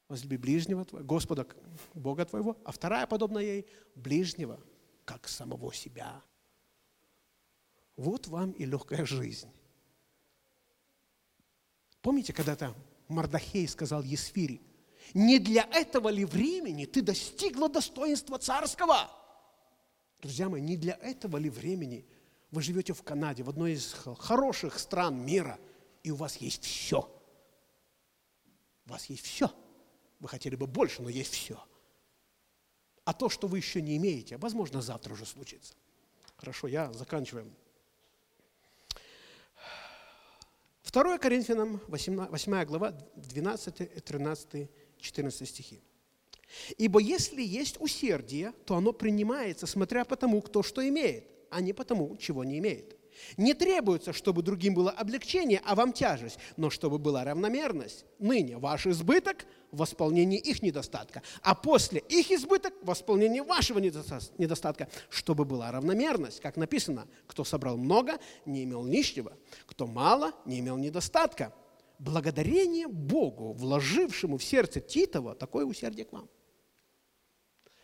Возлюби 0.08 0.38
ближнего 0.38 0.86
твоего, 0.86 1.08
Господа, 1.08 1.47
Бога 1.93 2.26
твоего, 2.26 2.58
а 2.64 2.72
вторая, 2.72 3.08
подобная 3.08 3.43
ей, 3.43 3.66
ближнего, 3.95 4.60
как 5.03 5.28
самого 5.28 5.74
себя. 5.74 6.22
Вот 7.95 8.28
вам 8.28 8.51
и 8.51 8.66
легкая 8.66 9.06
жизнь. 9.06 9.49
Помните, 12.01 12.34
когда-то 12.34 12.76
Мардахей 13.08 13.68
сказал 13.68 14.03
Есфири, 14.03 14.62
не 15.14 15.39
для 15.39 15.64
этого 15.72 16.10
ли 16.10 16.26
времени 16.26 16.86
ты 16.86 17.01
достигла 17.01 17.70
достоинства 17.70 18.38
царского? 18.38 19.10
Друзья 20.22 20.49
мои, 20.49 20.62
не 20.62 20.78
для 20.78 20.93
этого 20.95 21.38
ли 21.38 21.49
времени 21.49 22.06
вы 22.51 22.62
живете 22.62 22.93
в 22.93 23.01
Канаде, 23.03 23.43
в 23.43 23.49
одной 23.49 23.74
из 23.74 23.93
хороших 24.20 24.80
стран 24.80 25.20
мира, 25.26 25.60
и 26.03 26.12
у 26.12 26.16
вас 26.16 26.38
есть 26.38 26.64
все. 26.64 27.10
У 28.86 28.89
вас 28.89 29.06
есть 29.06 29.26
все. 29.26 29.51
Вы 30.20 30.28
хотели 30.28 30.55
бы 30.55 30.68
больше, 30.68 31.01
но 31.01 31.09
есть 31.09 31.34
все. 31.34 31.61
А 33.03 33.13
то, 33.13 33.30
что 33.30 33.47
вы 33.47 33.57
еще 33.57 33.82
не 33.82 33.97
имеете, 33.97 34.38
возможно, 34.38 34.82
завтра 34.82 35.13
уже 35.13 35.26
случится. 35.26 35.74
Хорошо, 36.38 36.68
я 36.68 36.91
заканчиваю. 36.93 37.51
2 40.91 41.18
Коринфянам, 41.18 41.82
8, 41.88 42.28
8 42.30 42.66
глава, 42.66 42.91
12, 43.16 44.03
13, 44.03 44.70
14 44.99 45.49
стихи. 45.49 45.82
«Ибо 46.78 46.99
если 46.99 47.41
есть 47.41 47.76
усердие, 47.80 48.53
то 48.66 48.76
оно 48.76 48.93
принимается, 48.93 49.68
смотря 49.68 50.05
по 50.05 50.16
тому, 50.16 50.41
кто 50.41 50.63
что 50.63 50.88
имеет, 50.88 51.28
а 51.49 51.59
не 51.61 51.74
по 51.74 51.84
тому, 51.84 52.16
чего 52.18 52.43
не 52.43 52.59
имеет. 52.59 52.95
Не 53.38 53.53
требуется, 53.53 54.13
чтобы 54.13 54.41
другим 54.41 54.74
было 54.74 54.91
облегчение, 54.91 55.61
а 55.66 55.76
вам 55.76 55.93
тяжесть, 55.93 56.38
но 56.57 56.70
чтобы 56.70 56.97
была 56.97 57.24
равномерность. 57.24 58.05
Ныне 58.20 58.57
ваш 58.57 58.88
избыток– 58.88 59.45
восполнение 59.72 60.39
их 60.39 60.61
недостатка, 60.61 61.22
а 61.41 61.53
после 61.53 61.99
их 61.99 62.32
избыток– 62.32 62.74
восполнение 62.82 63.43
вашего 63.43 63.80
недостатка, 63.80 64.89
чтобы 65.09 65.45
была 65.45 65.72
равномерность. 65.72 66.39
Как 66.39 66.55
написано, 66.55 67.07
кто 67.28 67.43
собрал 67.43 67.78
много, 67.78 68.20
не 68.45 68.63
имел 68.63 68.86
лишнего, 68.86 69.34
кто 69.66 69.88
мало, 69.88 70.32
не 70.45 70.59
имел 70.59 70.78
недостатка. 70.78 71.53
Благодарение 71.99 72.88
Богу, 72.88 73.53
вложившему 73.53 74.38
в 74.38 74.43
сердце 74.43 74.82
Титова 74.82 75.36
такое 75.36 75.66
усердие 75.66 76.05
к 76.05 76.11
вам. 76.11 76.30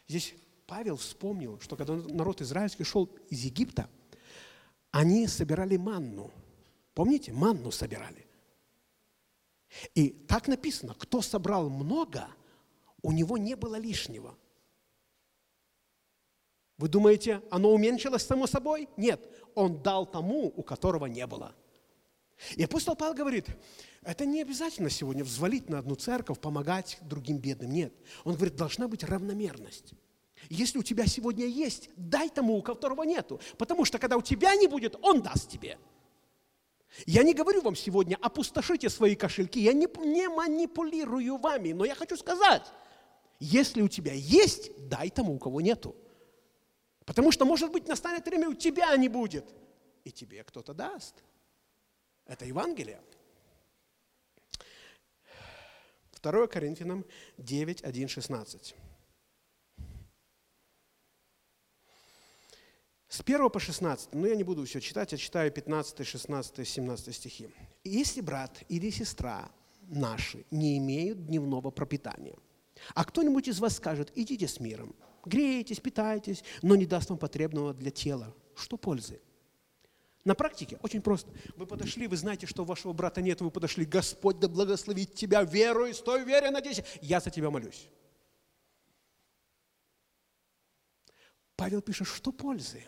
Здесь 0.07 0.33
Павел 0.67 0.97
вспомнил, 0.97 1.59
что 1.61 1.77
когда 1.77 1.95
народ 1.95 2.41
израильский 2.41 2.83
шел 2.83 3.09
из 3.29 3.43
Египта– 3.43 3.89
они 4.91 5.27
собирали 5.27 5.77
манну. 5.77 6.31
Помните, 6.93 7.31
манну 7.31 7.71
собирали. 7.71 8.27
И 9.95 10.09
так 10.09 10.47
написано, 10.47 10.93
кто 10.93 11.21
собрал 11.21 11.69
много, 11.69 12.27
у 13.01 13.11
него 13.11 13.37
не 13.37 13.55
было 13.55 13.75
лишнего. 13.75 14.37
Вы 16.77 16.89
думаете, 16.89 17.41
оно 17.51 17.71
уменьшилось 17.71 18.23
само 18.23 18.47
собой? 18.47 18.89
Нет, 18.97 19.21
он 19.55 19.81
дал 19.81 20.05
тому, 20.05 20.47
у 20.47 20.63
которого 20.63 21.05
не 21.05 21.25
было. 21.25 21.55
И 22.55 22.63
апостол 22.63 22.95
Павел 22.95 23.13
говорит, 23.13 23.45
это 24.01 24.25
не 24.25 24.41
обязательно 24.41 24.89
сегодня 24.89 25.23
взвалить 25.23 25.69
на 25.69 25.77
одну 25.77 25.95
церковь, 25.95 26.39
помогать 26.39 26.97
другим 27.01 27.37
бедным. 27.37 27.71
Нет. 27.71 27.93
Он 28.23 28.33
говорит, 28.33 28.55
должна 28.55 28.87
быть 28.87 29.03
равномерность. 29.03 29.93
Если 30.49 30.77
у 30.77 30.83
тебя 30.83 31.05
сегодня 31.05 31.45
есть, 31.45 31.89
дай 31.95 32.29
тому, 32.29 32.57
у 32.57 32.61
которого 32.61 33.03
нету. 33.03 33.39
Потому 33.57 33.85
что 33.85 33.99
когда 33.99 34.17
у 34.17 34.21
тебя 34.21 34.55
не 34.55 34.67
будет, 34.67 34.95
он 35.01 35.21
даст 35.21 35.49
тебе. 35.49 35.77
Я 37.05 37.23
не 37.23 37.33
говорю 37.33 37.61
вам 37.61 37.75
сегодня, 37.75 38.17
опустошите 38.21 38.89
свои 38.89 39.15
кошельки, 39.15 39.61
я 39.61 39.71
не, 39.73 39.87
не 40.05 40.27
манипулирую 40.27 41.37
вами, 41.37 41.71
но 41.71 41.85
я 41.85 41.95
хочу 41.95 42.17
сказать, 42.17 42.63
если 43.39 43.81
у 43.81 43.87
тебя 43.87 44.13
есть, 44.13 44.71
дай 44.89 45.09
тому, 45.09 45.35
у 45.35 45.39
кого 45.39 45.61
нету. 45.61 45.95
Потому 47.05 47.31
что, 47.31 47.45
может 47.45 47.71
быть, 47.71 47.87
настанет 47.87 48.25
время, 48.25 48.49
у 48.49 48.53
тебя 48.53 48.95
не 48.97 49.09
будет, 49.09 49.45
и 50.03 50.11
тебе 50.11 50.43
кто-то 50.43 50.73
даст. 50.73 51.15
Это 52.25 52.45
Евангелие. 52.45 53.01
2 56.21 56.47
Коринфянам 56.47 57.05
9, 57.37 57.81
1, 57.81 58.07
16. 58.07 58.75
С 63.11 63.19
1 63.19 63.49
по 63.49 63.59
16, 63.59 64.13
но 64.13 64.25
я 64.25 64.35
не 64.35 64.43
буду 64.43 64.63
все 64.63 64.79
читать, 64.79 65.11
я 65.11 65.17
читаю 65.17 65.51
15, 65.51 66.07
16, 66.07 66.65
17 66.65 67.13
стихи. 67.13 67.49
«Если 67.83 68.21
брат 68.21 68.63
или 68.69 68.89
сестра 68.89 69.51
наши 69.89 70.45
не 70.49 70.77
имеют 70.77 71.25
дневного 71.25 71.71
пропитания, 71.71 72.37
а 72.95 73.03
кто-нибудь 73.03 73.49
из 73.49 73.59
вас 73.59 73.75
скажет, 73.75 74.13
идите 74.15 74.47
с 74.47 74.61
миром, 74.61 74.95
грейтесь, 75.25 75.81
питайтесь, 75.81 76.41
но 76.61 76.77
не 76.77 76.85
даст 76.85 77.09
вам 77.09 77.19
потребного 77.19 77.73
для 77.73 77.91
тела, 77.91 78.33
что 78.55 78.77
пользы? 78.77 79.19
На 80.23 80.33
практике 80.33 80.79
очень 80.81 81.01
просто. 81.01 81.29
Вы 81.57 81.65
подошли, 81.65 82.07
вы 82.07 82.15
знаете, 82.15 82.47
что 82.47 82.63
вашего 82.63 82.93
брата 82.93 83.21
нет, 83.21 83.41
вы 83.41 83.51
подошли, 83.51 83.83
Господь 83.83 84.39
да 84.39 84.47
благословит 84.47 85.15
тебя, 85.15 85.43
веруй, 85.43 85.93
стой 85.93 86.23
вере, 86.23 86.49
надейся, 86.49 86.85
я 87.01 87.19
за 87.19 87.29
тебя 87.29 87.49
молюсь. 87.49 87.89
Павел 91.61 91.83
пишет, 91.83 92.07
что 92.07 92.31
пользы? 92.31 92.83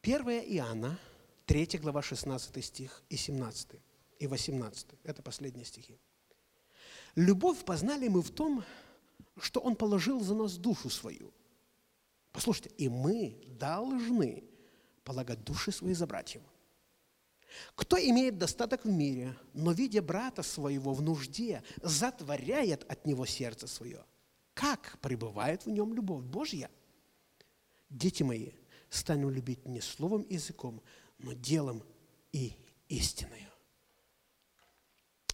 Первая 0.00 0.40
Иоанна, 0.40 0.98
3 1.44 1.66
глава, 1.82 2.00
16 2.00 2.64
стих 2.64 3.02
и 3.10 3.16
17, 3.16 3.72
и 4.20 4.26
18. 4.26 4.86
Это 5.04 5.20
последние 5.20 5.66
стихи. 5.66 5.98
Любовь 7.14 7.62
познали 7.66 8.08
мы 8.08 8.22
в 8.22 8.30
том, 8.30 8.64
что 9.38 9.60
Он 9.60 9.76
положил 9.76 10.20
за 10.20 10.34
нас 10.34 10.56
душу 10.56 10.88
свою. 10.88 11.30
Послушайте, 12.32 12.70
и 12.78 12.88
мы 12.88 13.44
должны 13.58 14.49
полагать 15.04 15.42
души 15.44 15.72
свои 15.72 15.94
за 15.94 16.06
братьев. 16.06 16.42
Кто 17.74 17.98
имеет 17.98 18.38
достаток 18.38 18.84
в 18.84 18.88
мире, 18.88 19.36
но, 19.54 19.72
видя 19.72 20.02
брата 20.02 20.42
своего 20.42 20.94
в 20.94 21.02
нужде, 21.02 21.62
затворяет 21.82 22.88
от 22.90 23.06
него 23.06 23.26
сердце 23.26 23.66
свое, 23.66 24.04
как 24.54 24.98
пребывает 25.00 25.66
в 25.66 25.70
нем 25.70 25.94
любовь 25.94 26.24
Божья? 26.24 26.70
Дети 27.88 28.22
мои, 28.22 28.52
станем 28.88 29.30
любить 29.30 29.66
не 29.66 29.80
словом 29.80 30.22
и 30.22 30.34
языком, 30.34 30.80
но 31.18 31.32
делом 31.32 31.82
и 32.32 32.54
истиною. 32.88 33.50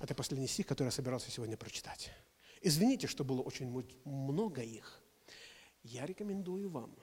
Это 0.01 0.15
последний 0.15 0.47
стих, 0.47 0.67
который 0.67 0.89
я 0.89 0.93
собирался 0.93 1.31
сегодня 1.31 1.57
прочитать. 1.57 2.11
Извините, 2.63 3.07
что 3.07 3.25
было 3.25 3.43
очень 3.43 3.69
много 4.05 4.63
их. 4.63 5.01
Я 5.83 6.07
рекомендую 6.07 6.69
вам, 6.69 6.97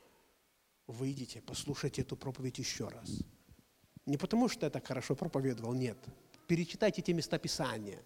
выйдите, 0.87 1.41
послушайте 1.41 2.01
эту 2.01 2.15
проповедь 2.15 2.59
еще 2.59 2.87
раз. 2.87 3.23
Не 4.05 4.17
потому, 4.17 4.49
что 4.49 4.65
я 4.65 4.69
так 4.69 4.85
хорошо 4.85 5.15
проповедовал, 5.15 5.73
нет. 5.73 5.97
Перечитайте 6.47 7.01
те 7.01 7.13
места 7.13 7.37
Писания. 7.37 8.03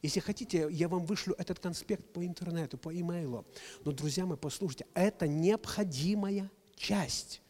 Если 0.00 0.20
хотите, 0.20 0.68
я 0.70 0.88
вам 0.88 1.04
вышлю 1.04 1.34
этот 1.38 1.58
конспект 1.58 2.12
по 2.12 2.24
интернету, 2.24 2.78
по 2.78 2.98
имейлу. 2.98 3.46
Но, 3.84 3.92
друзья 3.92 4.26
мои, 4.26 4.38
послушайте, 4.38 4.86
это 4.94 5.26
необходимая 5.26 6.50
часть 6.76 7.42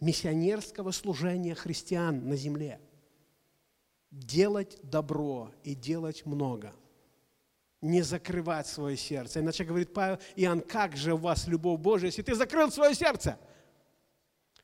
миссионерского 0.00 0.90
служения 0.90 1.54
христиан 1.54 2.28
на 2.28 2.36
земле. 2.36 2.80
Делать 4.10 4.78
добро 4.82 5.52
и 5.62 5.74
делать 5.74 6.26
много. 6.26 6.74
Не 7.84 8.02
закрывать 8.02 8.66
свое 8.66 8.96
сердце. 8.96 9.40
Иначе 9.40 9.64
говорит 9.64 9.92
Павел, 9.92 10.18
Иоанн, 10.36 10.62
как 10.62 10.96
же 10.96 11.14
у 11.14 11.18
вас 11.18 11.46
любовь 11.46 11.80
Божия, 11.80 12.06
если 12.06 12.22
ты 12.22 12.34
закрыл 12.34 12.70
свое 12.70 12.94
сердце? 12.94 13.38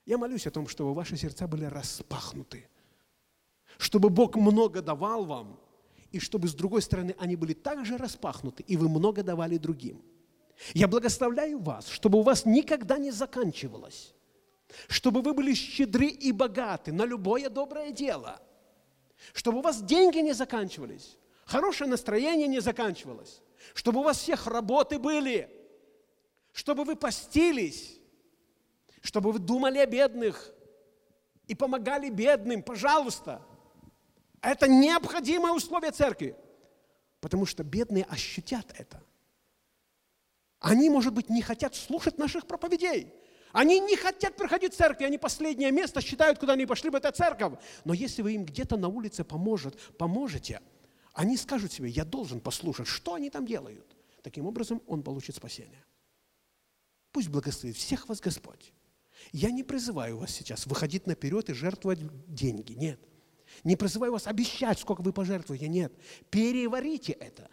Я 0.06 0.16
молюсь 0.16 0.46
о 0.46 0.50
том, 0.50 0.66
чтобы 0.66 0.94
ваши 0.94 1.16
сердца 1.16 1.46
были 1.46 1.66
распахнуты. 1.66 2.66
Чтобы 3.76 4.08
Бог 4.08 4.36
много 4.36 4.80
давал 4.80 5.24
вам, 5.24 5.60
и 6.10 6.18
чтобы 6.18 6.48
с 6.48 6.54
другой 6.54 6.82
стороны 6.82 7.14
они 7.18 7.36
были 7.36 7.52
также 7.52 7.98
распахнуты, 7.98 8.62
и 8.62 8.76
вы 8.76 8.88
много 8.88 9.22
давали 9.22 9.58
другим. 9.58 10.02
Я 10.72 10.88
благословляю 10.88 11.58
вас, 11.58 11.88
чтобы 11.88 12.18
у 12.18 12.22
вас 12.22 12.46
никогда 12.46 12.98
не 12.98 13.10
заканчивалось 13.10 14.14
чтобы 14.88 15.22
вы 15.22 15.34
были 15.34 15.54
щедры 15.54 16.06
и 16.06 16.32
богаты 16.32 16.92
на 16.92 17.04
любое 17.04 17.50
доброе 17.50 17.92
дело, 17.92 18.40
чтобы 19.32 19.58
у 19.58 19.62
вас 19.62 19.82
деньги 19.82 20.18
не 20.18 20.32
заканчивались, 20.32 21.18
хорошее 21.50 21.90
настроение 21.90 22.46
не 22.46 22.60
заканчивалось, 22.60 23.42
чтобы 23.74 24.00
у 24.00 24.02
вас 24.04 24.18
всех 24.18 24.46
работы 24.46 24.98
были, 24.98 25.50
чтобы 26.52 26.84
вы 26.84 26.94
постились, 26.94 27.98
чтобы 29.02 29.32
вы 29.32 29.40
думали 29.40 29.78
о 29.78 29.86
бедных 29.86 30.54
и 31.48 31.54
помогали 31.54 32.08
бедным, 32.08 32.62
пожалуйста. 32.62 33.42
Это 34.40 34.68
необходимое 34.68 35.52
условие 35.52 35.90
церкви, 35.90 36.36
потому 37.20 37.46
что 37.46 37.64
бедные 37.64 38.04
ощутят 38.04 38.66
это. 38.78 39.02
Они, 40.60 40.88
может 40.88 41.12
быть, 41.12 41.28
не 41.30 41.42
хотят 41.42 41.74
слушать 41.74 42.16
наших 42.16 42.46
проповедей, 42.46 43.12
они 43.52 43.80
не 43.80 43.96
хотят 43.96 44.36
приходить 44.36 44.74
в 44.74 44.76
церковь, 44.76 45.06
они 45.06 45.18
последнее 45.18 45.72
место 45.72 46.00
считают, 46.00 46.38
куда 46.38 46.52
они 46.52 46.66
пошли 46.66 46.90
бы, 46.90 46.98
это 46.98 47.10
церковь. 47.10 47.54
Но 47.84 47.92
если 47.92 48.22
вы 48.22 48.34
им 48.34 48.44
где-то 48.44 48.76
на 48.76 48.86
улице 48.86 49.24
поможет, 49.24 49.76
поможете, 49.98 50.60
они 51.12 51.36
скажут 51.36 51.72
себе, 51.72 51.88
я 51.88 52.04
должен 52.04 52.40
послушать, 52.40 52.86
что 52.86 53.14
они 53.14 53.30
там 53.30 53.46
делают. 53.46 53.96
Таким 54.22 54.46
образом, 54.46 54.82
он 54.86 55.02
получит 55.02 55.36
спасение. 55.36 55.84
Пусть 57.12 57.28
благословит 57.28 57.76
всех 57.76 58.08
вас 58.08 58.20
Господь. 58.20 58.72
Я 59.32 59.50
не 59.50 59.62
призываю 59.62 60.18
вас 60.18 60.30
сейчас 60.30 60.66
выходить 60.66 61.06
наперед 61.06 61.50
и 61.50 61.54
жертвовать 61.54 62.00
деньги. 62.32 62.72
Нет. 62.72 63.00
Не 63.64 63.76
призываю 63.76 64.12
вас 64.12 64.26
обещать, 64.26 64.78
сколько 64.78 65.02
вы 65.02 65.12
пожертвуете. 65.12 65.68
Нет. 65.68 65.92
Переварите 66.30 67.12
это. 67.12 67.50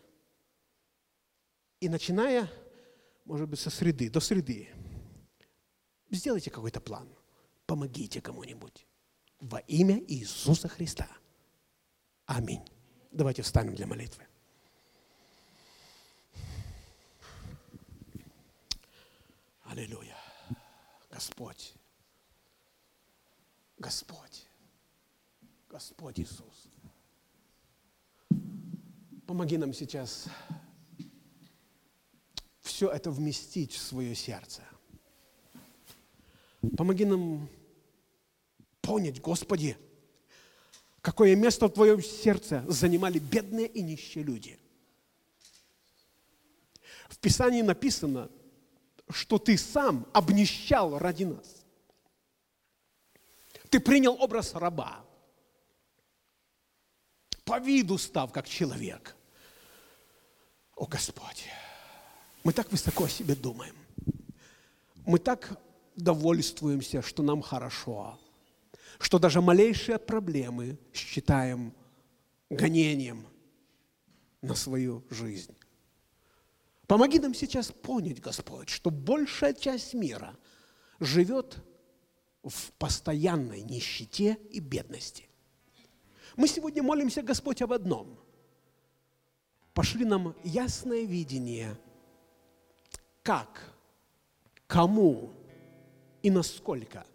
И 1.80 1.90
начиная, 1.90 2.50
может 3.26 3.50
быть, 3.50 3.60
со 3.60 3.70
среды, 3.70 4.10
до 4.10 4.20
среды, 4.20 4.70
сделайте 6.10 6.52
какой-то 6.52 6.80
план. 6.80 7.08
Помогите 7.66 8.22
кому-нибудь. 8.22 8.86
Во 9.40 9.60
имя 9.60 10.02
Иисуса 10.08 10.68
Христа. 10.68 11.08
Аминь. 12.26 12.64
Давайте 13.12 13.42
встанем 13.42 13.76
для 13.76 13.88
молитвы. 13.88 14.26
Аллилуйя. 19.64 20.18
Господь. 21.10 21.74
Господь. 23.78 24.48
Господь 25.70 26.20
Иисус. 26.20 26.68
Помоги 29.26 29.58
нам 29.58 29.74
сейчас 29.74 30.28
все 32.62 32.90
это 32.90 33.12
вместить 33.12 33.74
в 33.74 33.82
свое 33.82 34.16
сердце. 34.16 34.64
Помоги 36.78 37.06
нам 37.06 37.50
понять, 38.82 39.20
Господи, 39.22 39.78
какое 41.08 41.38
место 41.38 41.68
в 41.68 41.72
Твоем 41.72 42.04
сердце 42.04 42.66
занимали 42.68 43.18
бедные 43.18 43.66
и 43.66 43.82
нищие 43.82 44.26
люди. 44.26 44.60
В 47.08 47.18
Писании 47.18 47.62
написано, 47.62 48.30
что 49.10 49.40
Ты 49.40 49.58
сам 49.58 50.06
обнищал 50.12 51.00
ради 51.00 51.24
нас. 51.24 51.64
Ты 53.70 53.80
принял 53.80 54.22
образ 54.22 54.54
раба, 54.54 55.06
по 57.46 57.58
виду 57.62 57.98
став 57.98 58.34
как 58.34 58.50
человек. 58.50 59.16
О 60.76 60.88
Господь, 60.88 61.46
мы 62.44 62.52
так 62.52 62.70
высоко 62.70 63.06
о 63.06 63.10
себе 63.10 63.34
думаем. 63.34 63.78
Мы 65.06 65.20
так 65.20 65.58
довольствуемся, 65.96 67.02
что 67.02 67.24
нам 67.24 67.42
хорошо, 67.42 68.20
что 69.00 69.20
даже 69.20 69.42
малейшие 69.42 70.00
проблемы 70.00 70.80
считаем 70.94 71.74
гонением 72.50 73.28
на 74.42 74.56
свою 74.56 75.04
жизнь. 75.10 75.56
Помоги 76.88 77.20
нам 77.20 77.34
сейчас 77.34 77.72
понять, 77.72 78.22
Господь, 78.22 78.70
что 78.70 78.90
большая 78.90 79.54
часть 79.54 79.94
мира 79.94 80.36
живет 81.00 81.58
в 82.44 82.72
постоянной 82.74 83.62
нищете 83.62 84.38
и 84.52 84.60
бедности. 84.60 85.28
Мы 86.38 86.48
сегодня 86.48 86.82
молимся, 86.82 87.22
Господь, 87.22 87.62
об 87.62 87.74
одном. 87.74 88.18
Пошли 89.74 90.06
нам 90.06 90.36
ясное 90.44 91.04
видение, 91.04 91.78
как, 93.22 93.76
кому 94.66 95.34
и 96.22 96.32
насколько 96.32 97.06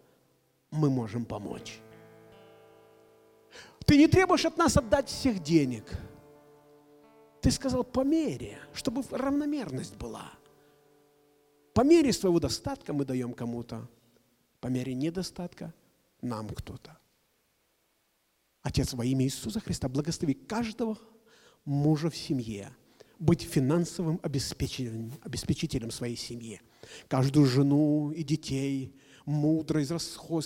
мы 0.73 0.89
можем 0.89 1.23
помочь. 1.23 1.79
Ты 3.85 3.97
не 3.97 4.07
требуешь 4.07 4.45
от 4.45 4.57
нас 4.57 4.75
отдать 4.75 5.07
всех 5.07 5.41
денег. 5.41 5.85
Ты 7.41 7.51
сказал 7.51 7.83
по 7.83 8.03
мере, 8.03 8.57
чтобы 8.73 9.03
равномерность 9.11 9.95
была. 9.97 10.31
По 11.73 11.81
мере 11.81 12.11
своего 12.13 12.39
достатка 12.39 12.93
мы 12.93 13.05
даем 13.05 13.33
кому-то, 13.33 13.87
по 14.59 14.67
мере 14.67 14.93
недостатка 14.93 15.73
нам 16.21 16.49
кто-то. 16.49 16.97
Отец, 18.61 18.93
во 18.93 19.03
имя 19.05 19.25
Иисуса 19.25 19.59
Христа, 19.59 19.89
благослови 19.89 20.33
каждого 20.33 20.97
мужа 21.65 22.09
в 22.09 22.15
семье 22.15 22.73
быть 23.19 23.41
финансовым 23.41 24.19
обеспечителем, 24.23 25.13
обеспечителем 25.21 25.91
своей 25.91 26.15
семьи. 26.15 26.61
Каждую 27.07 27.45
жену 27.45 28.11
и 28.11 28.23
детей 28.23 28.95
мудро 29.25 29.81
из 29.81 29.91
расход 29.91 30.45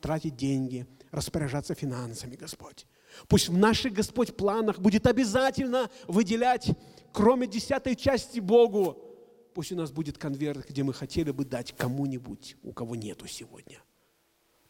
тратить 0.00 0.36
деньги, 0.36 0.86
распоряжаться 1.10 1.74
финансами, 1.74 2.36
Господь. 2.36 2.86
Пусть 3.28 3.48
в 3.48 3.56
наших, 3.56 3.92
Господь, 3.92 4.36
планах 4.36 4.80
будет 4.80 5.06
обязательно 5.06 5.90
выделять, 6.08 6.70
кроме 7.12 7.46
десятой 7.46 7.94
части 7.94 8.40
Богу, 8.40 8.98
пусть 9.54 9.72
у 9.72 9.76
нас 9.76 9.92
будет 9.92 10.18
конверт, 10.18 10.68
где 10.68 10.82
мы 10.82 10.92
хотели 10.92 11.30
бы 11.30 11.44
дать 11.44 11.72
кому-нибудь, 11.76 12.56
у 12.62 12.72
кого 12.72 12.96
нету 12.96 13.26
сегодня. 13.26 13.78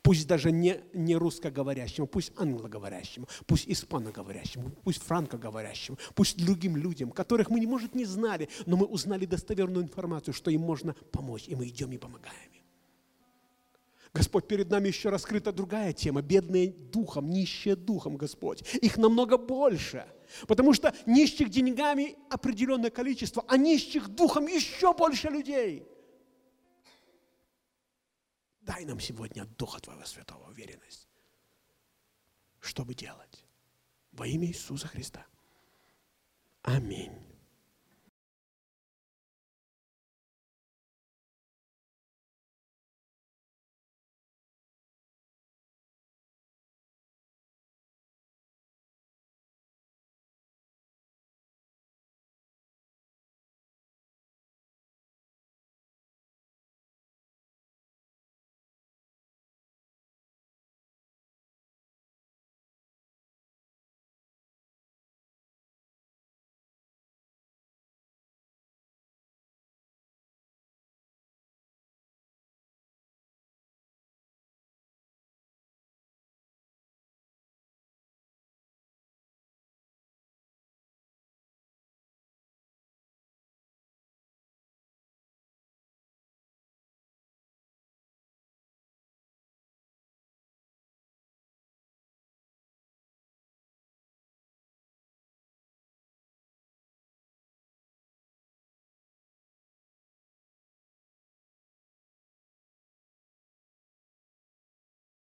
Пусть 0.02 0.26
даже 0.26 0.52
не, 0.52 0.82
не 0.92 1.16
русскоговорящему, 1.16 2.06
пусть 2.06 2.32
англоговорящему, 2.36 3.26
пусть 3.46 3.66
испаноговорящему, 3.66 4.70
пусть 4.82 5.02
франкоговорящему, 5.02 5.96
пусть 6.14 6.44
другим 6.44 6.76
людям, 6.76 7.10
которых 7.10 7.48
мы, 7.48 7.66
может, 7.66 7.94
не 7.94 8.04
знали, 8.04 8.50
но 8.66 8.76
мы 8.76 8.84
узнали 8.84 9.24
достоверную 9.24 9.82
информацию, 9.82 10.34
что 10.34 10.50
им 10.50 10.60
можно 10.60 10.94
помочь, 11.10 11.48
и 11.48 11.54
мы 11.54 11.68
идем 11.68 11.90
и 11.92 11.96
помогаем 11.96 12.52
им. 12.52 12.63
Господь, 14.14 14.46
перед 14.46 14.70
нами 14.70 14.86
еще 14.86 15.08
раскрыта 15.08 15.52
другая 15.52 15.92
тема. 15.92 16.22
Бедные 16.22 16.70
духом, 16.70 17.28
нищие 17.28 17.74
духом, 17.74 18.16
Господь. 18.16 18.62
Их 18.76 18.96
намного 18.96 19.36
больше. 19.36 20.06
Потому 20.46 20.72
что 20.72 20.94
нищих 21.04 21.50
деньгами 21.50 22.16
определенное 22.30 22.90
количество, 22.90 23.44
а 23.48 23.56
нищих 23.56 24.08
духом 24.08 24.46
еще 24.46 24.94
больше 24.94 25.28
людей. 25.28 25.84
Дай 28.60 28.84
нам 28.84 29.00
сегодня 29.00 29.42
от 29.42 29.56
Духа 29.56 29.80
Твоего 29.80 30.04
Святого 30.04 30.48
уверенность. 30.48 31.08
Что 32.60 32.84
бы 32.84 32.94
делать? 32.94 33.44
Во 34.12 34.26
имя 34.28 34.46
Иисуса 34.46 34.86
Христа. 34.86 35.26
Аминь. 36.62 37.33